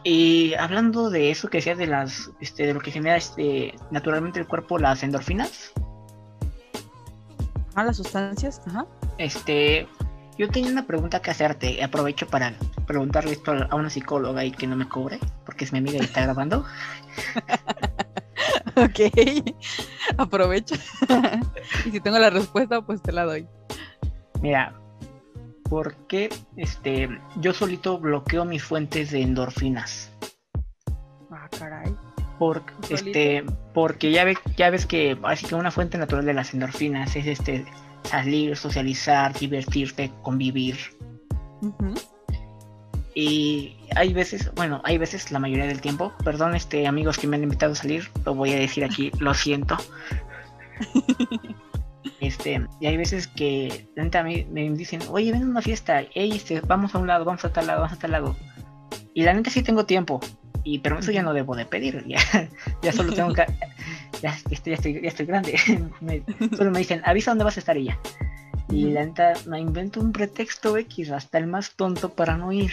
Y 0.03 0.53
hablando 0.53 1.09
de 1.09 1.31
eso 1.31 1.49
que 1.49 1.57
decía 1.57 1.75
de 1.75 1.87
las, 1.87 2.31
este, 2.39 2.65
de 2.65 2.73
lo 2.73 2.79
que 2.79 2.91
genera 2.91 3.17
este, 3.17 3.75
naturalmente 3.91 4.39
el 4.39 4.47
cuerpo, 4.47 4.77
las 4.79 5.03
endorfinas, 5.03 5.71
Ah, 7.75 7.83
las 7.83 7.97
sustancias, 7.97 8.61
ajá. 8.67 8.85
este, 9.17 9.87
yo 10.37 10.49
tenía 10.49 10.71
una 10.71 10.87
pregunta 10.87 11.21
que 11.21 11.31
hacerte. 11.31 11.83
Aprovecho 11.83 12.27
para 12.27 12.53
preguntarle 12.87 13.33
esto 13.33 13.53
a 13.69 13.75
una 13.75 13.89
psicóloga 13.89 14.43
y 14.43 14.51
que 14.51 14.67
no 14.67 14.75
me 14.75 14.87
cobre, 14.87 15.19
porque 15.45 15.65
es 15.65 15.71
mi 15.73 15.79
amiga 15.79 15.97
y 15.97 16.01
está 16.01 16.23
grabando. 16.23 16.65
Ok, 18.75 18.99
aprovecha. 20.17 20.75
y 21.85 21.91
si 21.91 21.99
tengo 21.99 22.17
la 22.17 22.29
respuesta, 22.29 22.81
pues 22.81 23.01
te 23.01 23.11
la 23.11 23.25
doy. 23.25 23.45
Mira, 24.41 24.73
¿por 25.69 25.95
qué 26.07 26.29
este, 26.57 27.09
yo 27.37 27.53
solito 27.53 27.99
bloqueo 27.99 28.45
mis 28.45 28.63
fuentes 28.63 29.11
de 29.11 29.21
endorfinas? 29.21 30.11
Ah, 31.31 31.47
caray. 31.57 31.95
Por, 32.37 32.61
¿Tú 32.61 32.95
este, 32.95 33.43
porque 33.73 34.11
ya, 34.11 34.23
ve, 34.23 34.37
ya 34.57 34.69
ves 34.69 34.85
que 34.85 35.17
así 35.23 35.45
que 35.45 35.55
una 35.55 35.71
fuente 35.71 35.97
natural 35.97 36.25
de 36.25 36.33
las 36.33 36.53
endorfinas 36.53 37.15
es 37.15 37.27
este 37.27 37.65
salir, 38.03 38.55
socializar, 38.55 39.37
divertirte, 39.37 40.11
convivir. 40.21 40.77
Y 43.13 43.75
hay 43.95 44.13
veces, 44.13 44.51
bueno, 44.55 44.81
hay 44.85 44.97
veces, 44.97 45.31
la 45.31 45.39
mayoría 45.39 45.65
del 45.65 45.81
tiempo, 45.81 46.13
perdón, 46.23 46.55
este 46.55 46.87
amigos 46.87 47.17
que 47.17 47.27
me 47.27 47.35
han 47.35 47.43
invitado 47.43 47.73
a 47.73 47.75
salir, 47.75 48.09
lo 48.25 48.33
voy 48.35 48.53
a 48.53 48.59
decir 48.59 48.85
aquí, 48.85 49.11
lo 49.19 49.33
siento. 49.33 49.77
Este, 52.21 52.65
y 52.81 52.85
hay 52.87 52.97
veces 52.97 53.27
que 53.27 53.87
la 53.95 54.03
neta, 54.03 54.19
a 54.19 54.23
mí 54.23 54.45
me 54.51 54.69
dicen, 54.71 55.01
oye, 55.09 55.31
ven 55.31 55.43
a 55.43 55.45
una 55.45 55.61
fiesta, 55.61 56.01
ey, 56.13 56.33
este, 56.33 56.59
vamos 56.61 56.93
a 56.93 56.97
un 56.97 57.07
lado, 57.07 57.23
vamos 57.23 57.45
a 57.45 57.53
tal 57.53 57.67
lado, 57.67 57.81
vamos 57.81 57.97
a 57.97 57.99
tal 58.01 58.11
lado. 58.11 58.35
Y 59.13 59.23
la 59.23 59.33
neta 59.33 59.49
sí 59.49 59.63
tengo 59.63 59.85
tiempo, 59.85 60.19
y 60.63 60.79
pero 60.79 60.99
eso 60.99 61.11
ya 61.11 61.23
no 61.23 61.33
debo 61.33 61.55
de 61.55 61.65
pedir, 61.65 62.05
ya, 62.07 62.19
ya 62.81 62.91
solo 62.91 63.13
tengo 63.13 63.33
que, 63.33 63.45
ya, 64.21 64.35
ya, 64.37 64.73
estoy, 64.73 65.01
ya 65.01 65.07
estoy 65.07 65.25
grande. 65.25 65.57
Me- 66.01 66.23
solo 66.57 66.71
me 66.71 66.79
dicen, 66.79 67.01
avisa 67.05 67.31
dónde 67.31 67.45
vas 67.45 67.57
a 67.57 67.61
estar 67.61 67.77
y 67.77 67.85
ya. 67.85 67.99
Y 68.69 68.91
la 68.91 69.03
neta 69.03 69.33
me 69.47 69.59
invento 69.59 69.99
un 69.99 70.11
pretexto 70.11 70.77
X, 70.77 71.09
hasta 71.11 71.37
el 71.39 71.47
más 71.47 71.71
tonto 71.75 72.09
para 72.09 72.37
no 72.37 72.51
ir. 72.51 72.71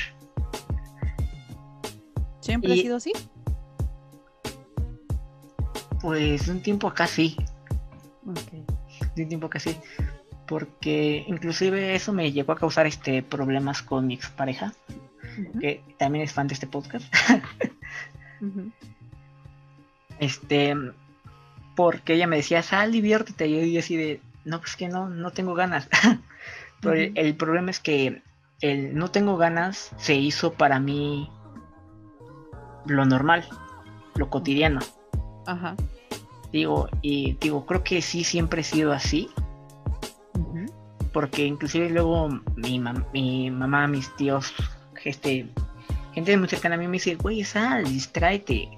¿Siempre 2.40 2.72
ha 2.72 2.76
sido 2.76 2.96
así? 2.96 3.12
Pues 6.02 6.48
un 6.48 6.60
tiempo 6.60 6.86
acá 6.86 7.06
sí, 7.06 7.36
Ok. 8.28 8.75
De 9.16 9.22
un 9.22 9.28
tiempo 9.28 9.46
acá 9.48 9.58
sí. 9.58 9.76
Porque 10.46 11.24
inclusive 11.26 11.96
eso 11.96 12.12
me 12.12 12.30
llegó 12.30 12.52
a 12.52 12.58
causar 12.58 12.86
este 12.86 13.22
problemas 13.22 13.82
con 13.82 14.06
mi 14.06 14.14
expareja, 14.14 14.72
que 15.60 15.82
también 15.98 16.24
es 16.24 16.32
fan 16.32 16.46
de 16.46 16.54
este 16.54 16.66
podcast. 16.68 17.12
Este, 20.18 20.74
porque 21.74 22.14
ella 22.14 22.26
me 22.26 22.36
decía, 22.36 22.62
sal, 22.62 22.92
diviértete. 22.92 23.46
Y 23.48 23.72
yo 23.72 23.80
así 23.80 23.96
de, 23.96 24.20
no, 24.44 24.60
pues 24.60 24.76
que 24.76 24.88
no, 24.88 25.08
no 25.08 25.32
tengo 25.32 25.54
ganas. 25.54 25.88
Pero 26.80 27.12
el 27.14 27.34
problema 27.34 27.70
es 27.70 27.80
que 27.80 28.22
el 28.60 28.96
no 28.96 29.10
tengo 29.10 29.36
ganas 29.36 29.92
se 29.98 30.14
hizo 30.14 30.52
para 30.54 30.80
mí 30.80 31.30
lo 32.86 33.04
normal, 33.04 33.46
lo 34.14 34.30
cotidiano. 34.30 34.80
Ajá. 35.46 35.76
Digo, 36.56 36.88
y 37.02 37.36
digo, 37.38 37.66
creo 37.66 37.84
que 37.84 38.00
sí 38.00 38.24
siempre 38.24 38.62
he 38.62 38.64
sido 38.64 38.92
así. 38.92 39.28
Porque 41.12 41.44
inclusive 41.44 41.90
luego 41.90 42.28
mi, 42.56 42.78
mam- 42.80 43.04
mi 43.12 43.50
mamá, 43.50 43.86
mis 43.86 44.14
tíos, 44.16 44.54
este, 45.04 45.46
gente 46.14 46.36
muy 46.36 46.48
cercana 46.48 46.76
a 46.76 46.78
mí 46.78 46.86
me 46.86 46.94
dice, 46.94 47.14
güey, 47.16 47.44
sal, 47.44 47.84
distráete. 47.84 48.68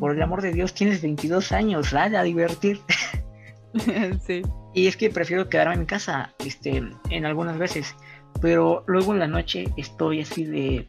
Por 0.00 0.12
el 0.14 0.22
amor 0.22 0.40
de 0.42 0.52
Dios, 0.52 0.72
tienes 0.72 1.02
22 1.02 1.52
años, 1.52 1.88
sal 1.88 2.14
a 2.16 2.22
divertir. 2.22 2.80
sí. 4.26 4.42
Y 4.74 4.86
es 4.86 4.96
que 4.96 5.10
prefiero 5.10 5.48
quedarme 5.50 5.74
en 5.74 5.80
mi 5.80 5.86
casa, 5.86 6.32
este, 6.38 6.82
en 7.10 7.26
algunas 7.26 7.58
veces. 7.58 7.94
Pero 8.40 8.84
luego 8.86 9.12
en 9.12 9.18
la 9.18 9.26
noche 9.26 9.66
estoy 9.76 10.20
así 10.22 10.44
de, 10.44 10.88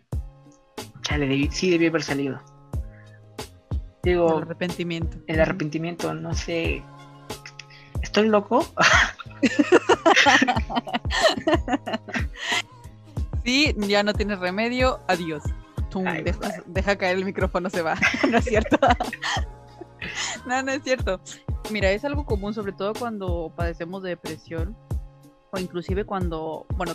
chale, 1.02 1.28
debí- 1.28 1.52
sí 1.52 1.70
debí 1.70 1.88
haber 1.88 2.04
salido. 2.04 2.40
Digo, 4.04 4.38
El 4.38 4.44
arrepentimiento. 4.44 5.18
el 5.28 5.40
arrepentimiento, 5.42 6.14
no 6.14 6.34
sé, 6.34 6.84
¿estoy 8.02 8.28
loco? 8.30 8.66
Sí, 13.44 13.74
ya 13.78 14.04
no 14.04 14.14
tienes 14.14 14.40
remedio. 14.40 15.00
Adiós. 15.08 15.44
Tum, 15.90 16.06
Ay, 16.08 16.22
deja, 16.24 16.38
güey. 16.40 16.62
deja 16.68 16.96
caer 16.98 17.18
el 17.18 17.26
micrófono, 17.26 17.70
se 17.70 17.82
va. 17.82 17.96
no 18.30 18.38
es 18.38 18.46
cierto. 18.46 18.78
no, 20.46 20.62
no 20.62 20.72
es 20.72 20.84
cierto. 20.84 21.20
Mira, 21.72 21.90
es 21.92 22.06
algo 22.06 22.26
común, 22.26 22.54
sobre 22.54 22.74
todo 22.74 22.94
cuando 22.94 23.52
padecemos 23.56 24.04
de 24.04 24.10
depresión 24.10 24.78
o 25.52 25.58
inclusive 25.60 26.06
cuando, 26.06 26.68
bueno, 26.76 26.94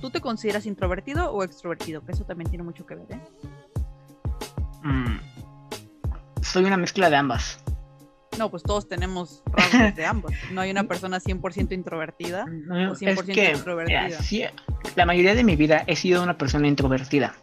¿tú 0.00 0.10
te 0.10 0.20
consideras 0.20 0.66
introvertido 0.66 1.32
o 1.32 1.42
extrovertido? 1.42 2.04
Que 2.04 2.12
eso 2.12 2.24
también 2.24 2.48
tiene 2.48 2.62
mucho 2.64 2.86
que 2.86 2.94
ver, 2.94 3.06
¿eh? 3.10 3.20
Mm, 4.84 5.16
soy 6.52 6.64
una 6.64 6.76
mezcla 6.76 7.10
de 7.10 7.16
ambas. 7.16 7.58
No, 8.38 8.50
pues 8.50 8.62
todos 8.62 8.88
tenemos 8.88 9.42
rasgos 9.46 9.94
de 9.94 10.06
ambos. 10.06 10.32
No 10.52 10.60
hay 10.62 10.70
una 10.70 10.84
persona 10.84 11.18
100% 11.20 11.72
introvertida. 11.72 12.46
No, 12.50 12.92
O 12.92 12.94
100% 12.94 13.36
extrovertida. 13.36 14.02
mira, 14.04 14.22
sí, 14.22 14.44
la 14.96 15.04
mayoría 15.06 15.34
de 15.34 15.44
mi 15.44 15.56
vida 15.56 15.84
he 15.86 15.96
sido 15.96 16.22
una 16.22 16.38
persona 16.38 16.66
introvertida. 16.68 17.34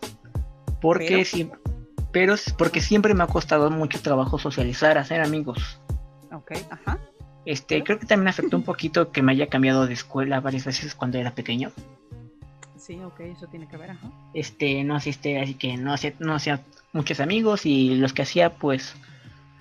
Porque 0.81 1.25
Pero- 1.31 1.51
pero 2.11 2.33
es 2.33 2.53
porque 2.57 2.81
siempre 2.81 3.13
me 3.13 3.23
ha 3.23 3.27
costado 3.27 3.69
mucho 3.69 4.01
trabajo 4.01 4.39
socializar, 4.39 4.97
hacer 4.97 5.21
amigos. 5.21 5.79
Ok, 6.33 6.53
ajá. 6.71 6.97
Este, 7.45 7.83
creo 7.83 7.99
que 7.99 8.05
también 8.07 8.27
afectó 8.29 8.57
un 8.57 8.63
poquito 8.63 9.11
que 9.11 9.21
me 9.21 9.31
haya 9.31 9.47
cambiado 9.47 9.85
de 9.87 9.93
escuela 9.93 10.39
varias 10.39 10.65
veces 10.65 10.95
cuando 10.95 11.17
era 11.19 11.35
pequeño. 11.35 11.71
Sí, 12.89 12.99
ok, 13.03 13.19
eso 13.19 13.45
tiene 13.45 13.67
que 13.67 13.77
ver, 13.77 13.91
ajá. 13.91 14.09
Este, 14.33 14.83
no 14.83 14.95
asiste, 14.95 15.39
así 15.39 15.53
que 15.53 15.77
no 15.77 15.93
hacía, 15.93 16.15
no 16.17 16.33
hacía 16.33 16.61
muchos 16.91 17.19
amigos 17.19 17.67
y 17.67 17.93
los 17.93 18.13
que 18.13 18.23
hacía, 18.23 18.55
pues, 18.57 18.95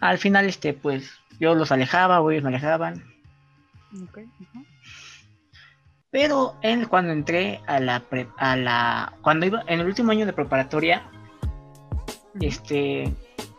al 0.00 0.16
final, 0.16 0.46
este, 0.46 0.72
pues, 0.72 1.12
yo 1.38 1.54
los 1.54 1.70
alejaba 1.70 2.22
o 2.22 2.30
ellos 2.30 2.42
me 2.42 2.48
alejaban. 2.48 3.04
Ok, 4.02 4.20
ajá. 4.48 4.64
Pero 6.10 6.56
en, 6.62 6.86
cuando 6.86 7.12
entré 7.12 7.60
a 7.66 7.80
la, 7.80 8.00
pre- 8.00 8.28
a 8.38 8.56
la, 8.56 9.12
cuando 9.20 9.44
iba, 9.44 9.62
en 9.66 9.80
el 9.80 9.86
último 9.86 10.10
año 10.10 10.24
de 10.24 10.32
preparatoria, 10.32 11.02
este, 12.40 13.12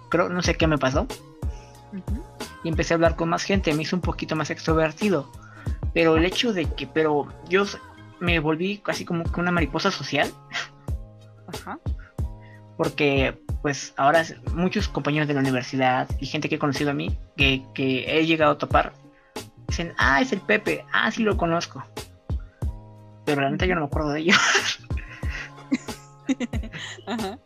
creo, 0.10 0.30
no 0.30 0.42
sé 0.42 0.56
qué 0.56 0.66
me 0.66 0.80
pasó, 0.80 1.06
y 2.64 2.70
empecé 2.70 2.96
a 2.96 2.96
hablar 2.96 3.16
con 3.16 3.30
más 3.30 3.44
gente, 3.44 3.72
me 3.76 3.84
hizo 3.84 3.96
un 3.96 4.02
poquito 4.02 4.36
más 4.36 4.50
extrovertido. 4.50 5.32
Pero 5.94 6.18
el 6.18 6.26
hecho 6.26 6.54
de 6.54 6.66
que, 6.66 6.88
pero 6.88 7.28
yo 7.50 7.66
me 8.20 8.40
volví 8.40 8.80
casi 8.80 9.06
como 9.06 9.24
que 9.24 9.40
una 9.40 9.52
mariposa 9.52 9.92
social, 9.92 10.32
Ajá. 11.48 11.80
porque 12.78 13.38
pues 13.62 13.94
ahora 13.98 14.24
muchos 14.54 14.88
compañeros 14.88 15.28
de 15.28 15.34
la 15.34 15.42
universidad 15.42 16.08
y 16.20 16.26
gente 16.26 16.48
que 16.50 16.56
he 16.56 16.60
conocido 16.60 16.92
a 16.92 16.94
mí, 16.94 17.18
que, 17.36 17.64
que 17.74 18.20
he 18.20 18.26
llegado 18.26 18.54
a 18.54 18.58
topar, 18.58 18.94
dicen, 19.68 19.94
ah, 19.98 20.22
es 20.22 20.32
el 20.32 20.42
Pepe, 20.42 20.86
ah, 20.94 21.12
sí 21.12 21.24
lo 21.24 21.38
conozco. 21.38 21.84
Pero 23.26 23.42
la 23.42 23.52
neta 23.52 23.66
yo 23.66 23.76
no 23.76 23.82
me 23.82 23.88
acuerdo 23.88 24.12
de 24.12 24.22
ellos. 24.22 24.38
Ajá. 27.08 27.40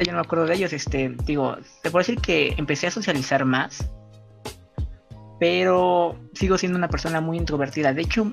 yo 0.00 0.12
no 0.12 0.18
me 0.18 0.24
acuerdo 0.24 0.46
de 0.46 0.54
ellos, 0.54 0.72
este, 0.72 1.14
digo, 1.24 1.56
te 1.82 1.90
puedo 1.90 2.00
decir 2.00 2.20
que 2.20 2.54
empecé 2.56 2.86
a 2.86 2.90
socializar 2.90 3.44
más, 3.44 3.90
pero 5.40 6.18
sigo 6.34 6.58
siendo 6.58 6.78
una 6.78 6.88
persona 6.88 7.20
muy 7.20 7.36
introvertida. 7.36 7.92
De 7.92 8.02
hecho, 8.02 8.32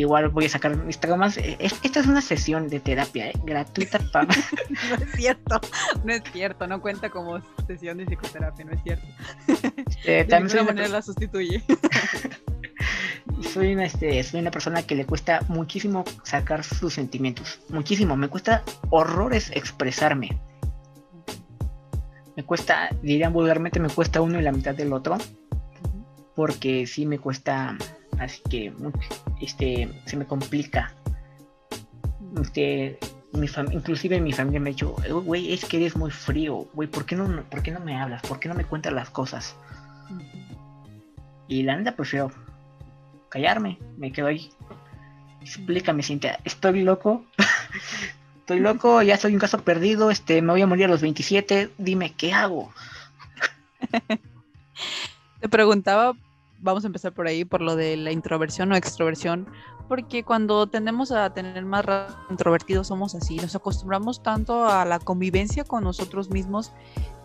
igual 0.00 0.28
voy 0.28 0.46
a 0.46 0.48
sacar 0.48 0.76
mis 0.76 0.98
traumas. 0.98 1.36
Eh, 1.38 1.56
es- 1.58 1.78
Esta 1.82 2.00
es 2.00 2.06
una 2.06 2.20
sesión 2.20 2.68
de 2.68 2.80
terapia, 2.80 3.28
¿eh? 3.30 3.32
gratuita 3.44 3.98
para... 4.12 4.26
No 4.26 4.94
es 5.04 5.12
cierto, 5.16 5.60
no 6.04 6.12
es 6.12 6.22
cierto, 6.32 6.66
no 6.66 6.80
cuenta 6.80 7.10
como 7.10 7.40
sesión 7.66 7.98
de 7.98 8.06
psicoterapia, 8.06 8.64
no 8.64 8.72
es 8.72 8.82
cierto. 8.82 9.06
Eh, 10.04 10.18
De 10.18 10.24
también 10.24 10.50
soy 10.50 10.60
ninguna 10.60 10.62
una, 10.62 10.72
manera 10.82 10.88
la 10.88 11.02
sustituye. 11.02 11.62
soy, 13.52 13.72
una, 13.74 13.84
este, 13.84 14.22
soy 14.22 14.40
una 14.40 14.50
persona 14.50 14.82
que 14.82 14.94
le 14.94 15.06
cuesta 15.06 15.40
muchísimo 15.48 16.04
sacar 16.22 16.64
sus 16.64 16.94
sentimientos. 16.94 17.60
Muchísimo. 17.68 18.16
Me 18.16 18.28
cuesta 18.28 18.62
horrores 18.90 19.50
expresarme. 19.54 20.40
Me 22.36 22.44
cuesta, 22.44 22.88
dirían 23.02 23.32
vulgarmente, 23.32 23.80
me 23.80 23.88
cuesta 23.88 24.20
uno 24.20 24.38
y 24.38 24.42
la 24.42 24.52
mitad 24.52 24.74
del 24.74 24.92
otro. 24.92 25.18
Porque 26.36 26.86
sí 26.86 27.04
me 27.04 27.18
cuesta, 27.18 27.76
así 28.18 28.42
que 28.48 28.72
este, 29.40 29.88
se 30.06 30.16
me 30.16 30.26
complica. 30.26 30.94
Este, 32.40 32.98
mi 33.32 33.48
inclusive 33.72 34.20
mi 34.20 34.32
familia 34.32 34.60
me 34.60 34.70
ha 34.70 34.72
dicho, 34.72 34.96
güey, 35.24 35.52
es 35.52 35.64
que 35.64 35.76
eres 35.76 35.96
muy 35.96 36.10
frío, 36.10 36.66
güey, 36.74 36.88
¿por 36.88 37.04
qué 37.04 37.16
no, 37.16 37.42
¿por 37.44 37.62
qué 37.62 37.70
no 37.70 37.80
me 37.80 37.96
hablas? 38.00 38.22
¿Por 38.22 38.40
qué 38.40 38.48
no 38.48 38.54
me 38.54 38.64
cuentas 38.64 38.92
las 38.92 39.10
cosas? 39.10 39.54
Y 41.46 41.62
la 41.62 41.76
neta 41.76 41.96
prefiero 41.96 42.30
callarme, 43.28 43.78
me 43.96 44.12
quedo 44.12 44.26
ahí. 44.26 44.50
Explícame, 45.40 46.02
Cintia, 46.02 46.38
estoy 46.44 46.82
loco. 46.82 47.24
estoy 48.40 48.60
loco, 48.60 49.02
ya 49.02 49.16
soy 49.16 49.34
un 49.34 49.40
caso 49.40 49.62
perdido, 49.62 50.10
este, 50.10 50.40
me 50.42 50.52
voy 50.52 50.62
a 50.62 50.66
morir 50.66 50.86
a 50.86 50.88
los 50.88 51.02
27, 51.02 51.70
dime, 51.78 52.14
¿qué 52.14 52.32
hago? 52.32 52.72
Te 55.40 55.48
preguntaba, 55.48 56.16
vamos 56.60 56.84
a 56.84 56.88
empezar 56.88 57.12
por 57.12 57.26
ahí, 57.26 57.44
por 57.44 57.60
lo 57.60 57.76
de 57.76 57.96
la 57.96 58.12
introversión 58.12 58.72
o 58.72 58.76
extroversión, 58.76 59.48
porque 59.88 60.24
cuando 60.24 60.66
tendemos 60.66 61.12
a 61.12 61.32
tener 61.32 61.64
más 61.64 61.84
introvertidos 62.30 62.88
somos 62.88 63.14
así, 63.14 63.36
nos 63.36 63.54
acostumbramos 63.54 64.22
tanto 64.22 64.66
a 64.66 64.84
la 64.84 64.98
convivencia 64.98 65.64
con 65.64 65.84
nosotros 65.84 66.30
mismos 66.30 66.72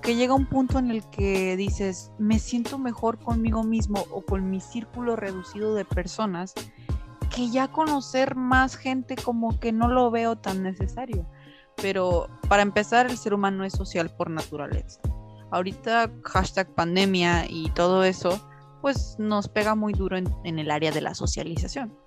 que 0.02 0.15
llega 0.15 0.34
un 0.34 0.46
punto 0.46 0.80
en 0.80 0.91
el 0.91 1.10
que 1.10 1.56
dices, 1.56 2.12
me 2.19 2.38
siento 2.38 2.78
mejor 2.78 3.19
conmigo 3.19 3.63
mismo 3.63 4.06
o 4.12 4.22
con 4.22 4.50
mi 4.50 4.60
círculo 4.60 5.15
reducido 5.15 5.76
de 5.76 5.86
personas, 5.86 6.54
que 7.34 7.50
ya 7.50 7.69
conocer 7.69 8.36
más 8.36 8.76
gente 8.76 9.15
como 9.15 9.60
que 9.60 9.72
no 9.72 9.88
lo 9.88 10.12
veo 10.12 10.38
tan 10.38 10.62
necesario. 10.62 11.26
Pero 11.78 12.28
para 12.50 12.62
empezar, 12.62 13.10
el 13.10 13.17
ser 13.17 13.34
humano 13.34 13.63
es 13.63 13.74
social 13.74 14.10
por 14.10 14.30
naturaleza. 14.30 15.00
Ahorita 15.52 16.12
hashtag 16.26 16.67
pandemia 16.76 17.46
y 17.50 17.69
todo 17.72 18.04
eso, 18.04 18.39
pues 18.84 19.15
nos 19.17 19.48
pega 19.48 19.76
muy 19.76 19.93
duro 19.93 20.17
en, 20.17 20.60
el 20.60 20.69
área 20.69 20.91
de 20.91 21.00
la 21.00 21.15
socialización. 21.15 21.98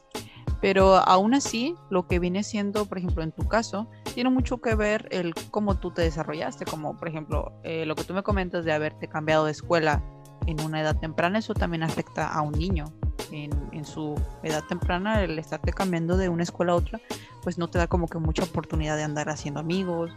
Pero 0.60 0.96
aún 0.96 1.32
así, 1.32 1.74
lo 1.88 2.06
que 2.06 2.18
viene 2.18 2.42
siendo, 2.42 2.84
por 2.84 2.98
ejemplo, 2.98 3.22
en 3.22 3.32
tu 3.32 3.48
caso, 3.48 3.88
tiene 4.14 4.28
mucho 4.28 4.58
que 4.60 4.74
ver 4.74 5.08
el 5.10 5.32
cómo 5.50 5.78
tú 5.78 5.90
te 5.90 6.02
desarrollaste, 6.02 6.66
como 6.66 6.94
por 6.98 7.08
ejemplo, 7.08 7.50
eh, 7.64 7.86
lo 7.86 7.94
que 7.94 8.04
tú 8.04 8.12
me 8.12 8.22
comentas 8.22 8.66
de 8.66 8.72
haberte 8.72 9.08
cambiado 9.08 9.46
de 9.46 9.52
escuela 9.52 10.04
en 10.46 10.60
una 10.60 10.82
edad 10.82 10.98
temprana, 11.00 11.38
eso 11.38 11.54
también 11.54 11.82
afecta 11.82 12.28
a 12.28 12.42
un 12.42 12.52
niño. 12.52 12.84
En, 13.32 13.50
en, 13.72 13.86
su 13.86 14.14
edad 14.42 14.62
temprana, 14.68 15.24
el 15.24 15.38
estarte 15.38 15.72
cambiando 15.72 16.18
de 16.18 16.28
una 16.28 16.42
escuela 16.42 16.72
a 16.72 16.76
otra, 16.76 17.00
pues 17.42 17.56
no 17.56 17.68
te 17.68 17.78
da 17.78 17.86
como 17.86 18.06
que 18.06 18.18
mucha 18.18 18.44
oportunidad 18.44 18.96
de 18.96 19.02
andar 19.02 19.30
haciendo 19.30 19.60
amigos, 19.60 20.12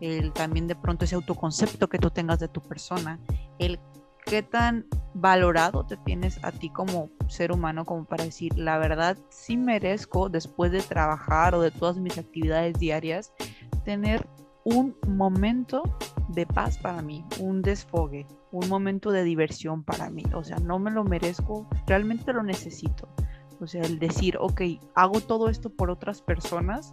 el 0.00 0.32
también 0.32 0.66
de 0.66 0.74
pronto 0.74 1.04
ese 1.04 1.14
autoconcepto 1.14 1.88
que 1.88 1.98
tú 1.98 2.10
tengas 2.10 2.38
de 2.38 2.48
tu 2.48 2.60
persona, 2.60 3.20
el 3.58 3.78
qué 4.30 4.44
tan 4.44 4.86
valorado 5.12 5.84
te 5.84 5.96
tienes 5.96 6.38
a 6.44 6.52
ti 6.52 6.70
como 6.70 7.10
ser 7.26 7.50
humano 7.50 7.84
como 7.84 8.04
para 8.04 8.22
decir, 8.22 8.56
la 8.56 8.78
verdad, 8.78 9.18
sí 9.28 9.56
merezco 9.56 10.28
después 10.28 10.70
de 10.70 10.82
trabajar 10.82 11.52
o 11.56 11.60
de 11.60 11.72
todas 11.72 11.96
mis 11.96 12.16
actividades 12.16 12.78
diarias, 12.78 13.32
tener 13.84 14.24
un 14.62 14.96
momento 15.08 15.82
de 16.28 16.46
paz 16.46 16.78
para 16.78 17.02
mí, 17.02 17.24
un 17.40 17.60
desfogue, 17.60 18.24
un 18.52 18.68
momento 18.68 19.10
de 19.10 19.24
diversión 19.24 19.82
para 19.82 20.10
mí. 20.10 20.22
O 20.32 20.44
sea, 20.44 20.58
no 20.58 20.78
me 20.78 20.92
lo 20.92 21.02
merezco, 21.02 21.68
realmente 21.88 22.32
lo 22.32 22.44
necesito. 22.44 23.08
O 23.60 23.66
sea, 23.66 23.82
el 23.82 23.98
decir, 23.98 24.36
ok, 24.38 24.60
hago 24.94 25.20
todo 25.20 25.48
esto 25.48 25.70
por 25.70 25.90
otras 25.90 26.22
personas, 26.22 26.92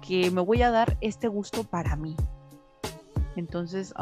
que 0.00 0.30
me 0.30 0.42
voy 0.42 0.62
a 0.62 0.70
dar 0.70 0.96
este 1.00 1.26
gusto 1.26 1.64
para 1.64 1.96
mí, 1.96 2.14
entonces, 3.38 3.94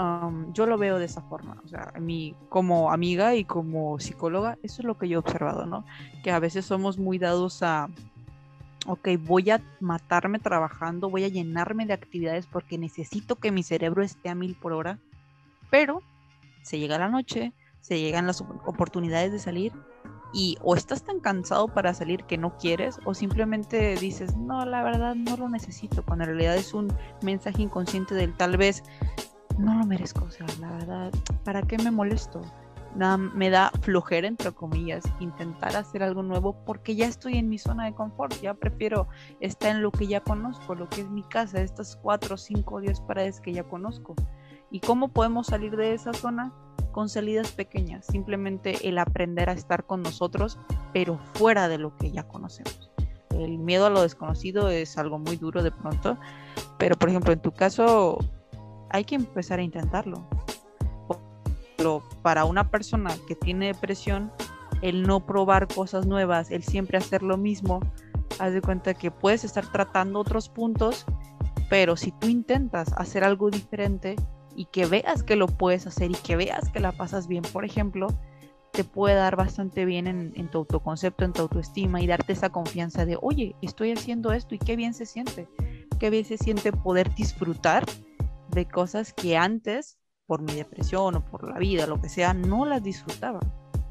yo 0.53 0.67
lo 0.67 0.79
veo 0.79 0.99
de 0.99 1.05
esa 1.05 1.21
forma. 1.23 1.61
O 1.65 1.69
sea, 1.69 1.93
mí, 2.01 2.35
como 2.49 2.91
amiga 2.91 3.35
y 3.35 3.45
como 3.45 3.99
psicóloga, 3.99 4.59
eso 4.63 4.81
es 4.81 4.85
lo 4.85 4.97
que 4.97 5.09
yo 5.09 5.17
he 5.17 5.19
observado, 5.19 5.67
¿no? 5.67 5.85
Que 6.23 6.31
a 6.31 6.39
veces 6.39 6.65
somos 6.65 6.99
muy 6.99 7.19
dados 7.19 7.63
a, 7.63 7.89
ok, 8.87 9.09
voy 9.21 9.51
a 9.51 9.61
matarme 9.81 10.39
trabajando, 10.39 11.11
voy 11.11 11.25
a 11.25 11.29
llenarme 11.29 11.87
de 11.87 11.93
actividades 11.93 12.47
porque 12.47 12.79
necesito 12.79 13.37
que 13.37 13.53
mi 13.53 13.63
cerebro 13.63 14.03
esté 14.03 14.29
a 14.29 14.35
mil 14.35 14.55
por 14.55 14.73
hora, 14.73 14.99
pero 15.71 16.03
se 16.63 16.79
llega 16.79 16.99
la 16.99 17.09
noche, 17.09 17.53
se 17.81 18.01
llegan 18.01 18.27
las 18.27 18.41
oportunidades 18.41 19.33
de 19.33 19.39
salir 19.39 19.73
y 20.33 20.59
o 20.63 20.75
estás 20.75 21.03
tan 21.03 21.21
cansado 21.21 21.69
para 21.69 21.95
salir 21.95 22.25
que 22.25 22.37
no 22.37 22.57
quieres 22.59 22.99
o 23.05 23.15
simplemente 23.15 23.97
dices, 23.97 24.37
no, 24.37 24.65
la 24.67 24.83
verdad 24.83 25.15
no 25.15 25.37
lo 25.37 25.49
necesito, 25.49 26.05
cuando 26.05 26.25
en 26.25 26.31
realidad 26.31 26.57
es 26.57 26.75
un 26.75 26.93
mensaje 27.23 27.63
inconsciente 27.63 28.15
del 28.15 28.35
tal 28.35 28.57
vez 28.57 28.83
no 29.59 29.75
lo 29.75 29.87
merezco, 29.87 30.25
o 30.25 30.31
sea, 30.31 30.47
la 30.61 30.73
verdad, 30.73 31.13
¿para 31.45 31.63
qué 31.63 31.79
me 31.79 31.91
molesto? 31.91 32.43
Nada, 32.95 33.19
me 33.19 33.51
da 33.51 33.71
flojera, 33.83 34.27
entre 34.27 34.53
comillas, 34.53 35.05
intentar 35.21 35.77
hacer 35.77 36.03
algo 36.03 36.23
nuevo 36.23 36.57
porque 36.65 36.97
ya 36.97 37.07
estoy 37.07 37.37
en 37.37 37.49
mi 37.49 37.59
zona 37.59 37.85
de 37.85 37.95
confort, 37.95 38.35
ya 38.41 38.55
prefiero 38.55 39.07
estar 39.41 39.77
en 39.77 39.83
lo 39.83 39.91
que 39.91 40.07
ya 40.07 40.21
conozco, 40.21 40.75
lo 40.75 40.89
que 40.89 41.03
es 41.03 41.11
mi 41.11 41.23
casa, 41.23 41.61
estas 41.61 41.97
cuatro, 41.97 42.39
cinco, 42.39 42.81
diez 42.81 43.01
paredes 43.01 43.41
que 43.41 43.53
ya 43.53 43.65
conozco. 43.65 44.15
¿Y 44.71 44.81
cómo 44.81 45.09
podemos 45.09 45.49
salir 45.49 45.77
de 45.77 45.95
esa 45.95 46.13
zona? 46.15 46.53
Con 46.93 47.11
salidas 47.11 47.53
pequeñas, 47.53 48.07
simplemente 48.07 48.89
el 48.89 48.97
aprender 48.97 49.51
a 49.51 49.53
estar 49.53 49.85
con 49.85 50.03
nosotros, 50.03 50.59
pero 50.95 51.19
fuera 51.35 51.69
de 51.69 51.77
lo 51.77 51.95
que 51.99 52.11
ya 52.11 52.23
conocemos. 52.23 52.91
El 53.31 53.59
miedo 53.59 53.85
a 53.85 53.91
lo 53.91 54.01
desconocido 54.01 54.71
es 54.71 54.97
algo 54.97 55.19
muy 55.19 55.37
duro 55.37 55.63
de 55.63 55.71
pronto, 55.71 56.17
pero 56.79 56.97
por 56.97 57.11
ejemplo 57.11 57.35
en 57.35 57.41
tu 57.41 57.53
caso 57.53 58.19
hay 58.91 59.05
que 59.05 59.15
empezar 59.15 59.59
a 59.59 59.63
intentarlo. 59.63 60.27
Para 62.23 62.45
una 62.45 62.71
persona 62.71 63.15
que 63.29 63.37
tiene 63.37 63.67
depresión, 63.67 64.33
el 64.83 65.03
no 65.03 65.25
probar 65.25 65.69
cosas 65.69 66.07
nuevas, 66.07 66.51
el 66.51 66.65
siempre 66.65 66.99
hacer 66.99 67.23
lo 67.23 67.37
mismo, 67.37 67.81
haz 68.39 68.53
de 68.53 68.61
cuenta 68.61 68.95
que 68.95 69.11
puedes 69.11 69.45
estar 69.45 69.71
tratando 69.71 70.21
otros 70.21 70.49
puntos, 70.49 71.07
pero 71.71 71.97
si 71.97 72.13
tú 72.13 72.29
intentas 72.29 72.93
hacer 72.97 73.25
algo 73.25 73.51
diferente 73.51 74.17
y 74.55 74.67
que 74.67 74.87
veas 74.87 75.23
que 75.23 75.37
lo 75.37 75.47
puedes 75.47 75.87
hacer 75.87 76.11
y 76.11 76.15
que 76.15 76.37
veas 76.37 76.71
que 76.71 76.81
la 76.81 76.93
pasas 76.93 77.29
bien, 77.29 77.43
por 77.53 77.65
ejemplo, 77.65 78.09
te 78.73 78.85
puede 78.85 79.15
dar 79.15 79.37
bastante 79.37 79.85
bien 79.85 80.07
en, 80.07 80.33
en, 80.37 80.51
tu 80.51 80.59
autoconcepto, 80.59 81.25
en 81.25 81.33
tu 81.33 81.43
autoestima 81.43 82.01
y 82.03 82.07
darte 82.07 82.33
esa 82.33 82.51
confianza 82.51 83.07
de, 83.07 83.19
oye, 83.21 83.55
estoy 83.63 83.93
haciendo 83.93 84.33
esto 84.33 84.55
y 84.55 84.59
qué 84.59 84.77
bien 84.77 84.93
se 84.93 85.07
siente, 85.07 85.49
qué 85.99 86.11
bien 86.11 86.25
se 86.25 86.37
siente 86.37 86.73
poder 86.73 87.15
disfrutar 87.15 87.85
de 88.57 88.67
cosas 88.67 89.13
que 89.13 89.37
antes, 89.37 89.99
por 90.27 90.41
mi 90.41 90.55
depresión 90.55 91.15
o 91.15 91.25
por 91.25 91.49
la 91.49 91.59
vida, 91.59 91.87
lo 91.87 92.01
que 92.01 92.09
sea, 92.09 92.35
no 92.35 92.65
las 92.65 92.83
disfrutaba. 92.83 93.39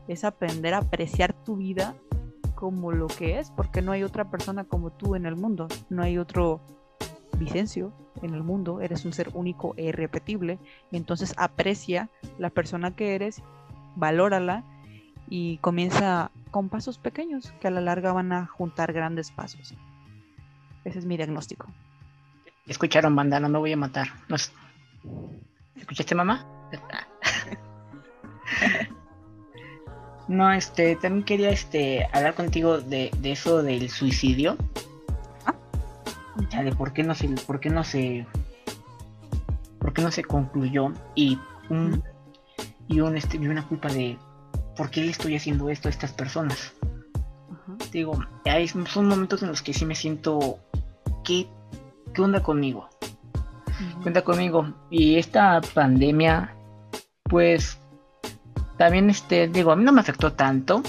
Es 0.08 0.26
aprender 0.26 0.74
a 0.74 0.80
apreciar 0.80 1.34
tu 1.34 1.56
vida 1.56 1.96
como 2.56 2.92
lo 2.92 3.08
que 3.08 3.40
es, 3.40 3.52
porque 3.52 3.82
no 3.82 3.92
hay 3.92 4.04
otra 4.04 4.30
persona 4.30 4.66
como 4.66 4.90
tú 4.92 5.16
en 5.16 5.26
el 5.26 5.36
mundo, 5.36 5.68
no 5.90 6.04
hay 6.04 6.18
otro 6.18 6.62
Vicencio 7.38 7.92
en 8.22 8.34
el 8.34 8.44
mundo, 8.44 8.82
eres 8.82 9.06
un 9.06 9.12
ser 9.12 9.30
único 9.34 9.74
e 9.76 9.86
irrepetible, 9.86 10.58
entonces 10.92 11.34
aprecia 11.38 12.10
la 12.40 12.50
persona 12.50 12.96
que 12.96 13.14
eres, 13.14 13.44
valórala 13.96 14.64
y 15.30 15.58
comienza 15.58 16.32
con 16.50 16.70
pasos 16.70 16.98
pequeños 16.98 17.52
que 17.60 17.68
a 17.68 17.72
la 17.72 17.82
larga 17.82 18.14
van 18.14 18.32
a 18.32 18.46
juntar 18.46 18.94
grandes 18.94 19.32
pasos. 19.32 19.76
Ese 20.86 21.00
es 21.00 21.06
mi 21.06 21.18
diagnóstico. 21.18 21.68
Escucharon, 22.68 23.16
banda, 23.16 23.40
no 23.40 23.50
me 23.50 23.60
voy 23.60 23.74
a 23.74 23.78
matar. 23.78 24.08
¿Escuchaste, 25.76 26.16
mamá? 26.16 26.46
no, 30.28 30.52
este, 30.52 30.96
también 30.96 31.26
quería 31.26 31.50
este, 31.52 32.08
hablar 32.12 32.34
contigo 32.34 32.80
de, 32.80 33.12
eso 33.24 33.62
del 33.62 33.90
suicidio. 33.90 34.58
¿Ah? 35.46 35.54
O 36.38 36.50
sea, 36.50 36.64
de 36.64 36.72
por 36.72 36.94
qué 36.94 37.04
no 37.04 37.14
se, 37.14 37.28
por 37.30 37.60
qué 37.60 37.70
no 37.70 37.84
se, 37.84 38.26
por 39.80 39.94
qué 39.94 40.02
no 40.02 40.10
se 40.10 40.24
concluyó 40.24 40.92
y 41.14 41.38
un, 41.70 42.04
y 42.88 43.00
un, 43.00 43.16
este, 43.16 43.38
y 43.38 43.48
una 43.48 43.68
culpa 43.68 43.90
de 43.90 44.18
por 44.76 44.90
qué 44.90 45.02
le 45.02 45.12
estoy 45.12 45.36
haciendo 45.36 45.70
esto 45.70 45.88
a 45.88 45.92
estas 45.92 46.14
personas. 46.14 46.74
Digo, 47.92 48.20
hay, 48.46 48.68
son 48.68 49.08
momentos 49.08 49.44
en 49.44 49.50
los 49.50 49.62
que 49.62 49.74
sí 49.74 49.86
me 49.86 49.96
siento 49.96 50.60
que 51.24 51.48
¿qué 52.16 52.22
onda 52.22 52.42
conmigo? 52.42 52.90
Cuenta 54.02 54.24
conmigo. 54.24 54.74
Y 54.90 55.18
esta 55.18 55.62
pandemia, 55.74 56.56
pues, 57.24 57.78
también, 58.78 59.10
este, 59.10 59.48
digo, 59.48 59.72
a 59.72 59.76
mí 59.76 59.84
no 59.84 59.92
me 59.92 60.02
afectó 60.02 60.34
tanto 60.34 60.82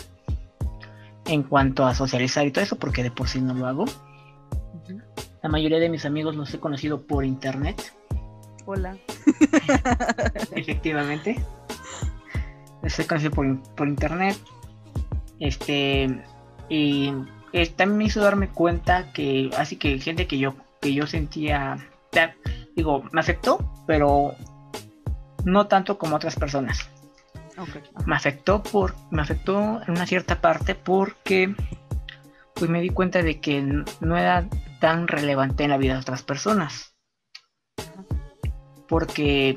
en 1.26 1.42
cuanto 1.42 1.84
a 1.84 1.94
socializar 1.94 2.46
y 2.46 2.52
todo 2.52 2.64
eso, 2.64 2.78
porque 2.78 3.02
de 3.02 3.10
por 3.10 3.28
sí 3.28 3.40
no 3.40 3.54
lo 3.54 3.66
hago. 3.66 3.84
La 5.42 5.48
mayoría 5.48 5.78
de 5.78 5.88
mis 5.88 6.06
amigos 6.06 6.36
los 6.36 6.52
he 6.54 6.60
conocido 6.60 7.02
por 7.02 7.24
internet. 7.24 7.92
Hola. 8.64 8.96
Efectivamente. 10.52 11.44
Los 12.82 12.98
he 12.98 13.06
conocido 13.06 13.32
por, 13.32 13.62
por 13.74 13.88
internet. 13.88 14.36
Este. 15.40 16.22
Y 16.68 17.12
eh, 17.52 17.66
también 17.68 17.98
me 17.98 18.04
hizo 18.04 18.20
darme 18.20 18.48
cuenta 18.48 19.12
que, 19.12 19.50
así 19.56 19.76
que 19.76 19.98
gente 20.00 20.26
que 20.26 20.38
yo 20.38 20.54
que 20.80 20.94
yo 20.94 21.06
sentía, 21.06 21.78
digo, 22.74 23.04
me 23.12 23.20
afectó, 23.20 23.72
pero 23.86 24.34
no 25.44 25.66
tanto 25.66 25.98
como 25.98 26.16
otras 26.16 26.36
personas. 26.36 26.88
Me 28.04 28.14
afectó 28.14 28.62
por, 28.62 28.94
me 29.10 29.22
afectó 29.22 29.80
en 29.82 29.90
una 29.90 30.06
cierta 30.06 30.40
parte 30.40 30.74
porque 30.74 31.54
pues 32.54 32.70
me 32.70 32.80
di 32.80 32.90
cuenta 32.90 33.22
de 33.22 33.40
que 33.40 33.62
no 34.00 34.16
era 34.16 34.46
tan 34.80 35.08
relevante 35.08 35.64
en 35.64 35.70
la 35.70 35.78
vida 35.78 35.94
de 35.94 36.00
otras 36.00 36.22
personas. 36.22 36.94
Porque 38.88 39.56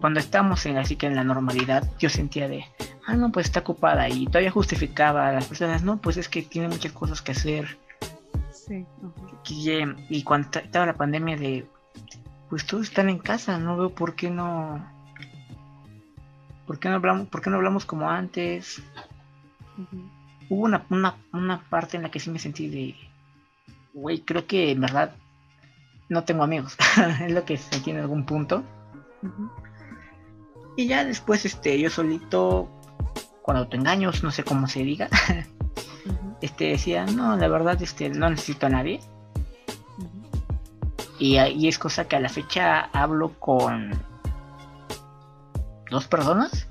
cuando 0.00 0.18
estábamos 0.18 0.66
en 0.66 0.76
así 0.76 0.96
que 0.96 1.06
en 1.06 1.14
la 1.14 1.24
normalidad, 1.24 1.88
yo 1.98 2.10
sentía 2.10 2.48
de, 2.48 2.64
ah, 3.06 3.14
no, 3.14 3.30
pues 3.30 3.46
está 3.46 3.60
ocupada 3.60 4.08
y 4.08 4.26
todavía 4.26 4.50
justificaba 4.50 5.28
a 5.28 5.32
las 5.32 5.46
personas, 5.46 5.82
no, 5.82 6.00
pues 6.00 6.16
es 6.16 6.28
que 6.28 6.42
tiene 6.42 6.68
muchas 6.68 6.92
cosas 6.92 7.22
que 7.22 7.32
hacer. 7.32 7.78
Sí. 8.66 8.84
y, 10.08 10.22
cuando 10.24 10.58
estaba 10.58 10.86
la 10.86 10.96
pandemia 10.96 11.36
de, 11.36 11.68
pues 12.50 12.66
todos 12.66 12.88
están 12.88 13.08
en 13.08 13.18
casa, 13.18 13.58
no 13.58 13.76
veo 13.76 13.90
por 13.90 14.16
qué 14.16 14.28
no, 14.28 14.84
por 16.66 16.80
qué 16.80 16.88
no 16.88 16.96
hablamos, 16.96 17.28
por 17.28 17.42
qué 17.42 17.50
no 17.50 17.56
hablamos 17.56 17.84
como 17.84 18.10
antes. 18.10 18.82
Hubo 20.48 20.64
una, 20.64 20.84
una, 21.32 21.60
parte 21.68 21.96
en 21.96 22.02
la 22.02 22.10
que 22.10 22.18
sí 22.18 22.30
me 22.30 22.38
sentí 22.38 22.68
de, 22.68 22.96
güey, 23.94 24.20
creo 24.20 24.46
que 24.46 24.72
en 24.72 24.80
verdad 24.80 25.14
no 26.08 26.24
tengo 26.24 26.42
amigos, 26.42 26.76
es 27.22 27.32
lo 27.32 27.44
que 27.44 27.56
sentí 27.56 27.90
en 27.90 27.98
algún 27.98 28.26
punto. 28.26 28.64
Y 30.76 30.88
ya 30.88 31.04
después, 31.04 31.44
este, 31.44 31.80
yo 31.80 31.88
solito 31.88 32.68
cuando 33.42 33.68
te 33.68 33.76
engaños, 33.76 34.24
no 34.24 34.32
sé 34.32 34.42
cómo 34.42 34.66
se 34.66 34.82
diga, 34.82 35.08
este 36.40 36.64
decía, 36.70 37.06
no, 37.06 37.36
la 37.36 37.48
verdad, 37.48 37.80
este, 37.82 38.08
no 38.08 38.30
necesito 38.30 38.66
a 38.66 38.70
nadie. 38.70 39.00
y, 41.18 41.38
y, 41.38 41.68
es 41.68 41.78
cosa 41.78 42.06
que 42.06 42.16
a 42.16 42.20
la 42.20 42.28
fecha 42.28 42.90
hablo 42.92 43.38
con 43.38 43.92
dos 45.90 46.06
personas. 46.06 46.68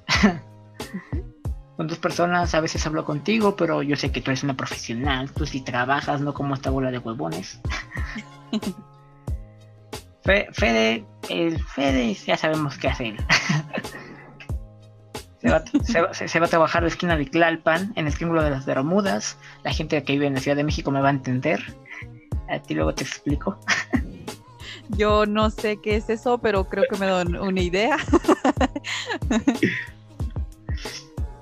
con 1.78 1.88
dos 1.88 1.97
personas 1.97 2.54
a 2.56 2.62
veces 2.62 2.86
hablo 2.86 3.04
contigo, 3.04 3.56
pero 3.56 3.82
yo 3.82 3.95
sé 3.95 4.12
que 4.12 4.21
tú 4.21 4.32
eres 4.32 4.43
una 4.43 4.56
profesional, 4.56 5.32
tú 5.32 5.45
sí 5.45 5.62
trabajas, 5.62 6.21
no 6.21 6.34
como 6.34 6.54
esta 6.54 6.69
bola 6.69 6.91
de 6.91 6.99
huevones. 6.99 7.60
Fede, 10.23 11.06
el 11.30 11.63
Fede 11.63 12.13
ya 12.13 12.36
sabemos 12.38 12.78
qué 12.78 12.88
hacer. 12.88 13.15
Se 15.84 16.39
va, 16.39 16.45
a 16.45 16.49
trabajar 16.49 16.81
la 16.81 16.89
esquina 16.89 17.17
de 17.17 17.27
Clalpan, 17.27 17.93
en 17.95 18.08
el 18.08 18.13
Triángulo 18.13 18.43
de 18.43 18.49
las 18.49 18.65
Bermudas. 18.65 19.38
La 19.63 19.71
gente 19.71 20.01
que 20.03 20.13
vive 20.13 20.27
en 20.27 20.34
la 20.34 20.39
Ciudad 20.39 20.58
de 20.58 20.63
México 20.63 20.89
me 20.91 21.01
va 21.01 21.10
a 21.10 21.12
entender. 21.12 21.62
A 22.49 22.60
ti 22.60 22.73
luego 22.73 22.93
te 22.95 23.03
explico. 23.03 23.60
Yo 24.89 25.25
no 25.25 25.49
sé 25.49 25.79
qué 25.81 25.95
es 25.95 26.10
eso, 26.10 26.38
pero 26.38 26.65
creo 26.65 26.86
que 26.89 26.97
me 26.97 27.05
da 27.05 27.23
una 27.23 27.62
idea. 27.62 27.97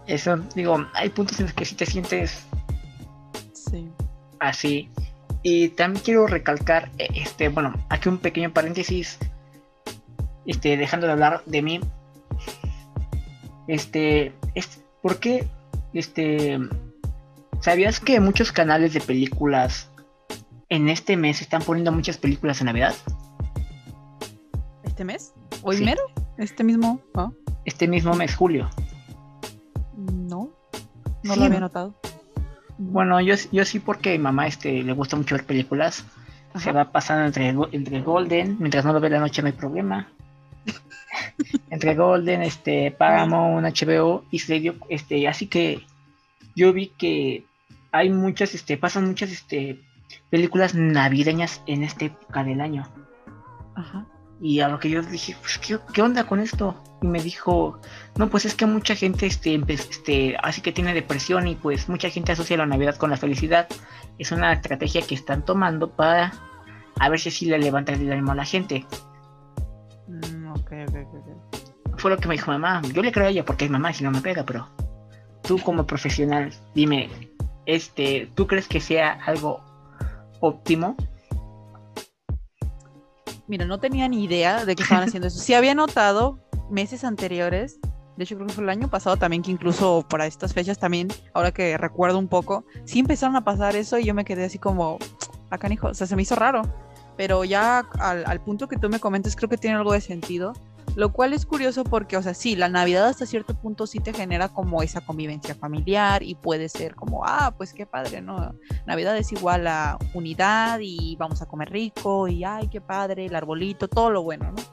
Eso, 0.07 0.37
digo, 0.53 0.85
hay 0.93 1.09
puntos 1.09 1.39
en 1.39 1.45
los 1.45 1.55
que 1.55 1.65
sí 1.65 1.75
te 1.75 1.85
sientes 1.85 2.45
sí. 3.53 3.89
así. 4.39 4.89
Y 5.43 5.69
también 5.69 6.03
quiero 6.03 6.27
recalcar, 6.27 6.89
eh, 6.97 7.09
este, 7.15 7.49
bueno, 7.49 7.73
aquí 7.89 8.09
un 8.09 8.17
pequeño 8.17 8.51
paréntesis, 8.51 9.17
este, 10.45 10.77
dejando 10.77 11.07
de 11.07 11.13
hablar 11.13 11.41
de 11.45 11.61
mí, 11.61 11.79
este, 13.67 14.34
¿por 15.02 15.19
qué? 15.19 15.47
Este, 15.93 16.60
¿sabías 17.62 17.99
que 17.99 18.19
muchos 18.19 18.52
canales 18.52 18.93
de 18.93 19.02
películas 19.02 19.89
en 20.69 20.89
este 20.89 21.17
mes 21.17 21.41
están 21.41 21.62
poniendo 21.62 21.91
muchas 21.91 22.17
películas 22.17 22.60
en 22.62 22.67
Navidad? 22.67 22.93
¿Este 24.84 25.06
mes? 25.06 25.34
¿Hoy 25.62 25.84
mero? 25.84 26.02
¿Este 26.38 26.63
mismo? 26.63 26.99
Este 27.65 27.88
mismo 27.88 28.13
mes, 28.15 28.36
julio. 28.36 28.69
No, 29.97 30.52
no 31.23 31.36
lo 31.36 31.43
había 31.43 31.60
notado. 31.60 31.95
Bueno, 32.78 33.21
yo, 33.21 33.36
yo 33.52 33.65
sí 33.65 33.80
porque 33.80 34.10
a 34.10 34.13
mi 34.13 34.19
mamá 34.19 34.47
este, 34.47 34.84
le 34.84 34.93
gusta 34.93 35.15
mucho 35.15 35.36
ver 35.36 35.45
películas. 35.45 36.06
Se 36.58 36.71
va 36.71 36.91
pasando 36.91 37.26
entre, 37.26 37.56
entre 37.71 38.02
Golden, 38.02 38.58
mientras 38.60 38.86
no 38.86 38.93
lo 38.93 38.99
ve 38.99 39.10
la 39.10 39.19
noche 39.19 39.41
no 39.41 39.47
hay 39.47 39.54
problema 39.54 40.08
entre 41.69 41.95
Golden, 41.95 42.41
este, 42.43 42.91
Paramount, 42.91 43.65
HBO 43.65 44.25
y 44.31 44.39
se 44.39 44.59
dio, 44.59 44.75
este, 44.89 45.27
así 45.27 45.47
que 45.47 45.81
yo 46.55 46.73
vi 46.73 46.87
que 46.87 47.45
hay 47.91 48.09
muchas, 48.09 48.53
este, 48.55 48.77
pasan 48.77 49.07
muchas, 49.07 49.31
este, 49.31 49.79
películas 50.29 50.75
navideñas 50.75 51.61
en 51.67 51.83
esta 51.83 52.05
época 52.05 52.43
del 52.43 52.61
año. 52.61 52.87
Ajá. 53.75 54.05
Y 54.41 54.59
a 54.59 54.67
lo 54.67 54.79
que 54.79 54.89
yo 54.89 55.01
dije, 55.01 55.37
pues, 55.39 55.57
¿qué, 55.93 56.01
onda 56.01 56.25
con 56.25 56.39
esto? 56.39 56.75
Y 57.01 57.07
me 57.07 57.21
dijo, 57.21 57.79
no, 58.17 58.29
pues 58.29 58.45
es 58.45 58.55
que 58.55 58.65
mucha 58.65 58.93
gente, 58.93 59.25
este, 59.25 59.61
este, 59.67 60.35
así 60.43 60.61
que 60.61 60.73
tiene 60.73 60.93
depresión 60.93 61.47
y 61.47 61.55
pues 61.55 61.87
mucha 61.87 62.09
gente 62.09 62.33
asocia 62.33 62.57
la 62.57 62.65
Navidad 62.65 62.97
con 62.97 63.09
la 63.09 63.17
felicidad. 63.17 63.67
Es 64.19 64.31
una 64.31 64.51
estrategia 64.51 65.01
que 65.01 65.15
están 65.15 65.45
tomando 65.45 65.91
para 65.91 66.33
a 66.99 67.09
ver 67.09 67.19
si 67.19 67.29
así 67.29 67.45
le 67.45 67.57
levanta 67.57 67.93
el 67.93 68.11
ánimo 68.11 68.33
a 68.33 68.35
la 68.35 68.45
gente. 68.45 68.85
Fue 72.03 72.11
lo 72.11 72.17
que 72.17 72.27
me 72.27 72.33
dijo 72.33 72.51
mamá. 72.51 72.81
Yo 72.93 73.01
le 73.01 73.13
creo 73.13 73.27
a 73.27 73.29
ella 73.29 73.45
porque 73.45 73.63
es 73.63 73.71
mamá 73.71 73.93
si 73.93 74.03
no 74.03 74.11
me 74.11 74.19
pega, 74.19 74.43
pero 74.43 74.67
tú 75.41 75.57
como 75.59 75.87
profesional, 75.87 76.51
dime, 76.75 77.09
este, 77.65 78.29
¿tú 78.35 78.45
crees 78.45 78.67
que 78.67 78.81
sea 78.81 79.21
algo 79.25 79.61
óptimo? 80.41 80.97
Mira, 83.47 83.65
no 83.65 83.79
tenía 83.79 84.09
ni 84.09 84.21
idea 84.21 84.65
de 84.65 84.75
que 84.75 84.83
estaban 84.83 85.07
haciendo 85.07 85.29
eso. 85.29 85.39
Sí 85.39 85.53
había 85.53 85.75
notado 85.75 86.39
meses 86.69 87.05
anteriores, 87.05 87.79
de 88.17 88.25
hecho 88.25 88.35
creo 88.35 88.47
que 88.47 88.53
fue 88.53 88.65
el 88.65 88.69
año 88.69 88.89
pasado 88.89 89.15
también, 89.15 89.41
que 89.41 89.51
incluso 89.51 90.05
para 90.09 90.25
estas 90.25 90.53
fechas 90.53 90.77
también, 90.79 91.07
ahora 91.33 91.53
que 91.53 91.77
recuerdo 91.77 92.19
un 92.19 92.27
poco, 92.27 92.65
sí 92.83 92.99
empezaron 92.99 93.37
a 93.37 93.45
pasar 93.45 93.77
eso 93.77 93.97
y 93.97 94.03
yo 94.03 94.13
me 94.13 94.25
quedé 94.25 94.43
así 94.43 94.59
como, 94.59 94.99
acá 95.49 95.71
hijo, 95.71 95.87
o 95.87 95.93
sea, 95.93 96.05
se 96.05 96.17
me 96.17 96.23
hizo 96.23 96.35
raro. 96.35 96.63
Pero 97.15 97.45
ya 97.45 97.87
al, 97.97 98.25
al 98.25 98.41
punto 98.41 98.67
que 98.67 98.75
tú 98.75 98.89
me 98.89 98.99
comentas, 98.99 99.37
creo 99.37 99.47
que 99.47 99.57
tiene 99.57 99.77
algo 99.77 99.93
de 99.93 100.01
sentido 100.01 100.51
lo 100.95 101.12
cual 101.12 101.34
es 101.34 101.45
curioso 101.45 101.84
porque, 101.84 102.17
o 102.17 102.21
sea, 102.21 102.34
sí, 102.34 102.56
la 102.56 102.69
Navidad 102.69 103.08
hasta 103.08 103.25
cierto 103.25 103.56
punto 103.56 103.88
sí 103.88 103.99
te 103.99 104.13
genera 104.13 104.49
como 104.49 104.84
esa 104.84 105.01
convivencia 105.01 105.56
familiar 105.56 106.23
y 106.23 106.36
puede 106.36 106.69
ser 106.69 106.95
como, 106.95 107.25
ah, 107.25 107.56
pues 107.58 107.73
qué 107.73 107.86
padre, 107.86 108.21
¿no? 108.21 108.56
Navidad 108.86 109.17
es 109.17 109.32
igual 109.32 109.67
a 109.67 109.97
unidad 110.13 110.79
y 110.82 111.15
vamos 111.17 111.41
a 111.41 111.47
comer 111.47 111.71
rico 111.71 112.27
y, 112.27 112.43
ay, 112.43 112.67
qué 112.67 112.82
padre, 112.82 113.25
el 113.25 113.36
arbolito, 113.36 113.88
todo 113.88 114.12
lo 114.12 114.23
bueno, 114.23 114.51
¿no? 114.51 114.63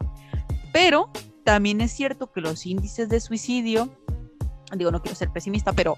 Pero 0.72 1.10
también 1.44 1.80
es 1.80 1.92
cierto 1.92 2.30
que 2.30 2.40
los 2.40 2.66
índices 2.66 3.08
de 3.08 3.18
suicidio, 3.20 3.90
digo, 4.76 4.90
no 4.90 5.00
quiero 5.00 5.16
ser 5.16 5.30
pesimista, 5.30 5.72
pero 5.72 5.96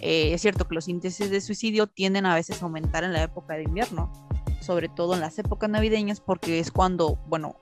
eh, 0.00 0.32
es 0.32 0.40
cierto 0.40 0.68
que 0.68 0.74
los 0.74 0.88
índices 0.88 1.30
de 1.30 1.40
suicidio 1.40 1.88
tienden 1.88 2.26
a 2.26 2.34
veces 2.34 2.62
a 2.62 2.64
aumentar 2.64 3.02
en 3.04 3.12
la 3.12 3.22
época 3.22 3.54
de 3.54 3.64
invierno 3.64 4.10
sobre 4.64 4.88
todo 4.88 5.14
en 5.14 5.20
las 5.20 5.38
épocas 5.38 5.68
navideñas, 5.68 6.20
porque 6.20 6.58
es 6.58 6.72
cuando, 6.72 7.16
bueno, 7.26 7.56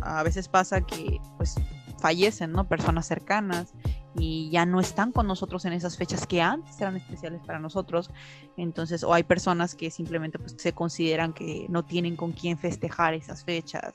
a 0.00 0.22
veces 0.22 0.48
pasa 0.48 0.80
que 0.80 1.20
pues 1.36 1.56
fallecen, 1.98 2.52
¿no? 2.52 2.68
Personas 2.68 3.06
cercanas 3.06 3.72
y 4.14 4.50
ya 4.50 4.66
no 4.66 4.80
están 4.80 5.12
con 5.12 5.26
nosotros 5.26 5.64
en 5.64 5.72
esas 5.72 5.96
fechas 5.96 6.26
que 6.26 6.42
antes 6.42 6.78
eran 6.80 6.96
especiales 6.96 7.40
para 7.46 7.58
nosotros. 7.58 8.10
Entonces, 8.56 9.04
o 9.04 9.14
hay 9.14 9.22
personas 9.22 9.74
que 9.74 9.90
simplemente 9.90 10.38
pues, 10.38 10.56
se 10.58 10.72
consideran 10.72 11.32
que 11.32 11.66
no 11.68 11.84
tienen 11.84 12.16
con 12.16 12.32
quién 12.32 12.58
festejar 12.58 13.14
esas 13.14 13.44
fechas 13.44 13.94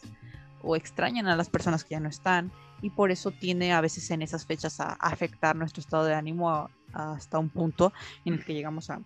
o 0.63 0.75
extrañan 0.75 1.27
a 1.27 1.35
las 1.35 1.49
personas 1.49 1.83
que 1.83 1.91
ya 1.91 1.99
no 1.99 2.09
están 2.09 2.51
y 2.81 2.89
por 2.89 3.11
eso 3.11 3.31
tiene 3.31 3.73
a 3.73 3.81
veces 3.81 4.09
en 4.11 4.21
esas 4.21 4.45
fechas 4.45 4.79
a, 4.79 4.93
afectar 4.93 5.55
nuestro 5.55 5.81
estado 5.81 6.05
de 6.05 6.15
ánimo 6.15 6.69
hasta 6.93 7.37
un 7.37 7.49
punto 7.49 7.93
en 8.25 8.35
el 8.35 8.45
que 8.45 8.53
llegamos 8.53 8.89
a 8.89 9.01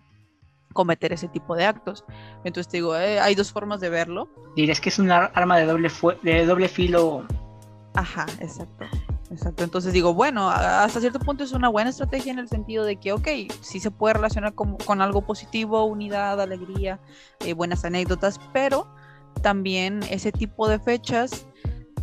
cometer 0.72 1.12
ese 1.12 1.28
tipo 1.28 1.54
de 1.54 1.64
actos. 1.64 2.04
Entonces 2.44 2.70
te 2.70 2.78
digo, 2.78 2.96
eh, 2.96 3.20
hay 3.20 3.34
dos 3.34 3.52
formas 3.52 3.80
de 3.80 3.90
verlo. 3.90 4.28
Dirías 4.56 4.80
que 4.80 4.88
es 4.88 4.98
un 4.98 5.10
arma 5.10 5.58
de 5.58 5.66
doble, 5.66 5.90
de 6.22 6.46
doble 6.46 6.68
filo. 6.68 7.26
Ajá, 7.94 8.26
exacto. 8.40 8.86
Exacto, 9.30 9.64
entonces 9.64 9.94
digo, 9.94 10.12
bueno, 10.12 10.50
hasta 10.50 11.00
cierto 11.00 11.18
punto 11.18 11.42
es 11.42 11.52
una 11.52 11.70
buena 11.70 11.88
estrategia 11.88 12.32
en 12.32 12.38
el 12.38 12.48
sentido 12.50 12.84
de 12.84 12.96
que, 12.96 13.14
ok, 13.14 13.28
sí 13.62 13.80
se 13.80 13.90
puede 13.90 14.12
relacionar 14.12 14.54
con, 14.54 14.76
con 14.76 15.00
algo 15.00 15.22
positivo, 15.22 15.84
unidad, 15.84 16.38
alegría, 16.38 17.00
eh, 17.40 17.54
buenas 17.54 17.82
anécdotas, 17.86 18.38
pero 18.52 18.86
también 19.40 20.02
ese 20.10 20.32
tipo 20.32 20.68
de 20.68 20.78
fechas 20.78 21.46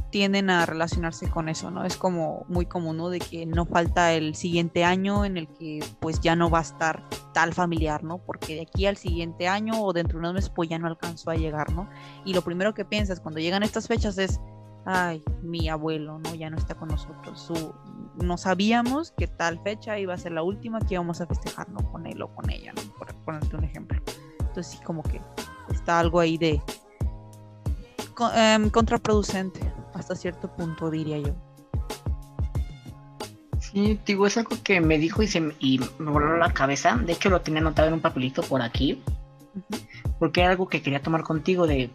tienden 0.09 0.49
a 0.49 0.65
relacionarse 0.65 1.29
con 1.29 1.49
eso, 1.49 1.71
¿no? 1.71 1.85
Es 1.85 1.95
como 1.95 2.45
muy 2.47 2.65
común, 2.65 2.97
¿no? 2.97 3.09
De 3.09 3.19
que 3.19 3.45
no 3.45 3.65
falta 3.65 4.13
el 4.13 4.35
siguiente 4.35 4.83
año 4.83 5.25
en 5.25 5.37
el 5.37 5.47
que 5.47 5.83
pues 5.99 6.19
ya 6.19 6.35
no 6.35 6.49
va 6.49 6.59
a 6.59 6.63
estar 6.63 7.03
tal 7.33 7.53
familiar, 7.53 8.03
¿no? 8.03 8.17
Porque 8.17 8.55
de 8.55 8.61
aquí 8.61 8.85
al 8.85 8.97
siguiente 8.97 9.47
año 9.47 9.81
o 9.81 9.93
dentro 9.93 10.17
de 10.17 10.19
unos 10.19 10.33
meses 10.33 10.49
pues 10.49 10.69
ya 10.69 10.79
no 10.79 10.87
alcanzó 10.87 11.31
a 11.31 11.35
llegar, 11.35 11.71
¿no? 11.71 11.89
Y 12.25 12.33
lo 12.33 12.41
primero 12.41 12.73
que 12.73 12.85
piensas 12.85 13.19
cuando 13.19 13.39
llegan 13.39 13.63
estas 13.63 13.87
fechas 13.87 14.17
es, 14.17 14.39
ay, 14.85 15.23
mi 15.41 15.69
abuelo, 15.69 16.19
¿no? 16.19 16.33
Ya 16.35 16.49
no 16.49 16.57
está 16.57 16.75
con 16.75 16.89
nosotros. 16.89 17.39
Su, 17.39 17.73
no 18.15 18.37
sabíamos 18.37 19.11
que 19.11 19.27
tal 19.27 19.61
fecha 19.63 19.99
iba 19.99 20.13
a 20.13 20.17
ser 20.17 20.31
la 20.31 20.43
última 20.43 20.79
que 20.79 20.95
íbamos 20.95 21.21
a 21.21 21.27
festejar, 21.27 21.69
¿no? 21.69 21.79
Con 21.91 22.07
él 22.07 22.21
o 22.21 22.33
con 22.33 22.49
ella, 22.49 22.73
¿no? 22.73 22.81
Por 22.97 23.13
ponerte 23.25 23.55
un 23.55 23.63
ejemplo. 23.63 24.01
Entonces 24.39 24.67
sí 24.67 24.79
como 24.83 25.03
que 25.03 25.21
está 25.71 25.99
algo 25.99 26.19
ahí 26.19 26.37
de 26.37 26.61
em, 28.35 28.69
contraproducente 28.71 29.78
hasta 30.09 30.21
cierto 30.21 30.47
punto, 30.55 30.89
diría 30.89 31.19
yo. 31.19 31.35
Sí, 33.59 33.99
digo, 34.05 34.25
es 34.25 34.37
algo 34.37 34.57
que 34.63 34.81
me 34.81 34.97
dijo 34.97 35.21
y, 35.21 35.27
se, 35.27 35.39
me- 35.41 35.53
y 35.59 35.79
me 35.99 36.09
voló 36.11 36.35
la 36.37 36.51
cabeza. 36.51 36.95
De 36.97 37.13
hecho, 37.13 37.29
lo 37.29 37.41
tenía 37.41 37.61
anotado 37.61 37.87
en 37.89 37.93
un 37.95 37.99
papelito 38.01 38.41
por 38.41 38.61
aquí. 38.63 39.03
Porque 40.17 40.41
era 40.41 40.49
algo 40.51 40.67
que 40.67 40.81
quería 40.81 41.01
tomar 41.03 41.21
contigo 41.23 41.67
de, 41.67 41.91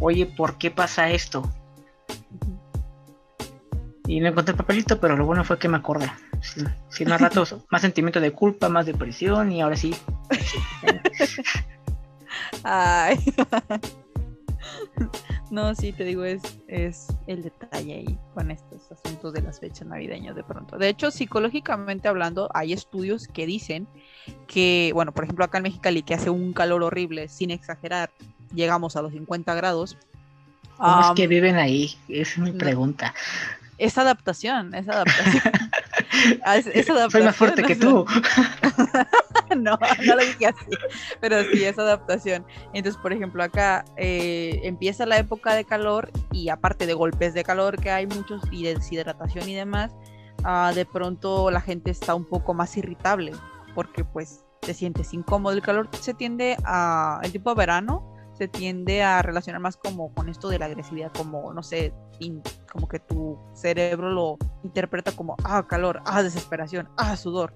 oye, 0.00 0.26
¿por 0.26 0.58
qué 0.58 0.70
pasa 0.70 1.10
esto? 1.10 1.50
Y 4.06 4.20
no 4.20 4.28
encontré 4.28 4.52
el 4.52 4.58
papelito, 4.58 5.00
pero 5.00 5.16
lo 5.16 5.24
bueno 5.24 5.44
fue 5.44 5.58
que 5.58 5.68
me 5.68 5.78
acordé. 5.78 6.10
Sí, 6.42 6.62
sí, 6.90 7.06
más 7.06 7.22
ratos, 7.22 7.56
más 7.70 7.80
sentimiento 7.80 8.20
de 8.20 8.32
culpa, 8.32 8.68
más 8.68 8.84
depresión 8.84 9.50
y 9.50 9.62
ahora 9.62 9.76
sí. 9.76 9.94
Ay. 12.62 13.18
No, 15.50 15.72
sí, 15.74 15.92
te 15.92 16.04
digo, 16.04 16.24
es, 16.24 16.42
es 16.66 17.06
el 17.28 17.42
detalle 17.42 17.92
ahí 17.94 18.18
con 18.32 18.50
estos 18.50 18.90
asuntos 18.90 19.32
de 19.34 19.42
las 19.42 19.60
fechas 19.60 19.86
navideñas 19.86 20.34
de 20.34 20.42
pronto. 20.42 20.78
De 20.78 20.88
hecho, 20.88 21.10
psicológicamente 21.12 22.08
hablando, 22.08 22.50
hay 22.54 22.72
estudios 22.72 23.28
que 23.28 23.46
dicen 23.46 23.86
que, 24.48 24.90
bueno, 24.94 25.12
por 25.12 25.22
ejemplo, 25.24 25.44
acá 25.44 25.58
en 25.58 25.64
Mexicali, 25.64 26.02
que 26.02 26.14
hace 26.14 26.30
un 26.30 26.54
calor 26.54 26.82
horrible, 26.82 27.28
sin 27.28 27.50
exagerar, 27.52 28.10
llegamos 28.52 28.96
a 28.96 29.02
los 29.02 29.12
50 29.12 29.54
grados. 29.54 29.96
¿Cómo 30.76 31.00
es 31.02 31.06
am, 31.08 31.14
que 31.14 31.26
viven 31.28 31.54
ahí? 31.56 31.94
Esa 32.08 32.32
es 32.32 32.38
mi 32.38 32.50
pregunta. 32.52 33.14
es 33.78 33.96
adaptación, 33.98 34.74
es 34.74 34.88
adaptación. 34.88 35.42
Ah, 36.44 36.56
es- 36.56 36.66
es 36.68 36.86
Soy 36.86 36.94
más 36.94 37.12
adaptación, 37.12 37.34
fuerte 37.34 37.62
que 37.64 37.76
tú. 37.76 38.06
no, 39.62 39.78
no 40.06 40.14
lo 40.16 40.20
dije 40.24 40.46
así, 40.46 40.66
pero 41.20 41.42
sí 41.44 41.64
es 41.64 41.78
adaptación. 41.78 42.44
Entonces, 42.72 43.00
por 43.00 43.12
ejemplo, 43.12 43.42
acá 43.42 43.84
eh, 43.96 44.60
empieza 44.64 45.06
la 45.06 45.18
época 45.18 45.54
de 45.54 45.64
calor 45.64 46.10
y 46.32 46.48
aparte 46.48 46.86
de 46.86 46.94
golpes 46.94 47.34
de 47.34 47.44
calor 47.44 47.80
que 47.80 47.90
hay 47.90 48.06
muchos 48.06 48.42
y 48.50 48.64
de 48.64 48.74
deshidratación 48.74 49.48
y 49.48 49.54
demás, 49.54 49.92
ah, 50.44 50.72
de 50.74 50.86
pronto 50.86 51.50
la 51.50 51.60
gente 51.60 51.90
está 51.90 52.14
un 52.14 52.24
poco 52.24 52.54
más 52.54 52.76
irritable 52.76 53.32
porque 53.74 54.04
pues 54.04 54.44
te 54.60 54.74
sientes 54.74 55.12
incómodo. 55.14 55.54
El 55.54 55.62
calor 55.62 55.88
se 56.00 56.14
tiende 56.14 56.56
a, 56.64 57.20
el 57.22 57.32
tipo 57.32 57.50
de 57.50 57.56
verano 57.56 58.10
se 58.34 58.48
tiende 58.48 59.02
a 59.02 59.22
relacionar 59.22 59.60
más 59.60 59.76
como 59.76 60.12
con 60.12 60.28
esto 60.28 60.48
de 60.48 60.58
la 60.58 60.66
agresividad, 60.66 61.12
como, 61.12 61.52
no 61.52 61.62
sé, 61.62 61.94
in- 62.18 62.42
como 62.70 62.88
que 62.88 62.98
tu 62.98 63.38
cerebro 63.54 64.10
lo 64.10 64.38
interpreta 64.64 65.12
como, 65.12 65.36
ah, 65.44 65.64
calor, 65.68 66.02
ah, 66.04 66.20
desesperación, 66.22 66.88
ah, 66.96 67.16
sudor. 67.16 67.54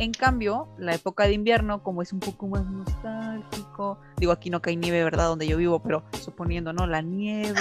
En 0.00 0.12
cambio, 0.12 0.68
la 0.78 0.94
época 0.94 1.24
de 1.24 1.32
invierno, 1.32 1.82
como 1.82 2.02
es 2.02 2.12
un 2.12 2.20
poco 2.20 2.46
más 2.46 2.64
nostálgico, 2.64 3.98
digo, 4.18 4.30
aquí 4.30 4.48
no 4.48 4.62
cae 4.62 4.76
nieve, 4.76 5.02
¿verdad? 5.02 5.26
Donde 5.26 5.48
yo 5.48 5.56
vivo, 5.56 5.80
pero 5.82 6.04
suponiendo, 6.20 6.72
¿no? 6.72 6.86
La 6.86 7.02
nieve, 7.02 7.60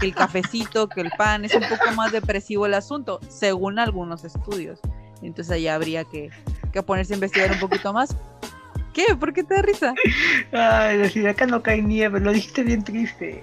que 0.00 0.06
el 0.06 0.14
cafecito, 0.14 0.88
que 0.88 1.02
el 1.02 1.10
pan, 1.18 1.44
es 1.44 1.54
un 1.54 1.62
poco 1.62 1.92
más 1.94 2.10
depresivo 2.10 2.64
el 2.64 2.72
asunto, 2.72 3.20
según 3.28 3.78
algunos 3.78 4.24
estudios. 4.24 4.80
Entonces 5.20 5.52
ahí 5.52 5.68
habría 5.68 6.04
que, 6.04 6.30
que 6.72 6.82
ponerse 6.82 7.12
a 7.12 7.16
investigar 7.16 7.52
un 7.52 7.60
poquito 7.60 7.92
más. 7.92 8.16
¿Qué? 8.94 9.14
¿Por 9.18 9.34
qué 9.34 9.42
te 9.42 9.54
da 9.54 9.62
risa? 9.62 9.94
Ay, 10.52 10.96
decir, 10.98 11.28
acá 11.28 11.46
no 11.46 11.62
cae 11.62 11.82
nieve, 11.82 12.18
lo 12.18 12.32
dijiste 12.32 12.62
bien 12.62 12.82
triste. 12.82 13.42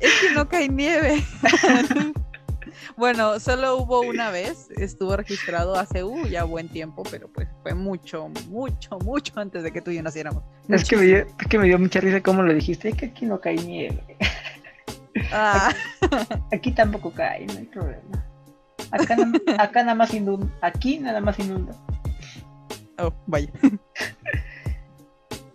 Es 0.00 0.20
que 0.20 0.34
no 0.34 0.48
cae 0.48 0.68
nieve. 0.68 1.24
bueno, 2.96 3.38
solo 3.40 3.76
hubo 3.76 4.00
una 4.00 4.30
vez, 4.30 4.68
estuvo 4.76 5.16
registrado 5.16 5.74
hace 5.76 6.02
uh, 6.04 6.26
ya 6.26 6.44
buen 6.44 6.68
tiempo, 6.68 7.02
pero 7.10 7.28
pues 7.28 7.48
fue 7.62 7.74
mucho, 7.74 8.28
mucho, 8.48 8.98
mucho 9.00 9.32
antes 9.40 9.62
de 9.62 9.72
que 9.72 9.80
tú 9.80 9.90
y 9.90 9.96
yo 9.96 10.02
naciéramos. 10.02 10.42
Es 10.68 10.88
que, 10.88 10.96
me 10.96 11.02
dio, 11.04 11.18
es 11.18 11.46
que 11.48 11.58
me 11.58 11.66
dio 11.66 11.78
mucha 11.78 12.00
risa 12.00 12.22
cómo 12.22 12.42
lo 12.42 12.52
dijiste, 12.54 12.88
es 12.90 12.96
que 12.96 13.06
aquí 13.06 13.26
no 13.26 13.40
cae 13.40 13.56
nieve. 13.56 14.02
Ah, 15.30 15.70
Aquí 16.52 16.72
tampoco 16.72 17.10
cae, 17.12 17.44
no 17.46 17.52
hay 17.58 17.66
problema. 17.66 18.26
Acá, 18.90 19.14
na- 19.14 19.62
acá 19.62 19.82
nada 19.82 19.94
más 19.94 20.14
inunda. 20.14 20.48
Aquí 20.62 20.98
nada 20.98 21.20
más 21.20 21.38
inunda. 21.38 21.74
oh, 22.98 23.12
vaya. 23.26 23.50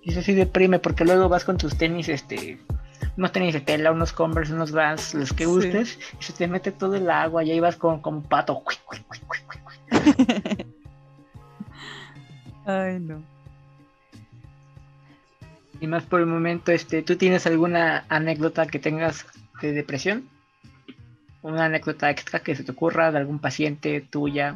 Y 0.04 0.12
eso 0.12 0.22
sí 0.22 0.34
deprime 0.36 0.78
porque 0.78 1.04
luego 1.06 1.28
vas 1.28 1.44
con 1.44 1.58
tus 1.58 1.76
tenis, 1.76 2.08
este, 2.08 2.60
unos 3.18 3.32
tenis 3.32 3.54
de 3.54 3.62
tela, 3.62 3.92
unos 3.92 4.14
Converse, 4.14 4.54
unos 4.54 4.72
Vans, 4.72 5.14
los 5.16 5.34
que 5.34 5.46
Sí. 5.46 5.50
gustes, 5.50 6.00
y 6.20 6.24
se 6.24 6.34
te 6.34 6.48
mete 6.48 6.72
todo 6.72 6.96
el 6.96 7.10
agua 7.10 7.44
y 7.44 7.52
ahí 7.52 7.60
vas 7.60 7.76
con, 7.76 8.00
como 8.00 8.18
un 8.20 8.24
pato. 8.24 8.64
Ay, 12.66 13.00
no. 13.00 13.24
Y 15.80 15.88
más 15.88 16.04
por 16.04 16.20
el 16.20 16.26
momento, 16.26 16.72
este, 16.72 17.04
¿tú 17.04 17.16
tienes 17.18 17.46
alguna 17.46 18.06
anécdota 18.10 18.66
que 18.66 18.80
tengas 18.80 19.26
de 19.62 19.74
depresión? 19.74 20.28
Una 21.44 21.66
anécdota 21.66 22.10
extra 22.10 22.40
que 22.40 22.56
se 22.56 22.64
te 22.64 22.72
ocurra 22.72 23.12
de 23.12 23.20
algún 23.20 23.40
paciente 23.40 24.02
tuya. 24.02 24.56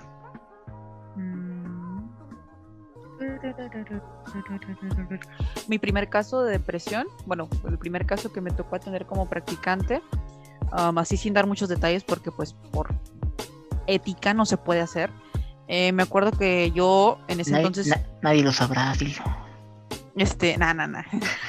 Mi 5.67 5.79
primer 5.79 6.09
caso 6.09 6.43
de 6.43 6.51
depresión, 6.53 7.07
bueno, 7.25 7.47
el 7.67 7.77
primer 7.77 8.05
caso 8.05 8.31
que 8.31 8.41
me 8.41 8.51
tocó 8.51 8.75
atender 8.75 9.05
como 9.05 9.27
practicante, 9.29 10.01
um, 10.71 10.97
así 10.97 11.17
sin 11.17 11.33
dar 11.33 11.47
muchos 11.47 11.69
detalles 11.69 12.03
porque 12.03 12.31
pues 12.31 12.53
por 12.53 12.93
ética 13.87 14.33
no 14.33 14.45
se 14.45 14.57
puede 14.57 14.81
hacer. 14.81 15.09
Eh, 15.67 15.91
me 15.93 16.03
acuerdo 16.03 16.31
que 16.31 16.71
yo 16.71 17.19
en 17.27 17.39
ese 17.39 17.51
Nadie, 17.51 17.65
entonces... 17.67 17.87
na- 17.87 18.03
nadie 18.21 18.43
lo 18.43 18.51
sabrá, 18.51 18.93
dilo. 18.93 19.23
Este, 20.15 20.57
nada, 20.57 20.73
nada. 20.73 21.05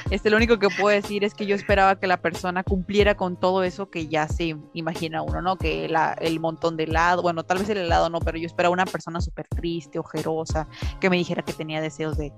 Este, 0.09 0.29
lo 0.29 0.37
único 0.37 0.59
que 0.59 0.69
puedo 0.69 0.95
decir 0.95 1.23
es 1.23 1.33
que 1.33 1.45
yo 1.45 1.55
esperaba 1.55 1.99
que 1.99 2.07
la 2.07 2.21
persona 2.21 2.63
cumpliera 2.63 3.15
con 3.15 3.37
todo 3.37 3.63
eso 3.63 3.89
que 3.89 4.07
ya 4.07 4.27
se 4.27 4.55
imagina 4.73 5.21
uno, 5.21 5.41
¿no? 5.41 5.57
Que 5.57 5.85
el 6.21 6.39
montón 6.39 6.77
de 6.77 6.83
helado, 6.83 7.21
bueno, 7.21 7.43
tal 7.43 7.59
vez 7.59 7.69
el 7.69 7.79
helado 7.79 8.09
no, 8.09 8.19
pero 8.19 8.37
yo 8.37 8.45
esperaba 8.45 8.71
una 8.71 8.85
persona 8.85 9.21
súper 9.21 9.47
triste, 9.47 9.99
ojerosa, 9.99 10.67
que 10.99 11.09
me 11.09 11.17
dijera 11.17 11.43
que 11.43 11.53
tenía 11.53 11.81
deseos 11.81 12.17
de, 12.17 12.31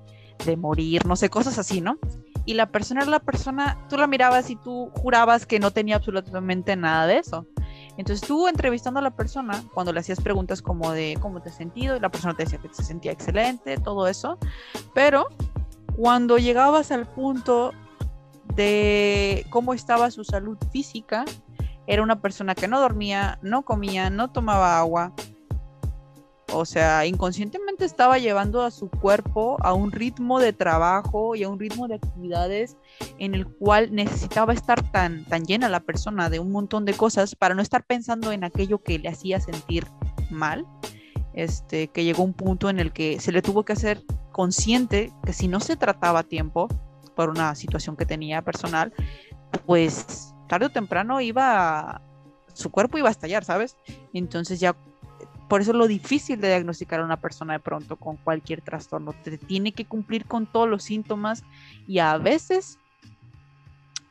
de 0.46 0.58
morir, 0.58 1.06
no 1.06 1.16
sé, 1.16 1.30
cosas 1.30 1.60
así, 1.60 1.82
¿no? 1.82 1.98
Y 2.46 2.54
la 2.54 2.72
persona 2.72 3.02
era 3.02 3.10
la 3.10 3.20
persona, 3.20 3.86
tú 3.90 3.98
la 3.98 4.08
mirabas 4.08 4.50
y 4.50 4.56
tú 4.56 4.92
jurabas 4.96 5.46
que 5.46 5.60
no 5.60 5.72
tenía 5.72 5.96
absolutamente 5.96 6.76
nada 6.76 7.08
de 7.08 7.18
eso. 7.18 7.48
Entonces 7.98 8.28
tú 8.28 8.48
entrevistando 8.48 9.00
a 9.00 9.04
la 9.04 9.16
persona, 9.16 9.64
cuando 9.74 9.94
le 9.94 10.00
hacías 10.02 10.22
preguntas 10.22 10.62
como 10.62 10.92
de 10.92 11.18
cómo 11.22 11.42
te 11.42 11.50
has 11.50 11.56
sentido, 11.56 11.96
y 11.96 12.00
la 12.00 12.10
persona 12.10 12.36
te 12.36 12.44
decía 12.44 12.60
que 12.60 12.70
se 12.72 12.84
sentía 12.84 13.12
excelente, 13.12 13.78
todo 13.78 14.08
eso, 14.08 14.38
pero 14.94 15.28
cuando 15.96 16.38
llegabas 16.38 16.92
al 16.92 17.08
punto 17.08 17.72
de 18.56 19.46
cómo 19.50 19.74
estaba 19.74 20.12
su 20.12 20.24
salud 20.24 20.58
física, 20.72 21.26
era 21.88 22.04
una 22.04 22.22
persona 22.22 22.56
que 22.56 22.68
no 22.68 22.80
dormía, 22.80 23.40
no 23.42 23.64
comía, 23.64 24.10
no 24.10 24.32
tomaba 24.32 24.78
agua. 24.80 25.14
O 26.52 26.64
sea, 26.64 27.06
inconscientemente 27.06 27.86
estaba 27.86 28.18
llevando 28.18 28.62
a 28.62 28.72
su 28.72 28.90
cuerpo 28.90 29.58
a 29.62 29.74
un 29.74 29.92
ritmo 29.92 30.40
de 30.40 30.54
trabajo 30.54 31.36
y 31.36 31.44
a 31.44 31.50
un 31.50 31.60
ritmo 31.60 31.88
de 31.88 31.96
actividades 31.96 32.78
en 33.18 33.36
el 33.36 33.48
cual 33.48 33.94
necesitaba 33.94 34.54
estar 34.54 34.82
tan, 34.92 35.26
tan 35.26 35.46
llena 35.46 35.70
la 35.70 35.80
persona 35.80 36.30
de 36.30 36.40
un 36.40 36.52
montón 36.52 36.86
de 36.86 36.94
cosas 36.94 37.36
para 37.36 37.56
no 37.56 37.62
estar 37.62 37.84
pensando 37.84 38.32
en 38.32 38.44
aquello 38.44 38.82
que 38.82 39.00
le 39.00 39.10
hacía 39.10 39.40
sentir 39.40 39.86
mal. 40.30 40.66
Este, 41.36 41.90
que 41.90 42.04
llegó 42.06 42.24
un 42.24 42.34
punto 42.34 42.70
en 42.70 42.80
el 42.80 42.94
que 42.94 43.20
se 43.20 43.32
le 43.34 43.42
tuvo 43.42 43.64
que 43.64 43.74
hacer 43.74 44.02
consciente 44.32 45.12
que 45.26 45.34
si 45.34 45.48
no 45.50 45.60
se 45.60 45.76
trataba 45.76 46.20
a 46.20 46.24
tiempo 46.24 46.70
por 47.16 47.30
una 47.30 47.54
situación 47.56 47.98
que 47.98 48.06
tenía 48.06 48.42
personal, 48.42 48.94
pues 49.66 50.34
tarde 50.48 50.68
o 50.68 50.70
temprano 50.70 51.20
iba, 51.22 51.80
a- 51.80 52.02
su 52.54 52.72
cuerpo 52.72 52.98
iba 52.98 53.10
a 53.10 53.12
estallar, 53.12 53.44
¿sabes? 53.44 53.76
Entonces 54.14 54.60
ya, 54.62 54.76
por 55.50 55.62
eso 55.62 55.72
es 55.72 55.78
lo 55.78 55.88
difícil 55.88 56.40
de 56.40 56.48
diagnosticar 56.48 57.02
a 57.02 57.06
una 57.06 57.20
persona 57.20 57.54
de 57.54 57.60
pronto 57.60 57.98
con 57.98 58.16
cualquier 58.18 58.62
trastorno. 58.62 59.14
Te 59.24 59.38
tiene 59.38 59.74
que 59.74 59.86
cumplir 59.86 60.26
con 60.26 60.46
todos 60.46 60.70
los 60.70 60.84
síntomas 60.84 61.44
y 61.88 62.00
a 62.00 62.18
veces 62.18 62.80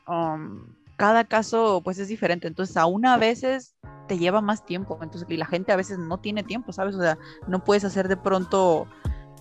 um, 0.07 0.61
cada 0.95 1.25
caso 1.25 1.81
pues 1.83 1.97
es 1.99 2.07
diferente. 2.07 2.47
Entonces 2.47 2.77
aún 2.77 3.05
a 3.05 3.17
veces 3.17 3.75
te 4.07 4.17
lleva 4.17 4.41
más 4.41 4.65
tiempo. 4.65 4.97
Entonces, 5.01 5.29
y 5.29 5.37
la 5.37 5.45
gente 5.45 5.71
a 5.71 5.75
veces 5.75 5.97
no 5.97 6.19
tiene 6.19 6.43
tiempo, 6.43 6.71
¿sabes? 6.71 6.95
O 6.95 7.01
sea, 7.01 7.17
no 7.47 7.63
puedes 7.63 7.83
hacer 7.83 8.07
de 8.07 8.17
pronto 8.17 8.87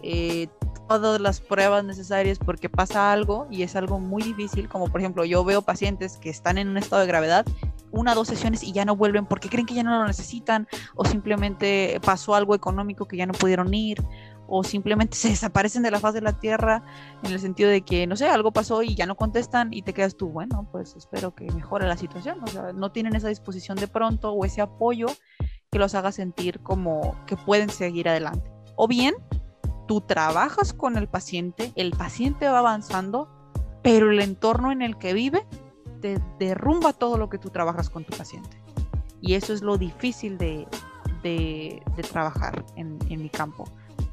eh, 0.03 0.49
todas 0.89 1.21
las 1.21 1.41
pruebas 1.41 1.85
necesarias 1.85 2.39
porque 2.39 2.69
pasa 2.69 3.13
algo 3.13 3.47
y 3.51 3.63
es 3.63 3.75
algo 3.77 3.99
muy 3.99 4.23
difícil, 4.23 4.69
como 4.69 4.89
por 4.89 5.01
ejemplo 5.01 5.25
yo 5.25 5.45
veo 5.45 5.63
pacientes 5.63 6.19
que 6.19 6.29
están 6.29 6.59
en 6.59 6.69
un 6.69 6.77
estado 6.77 7.01
de 7.01 7.09
gravedad, 7.09 7.47
una 7.91 8.15
dos 8.15 8.29
sesiones 8.29 8.63
y 8.63 8.73
ya 8.73 8.85
no 8.85 8.97
vuelven 8.97 9.25
porque 9.25 9.49
creen 9.49 9.67
que 9.67 9.75
ya 9.75 9.83
no 9.83 9.99
lo 9.99 10.07
necesitan 10.07 10.69
o 10.95 11.05
simplemente 11.05 12.01
pasó 12.05 12.35
algo 12.35 12.55
económico 12.55 13.07
que 13.07 13.17
ya 13.17 13.27
no 13.27 13.33
pudieron 13.33 13.73
ir 13.73 14.03
o 14.47 14.65
simplemente 14.65 15.17
se 15.17 15.29
desaparecen 15.29 15.83
de 15.83 15.91
la 15.91 16.01
faz 16.01 16.15
de 16.15 16.21
la 16.21 16.39
tierra 16.39 16.83
en 17.23 17.33
el 17.33 17.41
sentido 17.41 17.71
de 17.71 17.83
que, 17.83 18.07
no 18.07 18.17
sé, 18.17 18.29
algo 18.29 18.53
pasó 18.53 18.83
y 18.83 18.95
ya 18.95 19.07
no 19.07 19.17
contestan 19.17 19.73
y 19.73 19.83
te 19.83 19.93
quedas 19.93 20.17
tú, 20.17 20.29
bueno, 20.29 20.69
pues 20.71 20.95
espero 20.97 21.35
que 21.35 21.51
mejore 21.53 21.87
la 21.87 21.97
situación, 21.97 22.43
o 22.43 22.47
sea, 22.47 22.73
no 22.73 22.93
tienen 22.93 23.15
esa 23.15 23.29
disposición 23.29 23.77
de 23.77 23.89
pronto 23.89 24.33
o 24.33 24.45
ese 24.45 24.61
apoyo 24.61 25.07
que 25.71 25.79
los 25.79 25.95
haga 25.95 26.13
sentir 26.13 26.61
como 26.61 27.17
que 27.27 27.37
pueden 27.37 27.69
seguir 27.69 28.09
adelante. 28.09 28.51
O 28.77 28.89
bien, 28.89 29.15
tú 29.87 30.01
trabajas 30.01 30.73
con 30.73 30.97
el 30.97 31.09
paciente, 31.09 31.73
el 31.77 31.91
paciente 31.93 32.49
va 32.49 32.61
avanzando, 32.61 33.29
pero 33.83 34.11
el 34.11 34.21
entorno 34.21 34.73
en 34.73 34.83
el 34.83 34.97
que 34.99 35.13
vive 35.13 35.47
te 36.01 36.21
derrumba 36.39 36.93
todo 36.93 37.19
lo 37.19 37.29
que 37.29 37.39
tú 37.39 37.51
trabajas 37.51 37.91
con 37.91 38.05
tu 38.05 38.17
paciente. 38.17 38.61
Y 39.21 39.35
eso 39.35 39.55
es 39.55 39.63
lo 39.63 39.79
difícil 39.79 40.37
de, 40.37 40.67
de, 41.23 41.83
trabajar 42.13 42.65
en, 42.77 42.99
en, 43.09 43.23
mi 43.23 43.31
campo. 43.31 43.65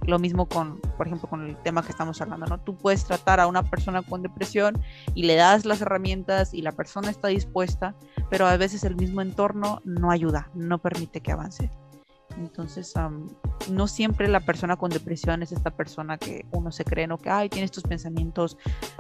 Lo 0.08 0.18
mismo 0.18 0.48
con, 0.48 0.80
por 0.98 1.08
ejemplo, 1.08 1.30
con 1.30 1.48
el 1.48 1.58
tema 1.58 1.84
que 1.84 1.92
estamos 1.92 2.20
hablando, 2.22 2.48
¿no? 2.48 2.60
Tú 2.60 2.76
puedes 2.76 3.06
tratar 3.06 3.40
a 3.40 3.48
una 3.48 3.64
persona 3.64 4.02
con 4.02 4.24
depresión 4.24 4.82
y 5.14 5.24
le 5.24 5.36
das 5.36 5.66
las 5.66 5.82
herramientas 5.82 6.54
y 6.54 6.62
la 6.62 6.72
persona 6.72 7.12
está 7.12 7.28
dispuesta, 7.28 7.96
pero 8.30 8.48
a 8.48 8.58
veces 8.58 8.84
el 8.84 8.96
mismo 8.96 9.22
entorno 9.22 9.82
no 9.86 10.10
ayuda, 10.12 10.50
no 10.56 10.80
permite 10.80 11.22
que 11.22 11.32
avance. 11.32 11.70
Entonces, 12.38 12.94
no 13.70 13.88
siempre 13.88 14.28
la 14.28 14.40
persona 14.40 14.78
con 14.78 14.90
depresión 14.90 15.44
es 15.44 15.52
esta 15.52 15.72
persona 15.72 16.18
que 16.18 16.46
uno 16.52 16.72
se 16.72 16.84
cree, 16.84 17.08
¿no? 17.08 17.18
Que, 17.18 17.30
ay, 17.30 17.50
tiene 17.50 17.66
estos 17.66 17.84
pensamientos 17.84 18.58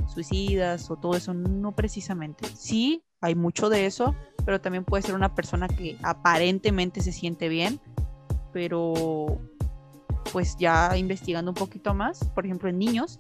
suicidas 0.07 0.89
o 0.91 0.97
todo 0.97 1.15
eso. 1.15 1.33
No 1.33 1.71
precisamente. 1.73 2.47
Sí, 2.55 3.03
hay 3.21 3.35
mucho 3.35 3.69
de 3.69 3.85
eso, 3.85 4.15
pero 4.45 4.61
también 4.61 4.83
puede 4.83 5.03
ser 5.03 5.15
una 5.15 5.33
persona 5.33 5.67
que 5.67 5.97
aparentemente 6.03 7.01
se 7.01 7.11
siente 7.11 7.49
bien, 7.49 7.79
pero 8.51 9.39
pues 10.32 10.55
ya 10.57 10.95
investigando 10.97 11.51
un 11.51 11.55
poquito 11.55 11.93
más, 11.93 12.24
por 12.30 12.45
ejemplo, 12.45 12.69
en 12.69 12.78
niños, 12.78 13.17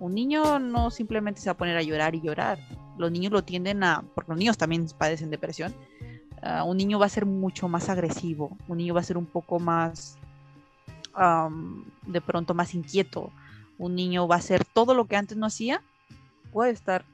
un 0.00 0.14
niño 0.14 0.58
no 0.58 0.90
simplemente 0.90 1.40
se 1.40 1.48
va 1.48 1.52
a 1.52 1.56
poner 1.56 1.76
a 1.76 1.82
llorar 1.82 2.14
y 2.14 2.20
llorar. 2.20 2.58
Los 2.96 3.10
niños 3.10 3.32
lo 3.32 3.42
tienden 3.44 3.82
a, 3.84 4.04
porque 4.14 4.30
los 4.32 4.38
niños 4.38 4.58
también 4.58 4.86
padecen 4.96 5.30
depresión, 5.30 5.74
uh, 6.42 6.64
un 6.64 6.76
niño 6.76 6.98
va 6.98 7.06
a 7.06 7.10
ser 7.10 7.26
mucho 7.26 7.68
más 7.68 7.88
agresivo, 7.88 8.56
un 8.66 8.78
niño 8.78 8.94
va 8.94 9.00
a 9.00 9.04
ser 9.04 9.16
un 9.16 9.26
poco 9.26 9.58
más, 9.58 10.18
de 12.06 12.20
pronto 12.20 12.54
más 12.54 12.74
inquieto, 12.74 13.32
un 13.76 13.94
niño 13.94 14.28
va 14.28 14.36
a 14.36 14.38
hacer 14.38 14.64
todo 14.64 14.94
lo 14.94 15.06
que 15.06 15.16
antes 15.16 15.36
no 15.36 15.46
hacía, 15.46 15.82
puede 16.52 16.70
estar 16.70 17.04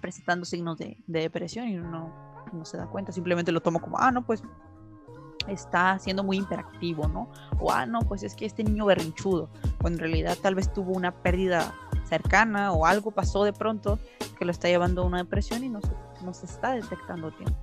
presentando 0.00 0.46
signos 0.46 0.78
de, 0.78 0.96
de 1.06 1.20
depresión 1.20 1.68
y 1.68 1.76
uno 1.76 2.12
no 2.52 2.64
se 2.64 2.76
da 2.76 2.86
cuenta, 2.86 3.12
simplemente 3.12 3.52
lo 3.52 3.60
tomo 3.60 3.80
como, 3.80 3.98
ah, 3.98 4.10
no, 4.10 4.24
pues 4.24 4.42
está 5.48 5.98
siendo 5.98 6.22
muy 6.22 6.36
interactivo, 6.36 7.08
¿no? 7.08 7.30
O, 7.58 7.72
ah, 7.72 7.86
no, 7.86 8.00
pues 8.00 8.22
es 8.22 8.34
que 8.34 8.46
este 8.46 8.64
niño 8.64 8.86
berrinchudo, 8.86 9.50
cuando 9.80 9.98
en 9.98 10.10
realidad 10.10 10.36
tal 10.40 10.54
vez 10.54 10.72
tuvo 10.72 10.92
una 10.92 11.12
pérdida 11.12 11.74
cercana 12.08 12.72
o 12.72 12.86
algo 12.86 13.10
pasó 13.10 13.44
de 13.44 13.52
pronto 13.52 13.98
que 14.38 14.44
lo 14.44 14.50
está 14.50 14.68
llevando 14.68 15.02
a 15.02 15.04
una 15.04 15.18
depresión 15.18 15.64
y 15.64 15.68
no 15.68 15.80
se, 15.80 15.90
no 16.24 16.32
se 16.32 16.46
está 16.46 16.72
detectando 16.72 17.30
tiempo. 17.32 17.58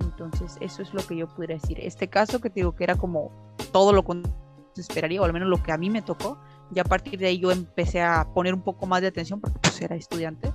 Entonces, 0.00 0.56
eso 0.60 0.82
es 0.82 0.94
lo 0.94 1.04
que 1.06 1.16
yo 1.16 1.28
podría 1.28 1.56
decir. 1.56 1.78
Este 1.80 2.08
caso 2.08 2.40
que 2.40 2.50
te 2.50 2.60
digo 2.60 2.74
que 2.74 2.84
era 2.84 2.96
como 2.96 3.30
todo 3.72 3.92
lo 3.92 4.04
que 4.04 4.22
se 4.74 4.80
esperaría, 4.80 5.20
o 5.20 5.24
al 5.24 5.32
menos 5.32 5.48
lo 5.48 5.62
que 5.62 5.72
a 5.72 5.76
mí 5.76 5.90
me 5.90 6.02
tocó, 6.02 6.38
ya 6.70 6.82
a 6.82 6.84
partir 6.84 7.18
de 7.18 7.26
ahí 7.26 7.38
yo 7.38 7.50
empecé 7.50 8.02
a 8.02 8.28
poner 8.32 8.54
un 8.54 8.62
poco 8.62 8.86
más 8.86 9.00
de 9.00 9.08
atención 9.08 9.40
porque 9.40 9.58
pues 9.60 9.80
era 9.80 9.96
estudiante. 9.96 10.52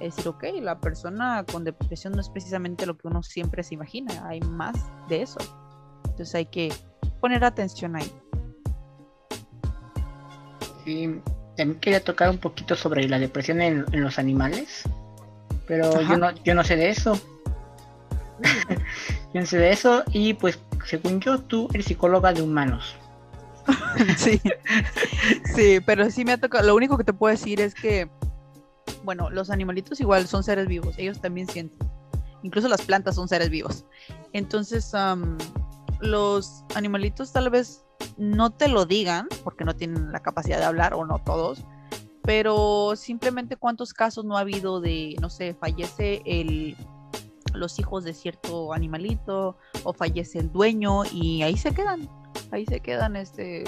Es 0.00 0.16
decir, 0.16 0.28
ok, 0.28 0.44
la 0.62 0.80
persona 0.80 1.44
con 1.50 1.62
depresión 1.62 2.14
no 2.14 2.20
es 2.20 2.30
precisamente 2.30 2.86
lo 2.86 2.96
que 2.96 3.06
uno 3.06 3.22
siempre 3.22 3.62
se 3.62 3.74
imagina, 3.74 4.26
hay 4.26 4.40
más 4.40 4.90
de 5.08 5.22
eso. 5.22 5.38
Entonces 6.20 6.34
hay 6.34 6.44
que 6.44 6.70
poner 7.18 7.42
atención 7.42 7.96
ahí. 7.96 8.12
Sí, 10.84 11.18
también 11.56 11.80
quería 11.80 12.04
tocar 12.04 12.28
un 12.28 12.36
poquito 12.36 12.76
sobre 12.76 13.08
la 13.08 13.18
depresión 13.18 13.62
en, 13.62 13.86
los 13.90 14.18
animales, 14.18 14.82
pero 15.66 15.98
yo 16.02 16.18
no, 16.18 16.30
yo 16.44 16.54
no 16.54 16.62
sé 16.62 16.76
de 16.76 16.90
eso. 16.90 17.18
yo 19.32 19.40
no 19.40 19.46
sé 19.46 19.56
de 19.56 19.70
eso 19.70 20.04
y 20.12 20.34
pues 20.34 20.58
según 20.84 21.20
yo 21.20 21.38
tú 21.38 21.68
eres 21.72 21.86
psicóloga 21.86 22.34
de 22.34 22.42
humanos. 22.42 22.96
sí, 24.18 24.42
sí, 25.54 25.80
pero 25.86 26.10
sí 26.10 26.26
me 26.26 26.32
ha 26.32 26.38
tocado. 26.38 26.66
Lo 26.66 26.76
único 26.76 26.98
que 26.98 27.04
te 27.04 27.14
puedo 27.14 27.30
decir 27.30 27.62
es 27.62 27.74
que, 27.74 28.10
bueno, 29.04 29.30
los 29.30 29.48
animalitos 29.48 30.02
igual 30.02 30.26
son 30.26 30.44
seres 30.44 30.68
vivos, 30.68 30.96
ellos 30.98 31.18
también 31.18 31.48
sienten. 31.48 31.88
Incluso 32.42 32.68
las 32.68 32.82
plantas 32.82 33.14
son 33.14 33.26
seres 33.26 33.48
vivos. 33.48 33.86
Entonces, 34.34 34.92
los 36.00 36.64
animalitos 36.74 37.32
tal 37.32 37.50
vez 37.50 37.84
no 38.16 38.50
te 38.50 38.68
lo 38.68 38.86
digan 38.86 39.28
porque 39.44 39.64
no 39.64 39.74
tienen 39.74 40.12
la 40.12 40.20
capacidad 40.20 40.58
de 40.58 40.64
hablar 40.64 40.94
o 40.94 41.04
no 41.04 41.18
todos, 41.18 41.64
pero 42.22 42.94
simplemente 42.96 43.56
cuántos 43.56 43.92
casos 43.92 44.24
no 44.24 44.36
ha 44.36 44.40
habido 44.40 44.80
de, 44.80 45.16
no 45.20 45.30
sé, 45.30 45.54
fallece 45.54 46.22
el 46.24 46.76
los 47.54 47.78
hijos 47.80 48.04
de 48.04 48.14
cierto 48.14 48.72
animalito 48.72 49.56
o 49.82 49.92
fallece 49.92 50.38
el 50.38 50.52
dueño 50.52 51.02
y 51.12 51.42
ahí 51.42 51.56
se 51.56 51.72
quedan, 51.74 52.08
ahí 52.52 52.64
se 52.66 52.80
quedan 52.80 53.16
este 53.16 53.64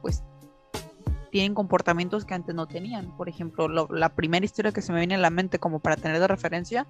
pues 0.00 0.22
tienen 1.30 1.54
comportamientos 1.54 2.24
que 2.24 2.34
antes 2.34 2.54
no 2.54 2.66
tenían. 2.66 3.16
Por 3.16 3.28
ejemplo, 3.28 3.68
la 3.68 4.08
primera 4.10 4.44
historia 4.44 4.72
que 4.72 4.82
se 4.82 4.92
me 4.92 4.98
viene 4.98 5.14
a 5.14 5.18
la 5.18 5.30
mente 5.30 5.58
como 5.58 5.80
para 5.80 5.96
tener 5.96 6.20
de 6.20 6.26
referencia 6.26 6.86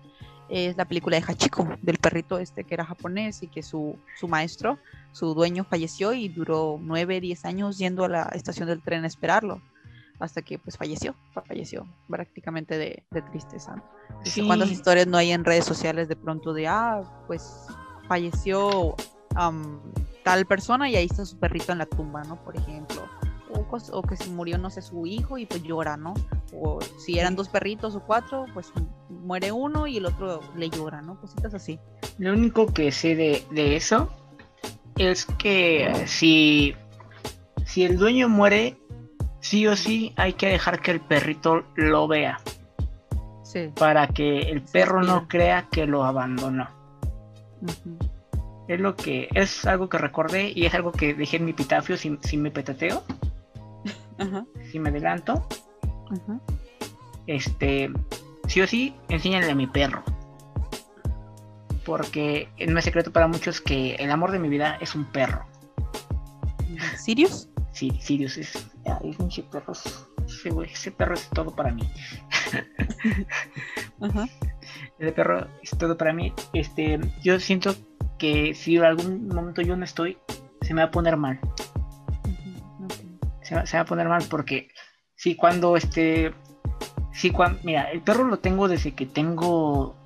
es 0.49 0.77
la 0.77 0.87
película 0.87 1.19
de 1.19 1.25
Hachiko, 1.27 1.69
del 1.83 1.99
perrito 1.99 2.39
este 2.39 2.65
que 2.65 2.75
era 2.75 2.85
japonés 2.85 3.43
y 3.43 3.49
que 3.49 3.63
su, 3.63 3.99
su 4.19 4.29
maestro, 4.29 4.79
su 5.13 5.35
dueño 5.35 5.65
falleció 5.65 6.13
y 6.13 6.29
duró 6.29 6.79
9, 6.81 7.21
10 7.21 7.45
años 7.45 7.79
yendo 7.79 8.05
a 8.05 8.09
la 8.09 8.23
estación 8.35 8.69
del 8.69 8.83
tren 8.83 9.05
a 9.05 9.07
esperarlo 9.07 9.61
hasta 10.19 10.43
que 10.43 10.59
pues 10.59 10.77
falleció, 10.77 11.15
falleció 11.47 11.87
prácticamente 12.09 12.77
de, 12.77 13.23
tristeza. 13.31 13.83
¿Cuántas 14.47 14.71
historias 14.71 15.07
no 15.07 15.17
hay 15.17 15.31
en 15.31 15.45
redes 15.45 15.65
sociales 15.65 16.09
de 16.09 16.17
pronto 16.17 16.53
de, 16.53 16.67
ah, 16.67 17.03
pues 17.27 17.67
falleció 18.09 18.97
tal 20.25 20.47
persona 20.47 20.91
y 20.91 20.97
ahí 20.97 21.07
está 21.07 21.25
su 21.25 21.39
perrito 21.39 21.71
en 21.73 21.79
la 21.79 21.87
tumba, 21.87 22.25
¿no? 22.25 22.43
Por 22.43 22.57
ejemplo 22.57 23.09
o, 23.93 24.03
que 24.03 24.17
se 24.17 24.31
murió, 24.31 24.59
no 24.59 24.71
sé, 24.71 24.83
su 24.83 25.07
hijo 25.07 25.39
y 25.39 25.47
pues 25.47 25.63
llora, 25.63 25.97
¿no? 25.97 26.15
O 26.53 26.81
si 26.99 27.19
eran 27.19 27.37
dos 27.37 27.49
perritos 27.49 27.95
o 27.95 28.01
cuatro, 28.01 28.47
pues 28.55 28.73
muere 29.09 29.53
uno 29.53 29.87
y 29.87 29.99
el 29.99 30.07
otro 30.07 30.41
le 30.57 30.71
llora, 30.71 31.03
¿no? 31.03 31.21
Cositas 31.21 31.55
así. 31.55 31.79
Lo 32.19 32.33
único 32.33 32.67
que 32.67 32.93
sé 32.93 33.15
de, 33.17 33.77
eso 33.77 34.11
es 34.97 35.27
que 35.27 36.05
si, 36.07 36.75
si 37.65 37.85
el 37.85 37.97
dueño 37.97 38.29
muere, 38.29 38.79
sí 39.41 39.67
o 39.67 39.77
sí 39.77 40.13
hay 40.17 40.35
que 40.35 40.49
dejar 40.49 40.81
que 40.81 40.93
el 40.93 41.01
perrito 41.01 41.65
lo 41.75 42.09
vea. 42.09 42.41
Sí. 43.43 43.71
Para 43.79 44.09
que 44.09 44.41
el 44.41 44.63
perro 44.63 45.03
no 45.03 45.27
crea 45.27 45.69
que 45.71 45.87
lo 45.87 46.05
abandonó. 46.05 46.69
Es 48.69 48.79
lo 48.79 48.95
que 48.95 49.29
es 49.35 49.65
algo 49.65 49.89
que 49.89 49.97
recordé 49.97 50.53
y 50.55 50.67
es 50.67 50.75
algo 50.75 50.93
que 50.93 51.15
dejé 51.15 51.39
en 51.39 51.47
mi 51.47 51.53
epitafio 51.53 51.97
sin, 51.97 52.23
sin 52.23 52.43
me 52.43 52.51
petateo 52.51 53.03
si 54.71 54.79
me 54.79 54.91
adelanto, 54.91 55.47
este, 57.27 57.91
sí 58.47 58.61
o 58.61 58.67
sí, 58.67 58.95
enséñale 59.09 59.51
a 59.51 59.55
mi 59.55 59.67
perro. 59.67 60.03
Porque 61.85 62.49
no 62.69 62.79
es 62.79 62.85
secreto 62.85 63.13
para 63.13 63.29
muchos 63.29 63.61
que 63.61 63.95
el 63.95 64.11
amor 64.11 64.31
de 64.33 64.39
mi 64.39 64.49
vida 64.49 64.77
es 64.81 64.95
un 64.95 65.05
perro. 65.07 65.47
¿Sirius? 66.97 67.49
Sí, 67.73 67.93
Sirius 68.01 68.37
es. 68.37 68.69
ese 69.21 69.43
perro, 69.43 69.73
ese 70.63 70.91
perro 70.91 71.15
es 71.15 71.29
todo 71.31 71.55
para 71.55 71.73
mí. 71.73 71.89
Ese 74.99 75.13
perro 75.13 75.47
es 75.63 75.71
todo 75.79 75.97
para 75.97 76.13
mí. 76.13 76.33
Este, 76.53 76.99
yo 77.23 77.39
siento 77.39 77.75
que 78.19 78.55
si 78.55 78.77
en 78.77 78.85
algún 78.85 79.29
momento 79.29 79.63
yo 79.63 79.77
no 79.77 79.85
estoy, 79.85 80.19
se 80.63 80.75
me 80.75 80.83
va 80.83 80.89
a 80.89 80.91
poner 80.91 81.17
mal 81.17 81.41
se, 83.49 83.77
va 83.77 83.83
a 83.83 83.85
poner 83.85 84.09
mal 84.09 84.25
porque 84.29 84.69
si 85.15 85.35
cuando 85.35 85.77
este 85.77 86.35
si 87.13 87.31
cuando 87.31 87.59
mira 87.65 87.91
el 87.91 88.03
perro 88.03 88.25
lo 88.25 88.39
tengo 88.39 88.69
desde 88.69 88.95
que 88.95 89.07
tengo 89.07 89.97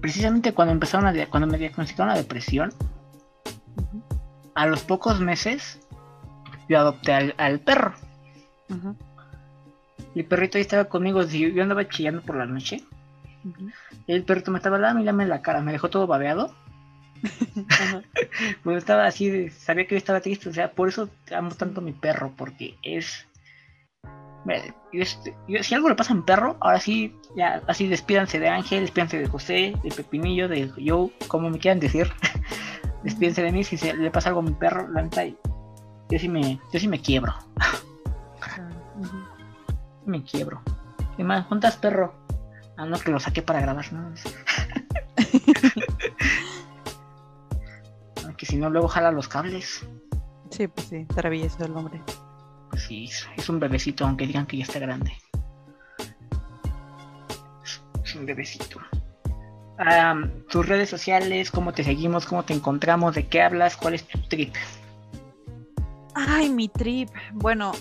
precisamente 0.00 0.54
cuando 0.54 0.72
empezaron 0.72 1.06
a 1.06 1.26
cuando 1.26 1.46
me 1.46 1.58
diagnosticaron 1.58 2.12
la 2.12 2.18
depresión 2.18 2.72
a 4.54 4.66
los 4.66 4.82
pocos 4.82 5.20
meses 5.20 5.80
yo 6.68 6.78
adopté 6.78 7.34
al, 7.36 7.58
perro. 7.60 7.94
El 10.14 10.24
perrito 10.24 10.56
ahí 10.56 10.62
estaba 10.62 10.84
conmigo 10.84 11.22
yo 11.24 11.62
andaba 11.62 11.88
chillando 11.88 12.22
por 12.22 12.36
la 12.36 12.46
noche. 12.46 12.84
El 14.06 14.22
perrito 14.22 14.52
me 14.52 14.58
estaba 14.58 14.76
en 14.90 15.28
la 15.28 15.42
cara 15.42 15.62
me 15.62 15.72
dejó 15.72 15.90
todo 15.90 16.06
babeado 16.06 16.54
pues 18.64 18.78
estaba 18.78 19.06
así, 19.06 19.50
sabía 19.50 19.86
que 19.86 19.94
yo 19.94 19.98
estaba 19.98 20.20
triste, 20.20 20.48
o 20.48 20.52
sea, 20.52 20.70
por 20.72 20.88
eso 20.88 21.08
amo 21.34 21.50
tanto 21.50 21.80
a 21.80 21.84
mi 21.84 21.92
perro, 21.92 22.32
porque 22.36 22.76
es... 22.82 23.26
si 25.62 25.74
algo 25.74 25.88
le 25.88 25.94
pasa 25.94 26.12
a 26.12 26.16
mi 26.16 26.22
perro, 26.22 26.56
ahora 26.60 26.80
sí, 26.80 27.14
ya, 27.36 27.62
así 27.66 27.86
despídanse 27.86 28.38
de 28.38 28.48
Ángel, 28.48 28.82
despídanse 28.82 29.18
de 29.18 29.26
José, 29.26 29.74
de 29.82 29.90
Pepinillo, 29.90 30.48
de 30.48 30.72
yo, 30.78 31.10
como 31.28 31.50
me 31.50 31.58
quieran 31.58 31.80
decir. 31.80 32.10
despídense 33.02 33.42
de 33.42 33.52
mí 33.52 33.64
si 33.64 33.76
se, 33.76 33.94
le 33.94 34.10
pasa 34.10 34.28
algo 34.28 34.40
a 34.40 34.44
mi 34.44 34.52
perro, 34.52 34.88
la 34.88 35.02
neta, 35.02 35.24
yo 35.24 36.18
sí 36.18 36.28
me, 36.28 36.60
yo 36.72 36.80
sí 36.80 36.88
me 36.88 37.00
quiebro. 37.00 37.34
me 40.06 40.22
quiebro. 40.24 40.60
¿Qué 41.16 41.24
más? 41.24 41.46
¿Juntas 41.46 41.76
perro? 41.76 42.14
Ah, 42.76 42.86
no, 42.86 42.98
que 42.98 43.10
lo 43.10 43.20
saqué 43.20 43.42
para 43.42 43.60
grabar, 43.60 43.92
¿no? 43.92 44.10
que 48.40 48.46
si 48.46 48.56
no 48.56 48.70
luego 48.70 48.88
jala 48.88 49.12
los 49.12 49.28
cables. 49.28 49.86
Sí, 50.48 50.66
pues 50.66 50.86
sí, 50.86 51.04
travieso 51.14 51.62
el 51.62 51.76
hombre. 51.76 52.00
Pues 52.70 52.84
sí, 52.84 53.10
es 53.36 53.48
un 53.50 53.60
bebecito, 53.60 54.06
aunque 54.06 54.26
digan 54.26 54.46
que 54.46 54.56
ya 54.56 54.64
está 54.64 54.78
grande. 54.78 55.12
Es 58.02 58.14
un 58.14 58.24
bebecito. 58.24 58.80
tus 60.48 60.66
redes 60.66 60.88
sociales, 60.88 61.50
cómo 61.50 61.74
te 61.74 61.84
seguimos, 61.84 62.24
cómo 62.24 62.42
te 62.42 62.54
encontramos, 62.54 63.14
de 63.14 63.28
qué 63.28 63.42
hablas, 63.42 63.76
cuál 63.76 63.92
es 63.92 64.08
tu 64.08 64.18
trip. 64.22 64.54
Ay, 66.14 66.48
mi 66.48 66.68
trip. 66.68 67.10
Bueno, 67.34 67.72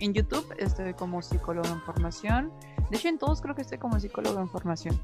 en 0.00 0.12
YouTube 0.12 0.52
estoy 0.58 0.94
como 0.94 1.22
psicólogo 1.22 1.68
en 1.68 1.80
formación. 1.82 2.52
De 2.90 2.96
hecho, 2.96 3.06
en 3.06 3.18
todos 3.18 3.40
creo 3.40 3.54
que 3.54 3.62
estoy 3.62 3.78
como 3.78 4.00
psicólogo 4.00 4.40
en 4.40 4.48
formación. 4.48 5.00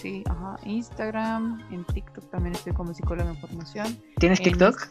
Sí, 0.00 0.22
ajá. 0.28 0.56
Instagram, 0.64 1.60
en 1.72 1.84
TikTok 1.84 2.30
también 2.30 2.54
estoy 2.54 2.72
como 2.72 2.94
psicólogo 2.94 3.30
en 3.30 3.36
formación. 3.36 3.98
¿Tienes 4.18 4.40
TikTok? 4.40 4.88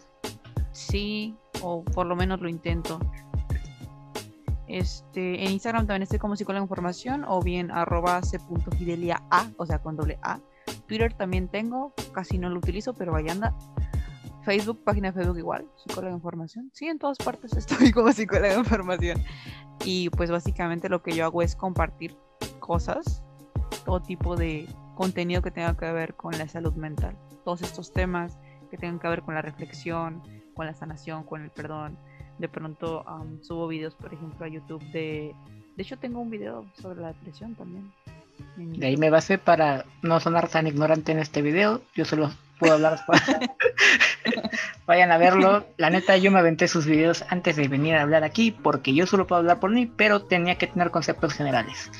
Sí, 0.73 1.35
o 1.61 1.83
por 1.83 2.05
lo 2.05 2.15
menos 2.15 2.41
lo 2.41 2.49
intento. 2.49 2.99
Este, 4.67 5.45
en 5.45 5.51
Instagram 5.51 5.87
también 5.87 6.03
estoy 6.03 6.19
como 6.19 6.35
psicólogo 6.35 6.63
en 6.63 6.67
formación 6.67 7.23
o 7.25 7.41
bien 7.41 7.71
arroba 7.71 8.21
c.fidelia 8.21 9.23
a, 9.31 9.49
o 9.57 9.65
sea, 9.65 9.79
con 9.79 9.95
doble 9.95 10.19
A. 10.23 10.41
Twitter 10.87 11.13
también 11.13 11.47
tengo, 11.47 11.93
casi 12.11 12.37
no 12.37 12.49
lo 12.49 12.57
utilizo, 12.57 12.93
pero 12.93 13.13
vaya 13.13 13.31
anda. 13.31 13.55
Facebook, 14.43 14.83
página 14.83 15.11
de 15.11 15.13
Facebook 15.13 15.37
igual, 15.37 15.65
psicólogo 15.77 16.15
en 16.15 16.21
formación. 16.21 16.69
Sí, 16.73 16.87
en 16.87 16.99
todas 16.99 17.17
partes 17.17 17.53
estoy 17.57 17.91
como 17.91 18.11
psicólogo 18.11 18.55
en 18.55 18.65
formación. 18.65 19.23
Y 19.85 20.09
pues 20.09 20.29
básicamente 20.29 20.89
lo 20.89 21.01
que 21.01 21.13
yo 21.13 21.23
hago 21.23 21.41
es 21.41 21.55
compartir 21.55 22.17
cosas, 22.59 23.23
todo 23.85 24.01
tipo 24.01 24.35
de 24.35 24.67
contenido 24.97 25.41
que 25.41 25.51
tenga 25.51 25.77
que 25.77 25.91
ver 25.91 26.15
con 26.15 26.37
la 26.37 26.47
salud 26.47 26.73
mental. 26.73 27.15
Todos 27.45 27.61
estos 27.61 27.93
temas 27.93 28.37
que 28.69 28.77
tengan 28.77 28.99
que 28.99 29.07
ver 29.07 29.21
con 29.21 29.35
la 29.35 29.41
reflexión, 29.41 30.23
con 30.55 30.65
la 30.65 30.73
sanación, 30.73 31.23
con 31.23 31.43
el 31.43 31.51
perdón, 31.51 31.97
de 32.39 32.49
pronto 32.49 33.05
subo 33.41 33.67
videos, 33.67 33.95
por 33.95 34.13
ejemplo, 34.13 34.45
a 34.45 34.49
YouTube 34.49 34.83
de... 34.91 35.33
De 35.75 35.83
hecho, 35.83 35.97
tengo 35.97 36.19
un 36.19 36.31
video 36.31 36.65
sobre 36.81 37.01
la 37.01 37.09
depresión 37.09 37.53
también. 37.55 37.91
De 38.57 38.87
ahí 38.87 38.97
me 38.97 39.11
base 39.11 39.37
para 39.37 39.85
no 40.01 40.19
sonar 40.19 40.49
tan 40.49 40.65
ignorante 40.65 41.11
en 41.11 41.19
este 41.19 41.43
video. 41.43 41.81
Yo 41.95 42.03
solo 42.03 42.31
puedo 42.59 42.73
hablar. 42.73 42.99
Vayan 44.87 45.11
a 45.11 45.17
verlo. 45.17 45.67
La 45.77 45.91
neta, 45.91 46.17
yo 46.17 46.31
me 46.31 46.39
aventé 46.39 46.67
sus 46.67 46.87
videos 46.87 47.23
antes 47.29 47.55
de 47.55 47.67
venir 47.67 47.95
a 47.95 48.01
hablar 48.01 48.23
aquí 48.23 48.51
porque 48.51 48.95
yo 48.95 49.05
solo 49.05 49.27
puedo 49.27 49.39
hablar 49.39 49.59
por 49.59 49.71
mí, 49.71 49.85
pero 49.85 50.23
tenía 50.23 50.57
que 50.57 50.67
tener 50.67 50.89
conceptos 50.89 51.33
generales. 51.33 51.91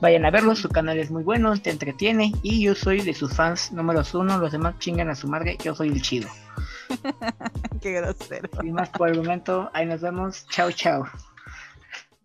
Vayan 0.00 0.24
a 0.26 0.30
verlo, 0.30 0.54
su 0.54 0.68
canal 0.68 0.98
es 0.98 1.10
muy 1.10 1.22
bueno, 1.22 1.56
te 1.56 1.70
entretiene 1.70 2.32
y 2.42 2.62
yo 2.62 2.74
soy 2.74 3.00
de 3.00 3.14
sus 3.14 3.32
fans 3.34 3.72
números 3.72 4.14
uno. 4.14 4.38
Los 4.38 4.52
demás 4.52 4.78
chingan 4.78 5.08
a 5.08 5.14
su 5.14 5.28
madre, 5.28 5.56
yo 5.62 5.74
soy 5.74 5.88
el 5.88 6.02
chido. 6.02 6.28
Qué 7.80 7.92
grosero. 7.92 8.48
Sin 8.60 8.72
más 8.72 8.90
por 8.90 9.08
el 9.08 9.16
momento, 9.16 9.70
ahí 9.72 9.86
nos 9.86 10.00
vemos. 10.00 10.46
Chao, 10.48 10.70
chao. 10.72 11.06